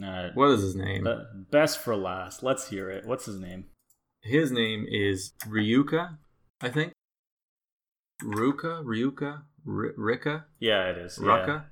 Right. 0.00 0.30
What 0.34 0.50
is 0.50 0.62
his 0.62 0.74
name? 0.76 1.06
Best 1.50 1.78
for 1.78 1.96
last. 1.96 2.42
Let's 2.42 2.68
hear 2.68 2.90
it. 2.90 3.06
What's 3.06 3.24
his 3.24 3.38
name? 3.38 3.66
His 4.22 4.52
name 4.52 4.86
is 4.88 5.32
Ryuka, 5.48 6.16
I 6.60 6.68
think. 6.68 6.92
Ruka, 8.22 8.84
Ryuka, 8.84 9.42
R- 9.66 9.94
Rika, 9.96 10.44
Yeah, 10.60 10.90
it 10.90 10.98
is. 10.98 11.18
yeah. 11.20 11.26
Ruka. 11.26 11.64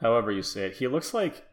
However 0.00 0.30
you 0.30 0.42
say 0.42 0.66
it, 0.66 0.74
he 0.76 0.86
looks 0.86 1.14
like 1.14 1.46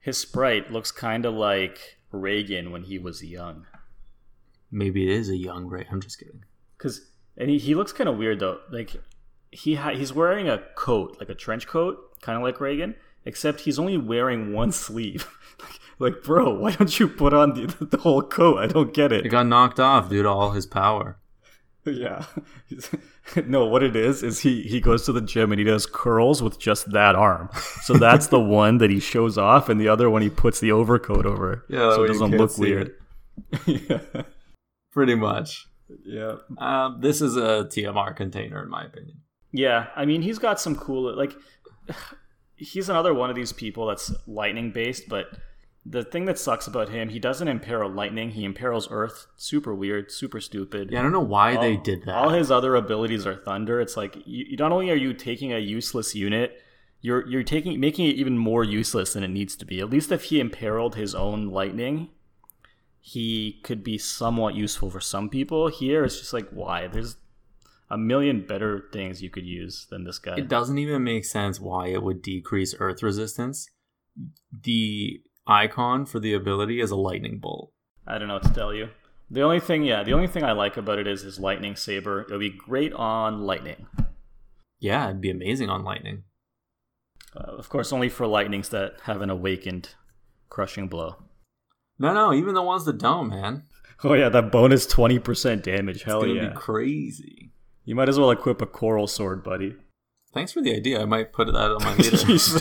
his 0.00 0.16
sprite 0.16 0.70
looks 0.72 0.90
kind 0.90 1.26
of 1.26 1.34
like 1.34 1.98
Reagan 2.10 2.70
when 2.70 2.84
he 2.84 2.98
was 2.98 3.22
young. 3.24 3.66
Maybe 4.70 5.04
it 5.04 5.10
is 5.18 5.28
a 5.28 5.36
young 5.36 5.66
Ray. 5.66 5.86
I'm 5.90 6.00
just 6.00 6.18
kidding. 6.18 6.44
Cause 6.78 7.10
and 7.36 7.50
he, 7.50 7.58
he 7.58 7.74
looks 7.74 7.92
kind 7.92 8.08
of 8.08 8.16
weird 8.16 8.40
though. 8.40 8.60
Like 8.70 8.96
he 9.50 9.74
ha- 9.74 9.94
he's 9.94 10.12
wearing 10.14 10.48
a 10.48 10.58
coat, 10.76 11.16
like 11.20 11.28
a 11.28 11.34
trench 11.34 11.66
coat, 11.66 11.98
kind 12.22 12.36
of 12.38 12.42
like 12.42 12.60
Reagan, 12.60 12.94
except 13.24 13.60
he's 13.60 13.78
only 13.78 13.96
wearing 13.98 14.52
one 14.52 14.72
sleeve. 14.72 15.28
like, 15.60 15.80
like, 16.14 16.22
bro, 16.22 16.54
why 16.54 16.72
don't 16.72 16.98
you 16.98 17.08
put 17.08 17.32
on 17.34 17.54
the, 17.54 17.86
the 17.86 17.98
whole 17.98 18.22
coat? 18.22 18.58
I 18.58 18.66
don't 18.66 18.92
get 18.94 19.12
It 19.12 19.26
it. 19.26 19.28
got 19.30 19.46
knocked 19.46 19.78
off 19.80 20.08
due 20.08 20.22
to 20.22 20.28
all 20.28 20.50
his 20.52 20.66
power. 20.66 21.18
yeah. 21.84 22.24
no, 23.46 23.66
what 23.66 23.82
it 23.82 23.96
is 23.96 24.22
is 24.22 24.40
he 24.40 24.62
he 24.62 24.80
goes 24.80 25.04
to 25.06 25.12
the 25.12 25.20
gym 25.20 25.50
and 25.52 25.58
he 25.58 25.64
does 25.64 25.84
curls 25.86 26.40
with 26.42 26.58
just 26.58 26.90
that 26.92 27.14
arm. 27.16 27.48
So 27.82 27.94
that's 27.94 28.28
the 28.28 28.38
one 28.62 28.78
that 28.78 28.90
he 28.90 29.00
shows 29.00 29.36
off, 29.36 29.68
and 29.68 29.80
the 29.80 29.88
other 29.88 30.08
one 30.08 30.22
he 30.22 30.30
puts 30.30 30.60
the 30.60 30.70
overcoat 30.72 31.26
over, 31.26 31.64
Yeah, 31.68 31.94
so 31.94 32.04
it 32.04 32.08
doesn't 32.08 32.30
look 32.36 32.56
weird. 32.56 32.94
yeah. 33.66 34.00
Pretty 34.92 35.14
much. 35.16 35.66
Yeah. 36.04 36.36
Um, 36.58 36.98
this 37.00 37.20
is 37.20 37.36
a 37.36 37.64
TMR 37.64 38.14
container, 38.14 38.62
in 38.62 38.68
my 38.70 38.84
opinion. 38.84 39.18
Yeah, 39.52 39.86
I 39.96 40.04
mean, 40.06 40.22
he's 40.22 40.38
got 40.38 40.60
some 40.60 40.76
cool 40.76 41.14
like 41.16 41.32
he's 42.56 42.88
another 42.88 43.14
one 43.14 43.30
of 43.30 43.36
these 43.36 43.52
people 43.52 43.86
that's 43.86 44.12
lightning 44.26 44.70
based, 44.72 45.08
but 45.08 45.26
the 45.84 46.04
thing 46.04 46.26
that 46.26 46.38
sucks 46.38 46.66
about 46.68 46.90
him, 46.90 47.08
he 47.08 47.18
doesn't 47.18 47.48
imperil 47.48 47.90
lightning, 47.90 48.30
he 48.30 48.44
imperils 48.44 48.86
earth. 48.90 49.26
Super 49.36 49.74
weird, 49.74 50.12
super 50.12 50.40
stupid. 50.40 50.90
Yeah, 50.92 51.00
I 51.00 51.02
don't 51.02 51.10
know 51.12 51.20
why 51.20 51.56
they 51.56 51.76
did 51.76 52.04
that. 52.04 52.14
All 52.14 52.30
his 52.30 52.50
other 52.52 52.76
abilities 52.76 53.26
are 53.26 53.34
thunder. 53.36 53.80
It's 53.80 53.96
like 53.96 54.16
you, 54.24 54.44
you- 54.50 54.56
not 54.56 54.70
only 54.72 54.90
are 54.90 54.94
you 54.96 55.12
taking 55.12 55.52
a 55.52 55.58
useless 55.58 56.14
unit, 56.14 56.60
you're 57.00 57.26
you're 57.28 57.42
taking 57.42 57.80
making 57.80 58.06
it 58.06 58.14
even 58.14 58.38
more 58.38 58.62
useless 58.62 59.12
than 59.14 59.24
it 59.24 59.28
needs 59.30 59.56
to 59.56 59.64
be. 59.64 59.80
At 59.80 59.90
least 59.90 60.12
if 60.12 60.24
he 60.24 60.38
imperiled 60.38 60.94
his 60.94 61.16
own 61.16 61.48
lightning, 61.48 62.10
he 63.00 63.60
could 63.64 63.82
be 63.82 63.98
somewhat 63.98 64.54
useful 64.54 64.88
for 64.88 65.00
some 65.00 65.28
people. 65.28 65.66
Here 65.66 66.04
it's 66.04 66.20
just 66.20 66.32
like 66.32 66.48
why? 66.50 66.86
There's 66.86 67.16
a 67.92 67.98
million 67.98 68.44
better 68.46 68.88
things 68.90 69.22
you 69.22 69.28
could 69.28 69.44
use 69.44 69.86
than 69.90 70.04
this 70.04 70.18
guy. 70.18 70.34
it 70.36 70.48
doesn't 70.48 70.78
even 70.78 71.04
make 71.04 71.26
sense 71.26 71.60
why 71.60 71.88
it 71.88 72.02
would 72.02 72.22
decrease 72.22 72.74
earth 72.78 73.02
resistance. 73.02 73.68
The 74.62 75.20
icon 75.46 76.06
for 76.06 76.18
the 76.18 76.32
ability 76.32 76.80
is 76.80 76.90
a 76.90 76.96
lightning 76.96 77.38
bolt. 77.38 77.70
I 78.06 78.16
don't 78.18 78.28
know 78.28 78.34
what 78.34 78.44
to 78.44 78.54
tell 78.54 78.72
you. 78.72 78.88
The 79.30 79.42
only 79.42 79.60
thing, 79.60 79.82
yeah, 79.84 80.02
the 80.02 80.14
only 80.14 80.26
thing 80.26 80.42
I 80.42 80.52
like 80.52 80.76
about 80.76 80.98
it 80.98 81.06
is 81.06 81.22
his 81.22 81.38
lightning 81.38 81.76
saber. 81.76 82.22
It 82.22 82.30
would 82.30 82.40
be 82.40 82.50
great 82.50 82.92
on 82.94 83.42
lightning. 83.42 83.86
Yeah, 84.80 85.08
it'd 85.08 85.20
be 85.20 85.30
amazing 85.30 85.68
on 85.68 85.84
lightning. 85.84 86.24
Uh, 87.36 87.56
of 87.56 87.68
course, 87.68 87.92
only 87.92 88.08
for 88.08 88.26
lightnings 88.26 88.70
that 88.70 88.94
have 89.04 89.22
an 89.22 89.30
awakened 89.30 89.94
crushing 90.48 90.88
blow. 90.88 91.16
No, 91.98 92.12
no, 92.12 92.32
even 92.34 92.54
the 92.54 92.62
ones 92.62 92.84
that 92.86 92.98
don't, 92.98 93.28
man. 93.28 93.64
Oh 94.04 94.14
yeah, 94.14 94.28
that 94.30 94.50
bonus 94.50 94.86
twenty 94.86 95.18
percent 95.18 95.62
damage. 95.62 95.96
It's 95.96 96.04
Hell 96.04 96.22
gonna 96.22 96.34
yeah! 96.34 96.48
be 96.48 96.54
crazy. 96.56 97.52
You 97.84 97.94
might 97.94 98.08
as 98.08 98.18
well 98.18 98.30
equip 98.30 98.62
a 98.62 98.66
coral 98.66 99.06
sword, 99.06 99.42
buddy. 99.42 99.76
Thanks 100.32 100.52
for 100.52 100.62
the 100.62 100.74
idea. 100.74 101.00
I 101.02 101.04
might 101.04 101.32
put 101.32 101.46
that 101.48 101.56
on 101.56 101.82
my 101.82 101.94
leader. 101.96 102.60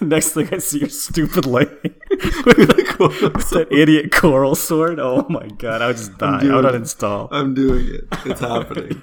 Next 0.04 0.32
thing 0.32 0.48
I 0.52 0.58
see 0.58 0.80
your 0.80 0.88
stupid 0.90 1.46
lightning 1.46 1.94
with 2.10 3.50
that 3.50 3.68
idiot 3.70 4.12
coral 4.12 4.54
sword. 4.54 4.98
Oh 5.00 5.24
my 5.28 5.46
god, 5.48 5.80
I 5.82 5.86
would 5.88 5.96
just 5.96 6.18
die. 6.18 6.40
I 6.42 6.54
would 6.54 6.64
uninstall. 6.64 7.28
I'm 7.30 7.54
doing 7.54 7.86
it. 7.88 8.04
It's 8.26 8.40
happening. 8.40 9.02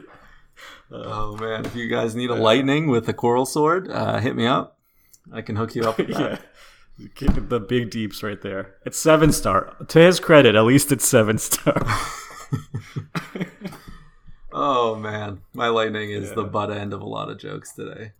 oh 0.91 1.35
man, 1.37 1.65
if 1.65 1.75
you 1.75 1.87
guys 1.89 2.15
need 2.15 2.29
a 2.29 2.35
lightning 2.35 2.87
with 2.87 3.09
a 3.09 3.13
coral 3.13 3.45
sword, 3.45 3.89
uh, 3.89 4.19
hit 4.19 4.35
me 4.35 4.45
up. 4.45 4.77
I 5.33 5.41
can 5.41 5.55
hook 5.55 5.73
you 5.75 5.83
up 5.83 5.97
with 5.97 6.09
that. 6.13 6.41
yeah. 6.97 7.29
The 7.31 7.59
big 7.59 7.89
deeps 7.89 8.21
right 8.23 8.41
there. 8.41 8.75
It's 8.85 8.97
seven 8.99 9.31
star. 9.31 9.75
To 9.87 9.99
his 9.99 10.19
credit, 10.19 10.55
at 10.55 10.63
least 10.63 10.91
it's 10.91 11.07
seven 11.07 11.37
star. 11.39 11.81
Oh 14.57 14.95
man, 14.95 15.41
my 15.53 15.67
lightning 15.67 16.11
is 16.11 16.31
the 16.31 16.45
butt 16.45 16.71
end 16.71 16.93
of 16.93 17.01
a 17.01 17.05
lot 17.05 17.29
of 17.29 17.37
jokes 17.37 17.73
today. 17.73 18.13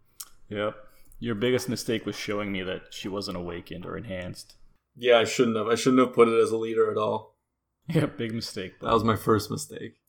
yep. 0.50 0.76
Your 1.18 1.34
biggest 1.34 1.70
mistake 1.70 2.06
was 2.06 2.18
showing 2.18 2.52
me 2.52 2.62
that 2.64 2.88
she 2.94 3.08
wasn't 3.08 3.38
awakened 3.38 3.86
or 3.86 3.96
enhanced. 3.96 4.56
Yeah, 4.98 5.18
I 5.18 5.24
shouldn't 5.24 5.56
have. 5.56 5.68
I 5.68 5.76
shouldn't 5.76 6.06
have 6.06 6.14
put 6.14 6.28
it 6.28 6.38
as 6.38 6.52
a 6.52 6.58
leader 6.58 6.92
at 6.92 6.98
all. 6.98 7.34
Yeah, 7.88 8.08
big 8.08 8.34
mistake. 8.34 8.80
That 8.82 8.92
was 8.92 9.04
my 9.04 9.16
first 9.16 9.52
mistake. 9.52 10.02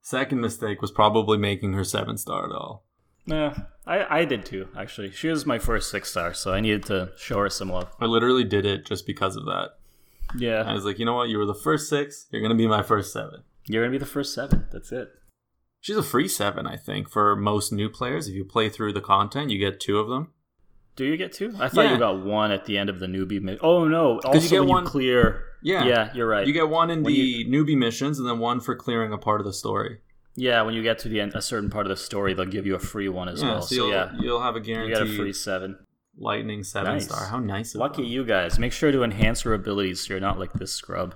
Second 0.00 0.40
mistake 0.40 0.80
was 0.80 0.90
probably 0.90 1.36
making 1.36 1.74
her 1.74 1.84
seven 1.84 2.16
star 2.16 2.46
at 2.46 2.52
all. 2.52 2.86
Yeah, 3.26 3.54
I, 3.86 4.20
I 4.20 4.24
did 4.24 4.46
too, 4.46 4.68
actually. 4.74 5.10
She 5.10 5.28
was 5.28 5.44
my 5.44 5.58
first 5.58 5.90
six 5.90 6.10
star, 6.10 6.32
so 6.32 6.54
I 6.54 6.60
needed 6.60 6.86
to 6.86 7.10
show 7.18 7.38
her 7.40 7.50
some 7.50 7.68
love. 7.68 7.94
I 8.00 8.06
literally 8.06 8.44
did 8.44 8.64
it 8.64 8.86
just 8.86 9.06
because 9.06 9.36
of 9.36 9.44
that. 9.44 9.72
Yeah. 10.38 10.62
I 10.62 10.72
was 10.72 10.86
like, 10.86 10.98
you 10.98 11.04
know 11.04 11.14
what? 11.16 11.28
You 11.28 11.36
were 11.36 11.44
the 11.44 11.52
first 11.54 11.90
six. 11.90 12.26
You're 12.30 12.40
gonna 12.40 12.54
be 12.54 12.66
my 12.66 12.82
first 12.82 13.12
seven. 13.12 13.42
You're 13.68 13.82
going 13.82 13.92
to 13.92 13.98
be 13.98 14.04
the 14.04 14.10
first 14.10 14.34
seven. 14.34 14.66
That's 14.72 14.90
it. 14.92 15.10
She's 15.80 15.96
a 15.96 16.02
free 16.02 16.28
seven, 16.28 16.66
I 16.66 16.76
think, 16.76 17.08
for 17.08 17.36
most 17.36 17.72
new 17.72 17.88
players. 17.88 18.28
If 18.28 18.34
you 18.34 18.44
play 18.44 18.68
through 18.68 18.92
the 18.92 19.00
content, 19.00 19.50
you 19.50 19.58
get 19.58 19.78
two 19.80 19.98
of 19.98 20.08
them. 20.08 20.32
Do 20.96 21.04
you 21.04 21.16
get 21.16 21.32
two? 21.32 21.54
I 21.60 21.68
thought 21.68 21.84
Yeah. 21.84 21.92
you 21.92 21.98
got 21.98 22.24
one 22.24 22.50
at 22.50 22.64
the 22.64 22.76
end 22.76 22.90
of 22.90 22.98
the 22.98 23.06
newbie. 23.06 23.40
Mi- 23.40 23.58
oh 23.62 23.86
no! 23.86 24.14
you 24.14 24.20
Also, 24.24 24.48
get 24.50 24.60
when 24.60 24.68
one- 24.68 24.84
you 24.84 24.90
clear. 24.90 25.44
Yeah. 25.62 25.84
Yeah, 25.86 26.10
you're 26.14 26.26
right. 26.28 26.46
You 26.46 26.52
get 26.52 26.68
one 26.68 26.90
in 26.90 27.02
When 27.02 27.12
the 27.14 27.44
newbie 27.48 27.76
missions, 27.76 28.18
and 28.18 28.28
then 28.28 28.38
one 28.38 28.60
for 28.60 28.74
clearing 28.74 29.12
a 29.12 29.18
part 29.18 29.40
of 29.40 29.46
the 29.46 29.52
story. 29.52 29.98
yeah, 30.36 30.62
when 30.62 30.74
you 30.74 30.82
get 30.84 30.98
to 31.00 31.08
the 31.08 31.20
end, 31.20 31.32
a 31.34 31.42
certain 31.42 31.68
part 31.70 31.86
of 31.86 31.90
the 31.90 31.96
story, 31.96 32.32
they'll 32.34 32.44
give 32.46 32.64
you 32.66 32.74
a 32.76 32.78
free 32.78 33.08
one 33.08 33.28
as 33.28 33.42
yeah, 33.42 33.48
well. 33.52 33.62
so 33.62 33.68
So, 33.68 33.74
you'll, 33.86 33.90
yeah, 33.90 34.12
you'll 34.20 34.40
have 34.42 34.54
a 34.54 34.58
you 34.60 34.64
guarantee. 34.64 34.92
got 34.94 35.02
a 35.02 35.16
free 35.16 35.32
seven. 35.32 35.78
lightning 36.16 36.62
seven 36.64 36.94
Nice. 36.94 37.04
star. 37.06 37.26
How 37.26 37.38
nice 37.38 37.74
Lucky 37.76 38.02
them. 38.02 38.10
you 38.10 38.24
guys. 38.24 38.58
Make 38.58 38.72
sure 38.72 38.90
to 38.92 39.02
enhance 39.04 39.44
your 39.44 39.54
abilities 39.54 40.00
so 40.06 40.14
you're 40.14 40.20
not 40.20 40.38
like 40.38 40.52
this 40.54 40.72
scrub. 40.72 41.14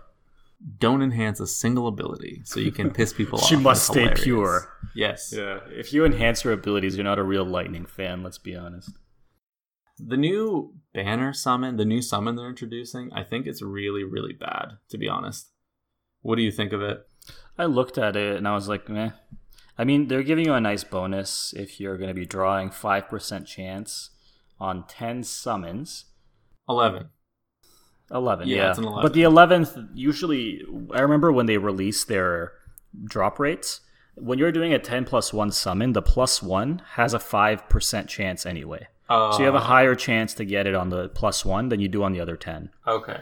Don't 0.79 1.03
enhance 1.03 1.41
a 1.41 1.47
single 1.47 1.89
ability 1.89 2.43
so 2.45 2.61
you 2.61 2.73
can 2.73 2.91
piss 2.91 3.13
people 3.13 3.39
off. 3.41 3.49
She 3.49 3.57
must 3.57 3.87
stay 3.87 4.01
hilarious. 4.01 4.23
pure. 4.23 4.69
Yes. 4.95 5.35
Yeah. 5.37 5.59
If 5.69 5.93
you 5.93 6.05
enhance 6.05 6.45
your 6.45 6.53
abilities, 6.53 6.97
you're 6.97 7.05
not 7.05 7.19
a 7.19 7.25
real 7.25 7.45
lightning 7.45 7.87
fan, 7.87 8.23
let's 8.23 8.39
be 8.39 8.55
honest. 8.55 8.91
The 9.99 10.17
new 10.17 10.75
banner 10.95 11.33
summon, 11.33 11.77
the 11.77 11.85
new 11.85 12.03
summon 12.03 12.37
they're 12.37 12.49
introducing, 12.49 13.13
I 13.13 13.25
think 13.25 13.47
it's 13.47 13.63
really, 13.63 14.05
really 14.05 14.33
bad, 14.33 14.79
to 14.91 14.99
be 14.99 15.09
honest. 15.09 15.51
What 16.21 16.37
do 16.37 16.43
you 16.43 16.53
think 16.53 16.73
of 16.73 16.81
it? 16.83 17.07
I 17.59 17.67
looked 17.67 17.99
at 17.99 18.17
it 18.17 18.37
and 18.37 18.47
I 18.47 18.55
was 18.55 18.69
like, 18.69 18.89
meh. 18.89 19.11
I 19.79 19.85
mean, 19.85 20.09
they're 20.09 20.23
giving 20.23 20.45
you 20.47 20.55
a 20.55 20.61
nice 20.61 20.85
bonus 20.85 21.53
if 21.57 21.81
you're 21.81 21.97
going 21.97 22.09
to 22.09 22.15
be 22.15 22.27
drawing 22.27 22.71
5% 22.71 23.47
chance 23.47 24.11
on 24.61 24.87
10 24.87 25.25
summons. 25.25 26.05
11. 26.69 27.09
11, 28.13 28.49
Yeah, 28.49 28.57
yeah. 28.57 28.69
it's 28.71 28.79
an 28.79 28.85
11. 28.85 29.03
But 29.03 29.13
the 29.15 29.23
11th, 29.23 29.89
usually, 29.95 30.63
I 30.93 31.01
remember 31.01 31.33
when 31.33 31.47
they 31.47 31.59
released 31.59 32.09
their 32.09 32.53
drop 33.05 33.39
rates, 33.39 33.81
when 34.15 34.39
you're 34.39 34.53
doing 34.53 34.73
a 34.75 34.79
10 34.79 35.05
plus 35.05 35.33
1 35.33 35.51
summon, 35.53 35.93
the 35.95 36.03
plus 36.03 36.43
1 36.43 36.83
has 36.97 37.15
a 37.15 37.19
5% 37.19 38.09
chance 38.09 38.45
anyway. 38.47 38.87
Uh, 39.09 39.33
So 39.33 39.39
you 39.41 39.47
have 39.47 39.55
a 39.55 39.61
higher 39.61 39.95
chance 39.95 40.35
to 40.35 40.45
get 40.45 40.67
it 40.67 40.75
on 40.75 40.91
the 40.91 41.09
plus 41.09 41.45
1 41.45 41.69
than 41.71 41.81
you 41.81 41.89
do 41.89 42.03
on 42.03 42.13
the 42.13 42.21
other 42.21 42.37
10. 42.37 42.71
Okay. 42.87 43.21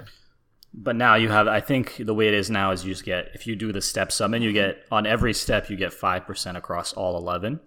But 0.73 0.95
now 0.97 1.15
you 1.17 1.29
have, 1.31 1.49
I 1.49 1.61
think 1.61 1.97
the 1.99 2.15
way 2.15 2.29
it 2.29 2.35
is 2.35 2.49
now 2.51 2.71
is 2.73 2.85
you 2.85 2.93
just 2.93 3.05
get, 3.05 3.31
if 3.35 3.47
you 3.47 3.57
do 3.57 3.73
the 3.73 3.81
step 3.83 4.13
summon, 4.13 4.43
you 4.43 4.53
get, 4.53 4.85
on 4.91 5.07
every 5.07 5.33
step, 5.35 5.69
you 5.71 5.77
get 5.77 5.93
5% 5.93 6.57
across 6.57 6.93
all 6.93 7.17
11. 7.17 7.61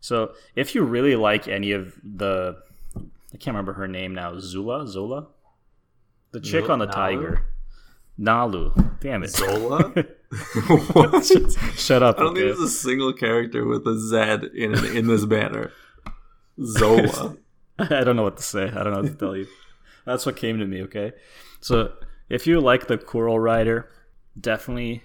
So 0.00 0.32
if 0.54 0.74
you 0.74 0.84
really 0.84 1.16
like 1.16 1.48
any 1.48 1.72
of 1.72 1.94
the, 2.04 2.56
I 2.96 3.36
can't 3.38 3.48
remember 3.54 3.72
her 3.74 3.88
name 3.88 4.14
now, 4.14 4.38
Zula? 4.38 4.86
Zola? 4.86 5.26
The 6.32 6.40
chick 6.40 6.68
on 6.68 6.78
the 6.78 6.86
Nalu? 6.86 6.92
tiger. 6.92 7.46
Nalu. 8.18 9.00
Damn 9.00 9.22
it. 9.22 9.30
Zola? 9.30 9.80
what? 10.92 11.24
Shut 11.76 12.02
up. 12.02 12.18
I 12.18 12.22
don't 12.22 12.34
think 12.34 12.46
there's 12.46 12.60
a 12.60 12.68
single 12.68 13.12
character 13.12 13.64
with 13.64 13.86
a 13.86 13.98
Z 13.98 14.50
in 14.54 14.74
in 14.96 15.06
this 15.06 15.24
banner. 15.24 15.72
Zola. 16.60 17.36
I 17.78 18.04
don't 18.04 18.16
know 18.16 18.24
what 18.24 18.36
to 18.38 18.42
say. 18.42 18.64
I 18.64 18.82
don't 18.82 18.92
know 18.92 19.02
what 19.02 19.12
to 19.12 19.14
tell 19.14 19.36
you. 19.36 19.46
That's 20.04 20.26
what 20.26 20.36
came 20.36 20.58
to 20.58 20.66
me, 20.66 20.82
okay? 20.82 21.12
So 21.60 21.92
if 22.28 22.46
you 22.46 22.60
like 22.60 22.88
the 22.88 22.98
Coral 22.98 23.38
Rider, 23.38 23.90
definitely 24.38 25.04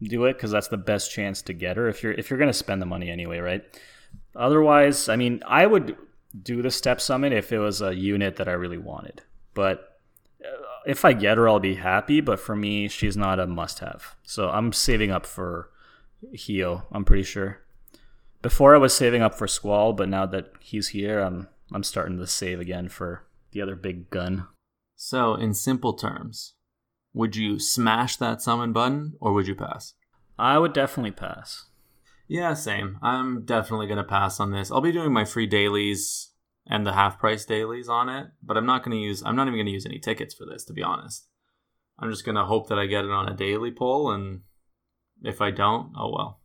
do 0.00 0.24
it 0.26 0.34
because 0.34 0.50
that's 0.50 0.68
the 0.68 0.76
best 0.76 1.10
chance 1.10 1.42
to 1.42 1.52
get 1.52 1.76
her 1.76 1.88
if 1.88 2.02
you're 2.02 2.12
if 2.12 2.30
you're 2.30 2.38
gonna 2.38 2.52
spend 2.52 2.80
the 2.80 2.86
money 2.86 3.10
anyway, 3.10 3.38
right? 3.38 3.62
Otherwise, 4.36 5.08
I 5.08 5.16
mean, 5.16 5.42
I 5.46 5.66
would 5.66 5.96
do 6.40 6.62
the 6.62 6.70
step 6.70 7.00
summon 7.00 7.32
if 7.32 7.52
it 7.52 7.58
was 7.58 7.82
a 7.82 7.94
unit 7.94 8.36
that 8.36 8.48
I 8.48 8.52
really 8.52 8.78
wanted. 8.78 9.22
But 9.54 9.91
if 10.86 11.04
I 11.04 11.12
get 11.12 11.38
her, 11.38 11.48
I'll 11.48 11.60
be 11.60 11.76
happy. 11.76 12.20
But 12.20 12.40
for 12.40 12.56
me, 12.56 12.88
she's 12.88 13.16
not 13.16 13.40
a 13.40 13.46
must-have. 13.46 14.16
So 14.22 14.50
I'm 14.50 14.72
saving 14.72 15.10
up 15.10 15.26
for 15.26 15.70
Hio. 16.36 16.84
I'm 16.92 17.04
pretty 17.04 17.24
sure. 17.24 17.60
Before 18.40 18.74
I 18.74 18.78
was 18.78 18.94
saving 18.94 19.22
up 19.22 19.34
for 19.34 19.46
Squall, 19.46 19.92
but 19.92 20.08
now 20.08 20.26
that 20.26 20.52
he's 20.60 20.88
here, 20.88 21.20
I'm 21.20 21.48
I'm 21.72 21.82
starting 21.82 22.18
to 22.18 22.26
save 22.26 22.60
again 22.60 22.88
for 22.88 23.24
the 23.52 23.62
other 23.62 23.76
big 23.76 24.10
gun. 24.10 24.46
So, 24.96 25.34
in 25.34 25.54
simple 25.54 25.94
terms, 25.94 26.54
would 27.14 27.36
you 27.36 27.58
smash 27.58 28.16
that 28.16 28.42
summon 28.42 28.72
button 28.72 29.14
or 29.20 29.32
would 29.32 29.46
you 29.46 29.54
pass? 29.54 29.94
I 30.38 30.58
would 30.58 30.72
definitely 30.72 31.12
pass. 31.12 31.66
Yeah, 32.28 32.54
same. 32.54 32.98
I'm 33.02 33.44
definitely 33.44 33.86
going 33.86 33.98
to 33.98 34.04
pass 34.04 34.40
on 34.40 34.50
this. 34.50 34.70
I'll 34.70 34.80
be 34.80 34.92
doing 34.92 35.12
my 35.12 35.24
free 35.24 35.46
dailies 35.46 36.30
and 36.66 36.86
the 36.86 36.92
half 36.92 37.18
price 37.18 37.44
dailies 37.44 37.88
on 37.88 38.08
it, 38.08 38.28
but 38.42 38.56
I'm 38.56 38.66
not 38.66 38.84
going 38.84 38.96
to 38.96 39.02
use, 39.02 39.22
I'm 39.24 39.36
not 39.36 39.46
even 39.46 39.58
going 39.58 39.66
to 39.66 39.72
use 39.72 39.86
any 39.86 39.98
tickets 39.98 40.34
for 40.34 40.46
this, 40.46 40.64
to 40.64 40.72
be 40.72 40.82
honest. 40.82 41.26
I'm 41.98 42.10
just 42.10 42.24
going 42.24 42.36
to 42.36 42.44
hope 42.44 42.68
that 42.68 42.78
I 42.78 42.86
get 42.86 43.04
it 43.04 43.10
on 43.10 43.28
a 43.28 43.36
daily 43.36 43.70
poll, 43.70 44.10
and 44.10 44.40
if 45.22 45.40
I 45.40 45.50
don't, 45.50 45.92
oh 45.96 46.12
well. 46.12 46.40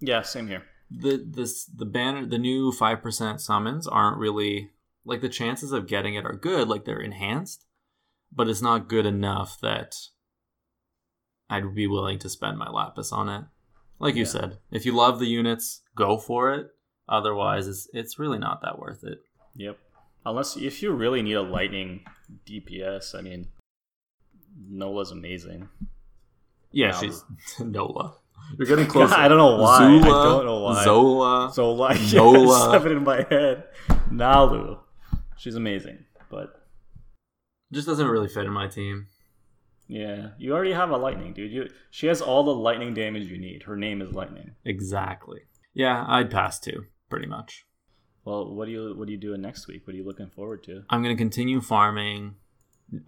Yeah, 0.00 0.22
same 0.22 0.48
here. 0.48 0.64
The 0.90 1.24
this 1.26 1.64
the 1.64 1.86
banner 1.86 2.26
the 2.26 2.38
new 2.38 2.70
five 2.70 3.02
percent 3.02 3.40
summons 3.40 3.86
aren't 3.86 4.18
really 4.18 4.70
like 5.04 5.20
the 5.20 5.28
chances 5.28 5.72
of 5.72 5.86
getting 5.86 6.14
it 6.14 6.24
are 6.24 6.36
good, 6.36 6.68
like 6.68 6.84
they're 6.84 7.00
enhanced, 7.00 7.66
but 8.32 8.48
it's 8.48 8.62
not 8.62 8.88
good 8.88 9.06
enough 9.06 9.58
that 9.60 9.96
I'd 11.50 11.74
be 11.74 11.86
willing 11.86 12.18
to 12.20 12.28
spend 12.28 12.58
my 12.58 12.70
lapis 12.70 13.12
on 13.12 13.28
it. 13.28 13.44
Like 13.98 14.14
you 14.14 14.24
said, 14.24 14.58
if 14.70 14.84
you 14.84 14.92
love 14.92 15.18
the 15.18 15.26
units, 15.26 15.82
go 15.94 16.18
for 16.18 16.52
it. 16.52 16.68
Otherwise, 17.08 17.68
it's 17.68 17.88
it's 17.92 18.18
really 18.18 18.38
not 18.38 18.62
that 18.62 18.78
worth 18.78 19.04
it. 19.04 19.18
Yep. 19.56 19.78
Unless 20.26 20.56
if 20.56 20.82
you 20.82 20.90
really 20.92 21.20
need 21.22 21.34
a 21.34 21.42
lightning 21.42 22.04
DPS, 22.46 23.14
I 23.14 23.20
mean, 23.20 23.48
Nola's 24.68 25.10
amazing. 25.10 25.68
Yeah, 26.72 26.92
Wow. 26.92 27.00
she's 27.00 27.24
Nola. 27.60 28.14
You're 28.58 28.66
getting 28.66 28.86
close. 28.86 29.12
I 29.16 29.28
don't 29.28 29.38
know 29.38 29.56
why. 29.56 29.76
I 29.76 30.00
Zula, 30.00 30.24
don't 30.24 30.46
know 30.46 30.60
why. 30.60 30.84
Zola. 31.52 31.94
Yes, 31.94 32.12
Nola. 32.14 32.72
have 32.72 32.86
in 32.86 33.04
my 33.04 33.22
head. 33.28 33.64
Nalu, 34.10 34.78
she's 35.36 35.54
amazing. 35.56 36.04
But 36.30 36.62
just 37.72 37.86
doesn't 37.86 38.06
really 38.08 38.28
fit 38.28 38.44
in 38.46 38.52
my 38.52 38.66
team. 38.66 39.06
yeah, 39.88 40.30
you 40.38 40.52
already 40.54 40.72
have 40.72 40.90
a 40.90 40.96
lightning, 40.96 41.32
dude. 41.34 41.52
You 41.52 41.68
she 41.90 42.06
has 42.06 42.20
all 42.22 42.42
the 42.44 42.54
lightning 42.54 42.94
damage 42.94 43.24
you 43.28 43.38
need. 43.38 43.64
Her 43.64 43.76
name 43.76 44.00
is 44.02 44.12
lightning. 44.12 44.52
Exactly. 44.64 45.40
Yeah, 45.74 46.04
I'd 46.08 46.30
pass 46.30 46.58
too, 46.60 46.84
pretty 47.08 47.26
much. 47.26 47.64
Well, 48.24 48.54
what 48.54 48.66
do 48.66 48.72
you 48.72 48.94
what 48.96 49.08
are 49.08 49.10
you 49.10 49.18
doing 49.18 49.42
next 49.42 49.66
week? 49.68 49.86
What 49.86 49.94
are 49.94 49.96
you 49.96 50.04
looking 50.06 50.30
forward 50.30 50.62
to? 50.64 50.82
I'm 50.90 51.02
gonna 51.02 51.16
continue 51.16 51.60
farming. 51.60 52.36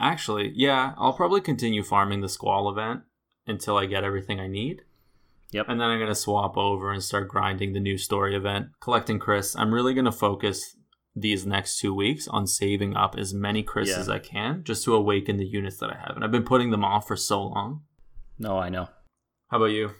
Actually, 0.00 0.52
yeah, 0.54 0.92
I'll 0.98 1.12
probably 1.14 1.40
continue 1.40 1.82
farming 1.82 2.20
the 2.20 2.28
squall 2.28 2.70
event 2.70 3.02
until 3.46 3.76
I 3.78 3.86
get 3.86 4.04
everything 4.04 4.40
I 4.40 4.46
need. 4.48 4.82
Yep. 5.52 5.66
And 5.68 5.80
then 5.80 5.88
I'm 5.88 5.98
gonna 6.00 6.14
swap 6.14 6.56
over 6.56 6.92
and 6.92 7.02
start 7.02 7.28
grinding 7.28 7.72
the 7.72 7.80
new 7.80 7.96
story 7.96 8.34
event, 8.36 8.68
collecting 8.80 9.18
Cryst. 9.18 9.58
I'm 9.58 9.72
really 9.72 9.94
gonna 9.94 10.12
focus 10.12 10.76
these 11.14 11.46
next 11.46 11.78
two 11.78 11.94
weeks 11.94 12.28
on 12.28 12.46
saving 12.46 12.94
up 12.94 13.14
as 13.16 13.32
many 13.32 13.62
Cryst 13.62 13.92
Yeah. 13.92 14.00
as 14.00 14.08
I 14.10 14.18
can, 14.18 14.64
just 14.64 14.84
to 14.84 14.94
awaken 14.94 15.38
the 15.38 15.46
units 15.46 15.78
that 15.78 15.88
I 15.90 15.96
have. 15.96 16.14
And 16.14 16.22
I've 16.24 16.30
been 16.32 16.44
putting 16.44 16.70
them 16.70 16.84
off 16.84 17.06
for 17.06 17.16
so 17.16 17.42
long. 17.42 17.84
No, 18.38 18.58
I 18.58 18.68
know. 18.68 18.88
How 19.48 19.56
about 19.56 19.66
you? 19.66 19.92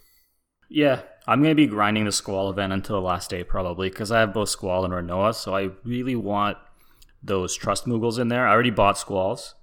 Yeah, 0.69 1.03
I'm 1.27 1.43
gonna 1.43 1.55
be 1.55 1.67
grinding 1.67 2.05
the 2.05 2.13
Squall 2.13 2.51
event 2.51 2.73
until 2.73 2.97
the 2.97 3.07
last 3.07 3.31
day 3.31 3.45
probably 3.45 3.89
because 3.89 4.11
I 4.11 4.21
have 4.21 4.35
both 4.35 4.49
Squall 4.49 4.85
and 4.85 4.93
Rinoa, 4.93 5.35
so 5.35 5.55
I 5.55 5.71
really 5.85 6.17
want 6.17 6.59
those 7.23 7.55
Trust 7.55 7.87
Moogles 7.87 8.19
in 8.19 8.29
there. 8.29 8.47
I 8.47 8.53
already 8.53 8.71
bought 8.71 8.99
Squalls. 8.99 9.55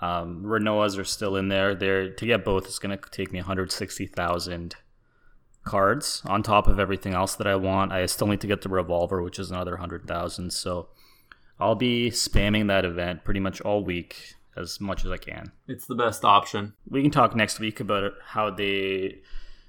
Um, 0.00 0.42
Rinoas 0.44 0.98
are 0.98 1.04
still 1.04 1.36
in 1.36 1.48
there. 1.48 1.74
There 1.74 2.10
to 2.10 2.26
get 2.26 2.44
both 2.44 2.66
is 2.66 2.78
gonna 2.78 2.98
take 3.10 3.32
me 3.32 3.38
160,000 3.38 4.76
cards 5.64 6.22
on 6.26 6.42
top 6.42 6.66
of 6.66 6.80
everything 6.80 7.14
else 7.14 7.36
that 7.36 7.46
I 7.46 7.54
want. 7.54 7.92
I 7.92 8.06
still 8.06 8.26
need 8.26 8.40
to 8.40 8.48
get 8.48 8.62
the 8.62 8.68
Revolver, 8.68 9.22
which 9.22 9.38
is 9.38 9.50
another 9.50 9.72
100,000. 9.72 10.52
So 10.52 10.88
I'll 11.60 11.76
be 11.76 12.10
spamming 12.10 12.66
that 12.66 12.84
event 12.84 13.22
pretty 13.24 13.38
much 13.38 13.60
all 13.60 13.84
week 13.84 14.34
as 14.56 14.80
much 14.80 15.04
as 15.04 15.10
I 15.10 15.16
can 15.16 15.50
It's 15.66 15.86
the 15.86 15.94
best 15.94 16.24
option. 16.24 16.74
we 16.90 17.00
can 17.00 17.10
talk 17.10 17.34
next 17.34 17.58
week 17.58 17.80
about 17.80 18.12
how 18.22 18.50
they 18.50 19.22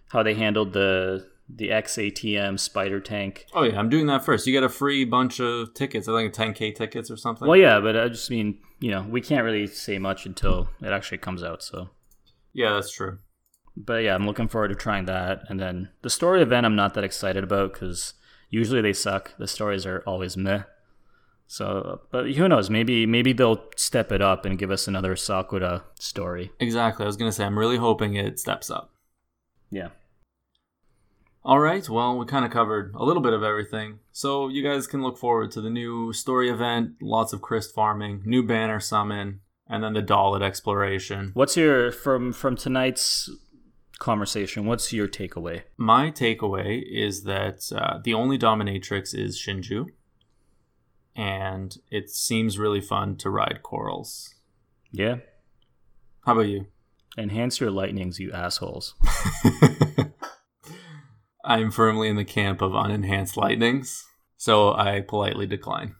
how 0.09 0.23
they 0.23 0.33
handled 0.35 0.73
the 0.73 1.27
the 1.49 1.69
XATM 1.69 2.57
spider 2.59 2.99
tank. 3.01 3.45
Oh 3.53 3.63
yeah, 3.63 3.77
I'm 3.77 3.89
doing 3.89 4.07
that 4.07 4.23
first. 4.23 4.47
You 4.47 4.53
get 4.53 4.63
a 4.63 4.69
free 4.69 5.03
bunch 5.05 5.39
of 5.39 5.73
tickets. 5.73 6.07
I 6.07 6.15
think 6.17 6.33
10k 6.33 6.73
tickets 6.75 7.11
or 7.11 7.17
something. 7.17 7.47
Well, 7.47 7.57
yeah, 7.57 7.79
but 7.79 7.97
I 7.97 8.07
just 8.07 8.29
mean 8.31 8.59
you 8.79 8.91
know 8.91 9.05
we 9.09 9.21
can't 9.21 9.43
really 9.43 9.67
say 9.67 9.99
much 9.99 10.25
until 10.25 10.69
it 10.81 10.89
actually 10.89 11.17
comes 11.19 11.43
out. 11.43 11.61
So, 11.61 11.89
yeah, 12.53 12.73
that's 12.73 12.91
true. 12.91 13.19
but 13.75 14.03
yeah, 14.03 14.15
I'm 14.15 14.25
looking 14.25 14.47
forward 14.47 14.69
to 14.69 14.75
trying 14.75 15.05
that. 15.05 15.41
And 15.49 15.59
then 15.59 15.89
the 16.01 16.09
story 16.09 16.41
event, 16.41 16.65
I'm 16.65 16.75
not 16.75 16.93
that 16.93 17.03
excited 17.03 17.43
about 17.43 17.73
because 17.73 18.13
usually 18.49 18.81
they 18.81 18.93
suck. 18.93 19.35
The 19.37 19.47
stories 19.47 19.85
are 19.85 20.01
always 20.07 20.37
meh. 20.37 20.63
So, 21.45 22.01
but 22.11 22.31
who 22.31 22.47
knows? 22.47 22.69
Maybe 22.69 23.05
maybe 23.05 23.33
they'll 23.33 23.65
step 23.75 24.11
it 24.11 24.21
up 24.21 24.45
and 24.45 24.57
give 24.57 24.71
us 24.71 24.87
another 24.87 25.15
Sakura 25.15 25.83
story. 25.99 26.51
Exactly. 26.59 27.03
I 27.03 27.07
was 27.07 27.17
gonna 27.17 27.31
say 27.33 27.43
I'm 27.43 27.59
really 27.59 27.77
hoping 27.77 28.15
it 28.15 28.39
steps 28.39 28.71
up. 28.71 28.91
Yeah. 29.73 29.89
All 31.43 31.59
right, 31.59 31.89
well, 31.89 32.17
we 32.17 32.25
kind 32.25 32.45
of 32.45 32.51
covered 32.51 32.93
a 32.95 33.03
little 33.03 33.21
bit 33.21 33.33
of 33.33 33.43
everything. 33.43 33.99
So 34.11 34.47
you 34.47 34.63
guys 34.63 34.87
can 34.87 35.01
look 35.01 35.17
forward 35.17 35.51
to 35.51 35.61
the 35.61 35.69
new 35.69 36.13
story 36.13 36.49
event, 36.49 36.91
lots 37.01 37.33
of 37.33 37.41
Cryst 37.41 37.73
farming, 37.73 38.21
new 38.23 38.43
banner 38.43 38.79
summon, 38.79 39.41
and 39.67 39.83
then 39.83 39.93
the 39.93 40.03
Dalit 40.03 40.43
exploration. 40.43 41.31
What's 41.33 41.57
your 41.57 41.91
from 41.91 42.31
from 42.31 42.55
tonight's 42.55 43.29
conversation? 43.99 44.65
What's 44.65 44.93
your 44.93 45.07
takeaway? 45.07 45.63
My 45.75 46.11
takeaway 46.11 46.81
is 46.89 47.23
that 47.23 47.69
uh, 47.75 47.99
the 48.01 48.13
only 48.13 48.37
dominatrix 48.37 49.13
is 49.13 49.37
Shinju, 49.37 49.87
and 51.15 51.75
it 51.89 52.09
seems 52.09 52.59
really 52.59 52.81
fun 52.81 53.17
to 53.17 53.29
ride 53.29 53.61
corals. 53.63 54.35
Yeah. 54.91 55.15
How 56.25 56.33
about 56.33 56.47
you? 56.47 56.67
Enhance 57.17 57.59
your 57.59 57.71
lightnings, 57.71 58.19
you 58.19 58.31
assholes. 58.31 58.95
I'm 61.45 61.71
firmly 61.71 62.09
in 62.09 62.15
the 62.15 62.25
camp 62.25 62.61
of 62.61 62.71
unenhanced 62.71 63.37
lightnings, 63.37 64.05
so 64.37 64.73
I 64.73 65.01
politely 65.01 65.45
decline. 65.45 65.95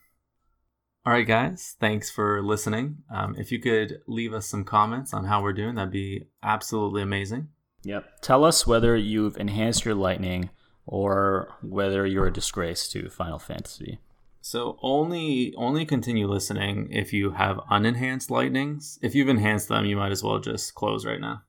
All 1.05 1.11
right, 1.11 1.27
guys, 1.27 1.75
thanks 1.79 2.09
for 2.09 2.41
listening. 2.41 2.99
Um, 3.13 3.35
if 3.37 3.51
you 3.51 3.59
could 3.59 3.99
leave 4.07 4.33
us 4.33 4.47
some 4.47 4.63
comments 4.63 5.13
on 5.13 5.25
how 5.25 5.43
we're 5.43 5.51
doing, 5.51 5.75
that'd 5.75 5.91
be 5.91 6.27
absolutely 6.41 7.01
amazing. 7.01 7.49
Yep. 7.83 8.21
Tell 8.21 8.45
us 8.45 8.65
whether 8.65 8.95
you've 8.95 9.35
enhanced 9.37 9.83
your 9.83 9.95
lightning 9.95 10.49
or 10.85 11.57
whether 11.61 12.05
you're 12.05 12.27
a 12.27 12.33
disgrace 12.33 12.87
to 12.89 13.09
Final 13.09 13.37
Fantasy. 13.39 13.99
So 14.45 14.77
only 14.81 15.53
only 15.55 15.85
continue 15.85 16.27
listening 16.27 16.89
if 16.91 17.13
you 17.13 17.31
have 17.31 17.61
unenhanced 17.71 18.29
lightnings. 18.29 18.99
If 19.01 19.15
you've 19.15 19.29
enhanced 19.29 19.69
them, 19.69 19.85
you 19.85 19.95
might 19.95 20.11
as 20.11 20.21
well 20.21 20.39
just 20.39 20.75
close 20.75 21.05
right 21.05 21.21
now. 21.21 21.43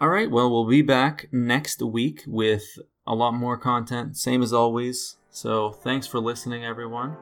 All 0.00 0.08
right, 0.08 0.30
well, 0.30 0.48
we'll 0.48 0.68
be 0.68 0.80
back 0.80 1.26
next 1.32 1.82
week 1.82 2.22
with 2.26 2.78
a 3.04 3.16
lot 3.16 3.32
more 3.32 3.56
content, 3.56 4.16
same 4.16 4.42
as 4.42 4.52
always. 4.52 5.16
So 5.30 5.72
thanks 5.72 6.06
for 6.06 6.20
listening, 6.20 6.64
everyone. 6.64 7.16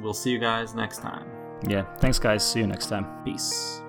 We'll 0.00 0.14
see 0.14 0.30
you 0.30 0.38
guys 0.38 0.76
next 0.76 0.98
time. 0.98 1.26
Yeah. 1.66 1.92
Thanks, 1.96 2.20
guys. 2.20 2.48
See 2.48 2.60
you 2.60 2.68
next 2.68 2.86
time. 2.86 3.06
Peace. 3.24 3.82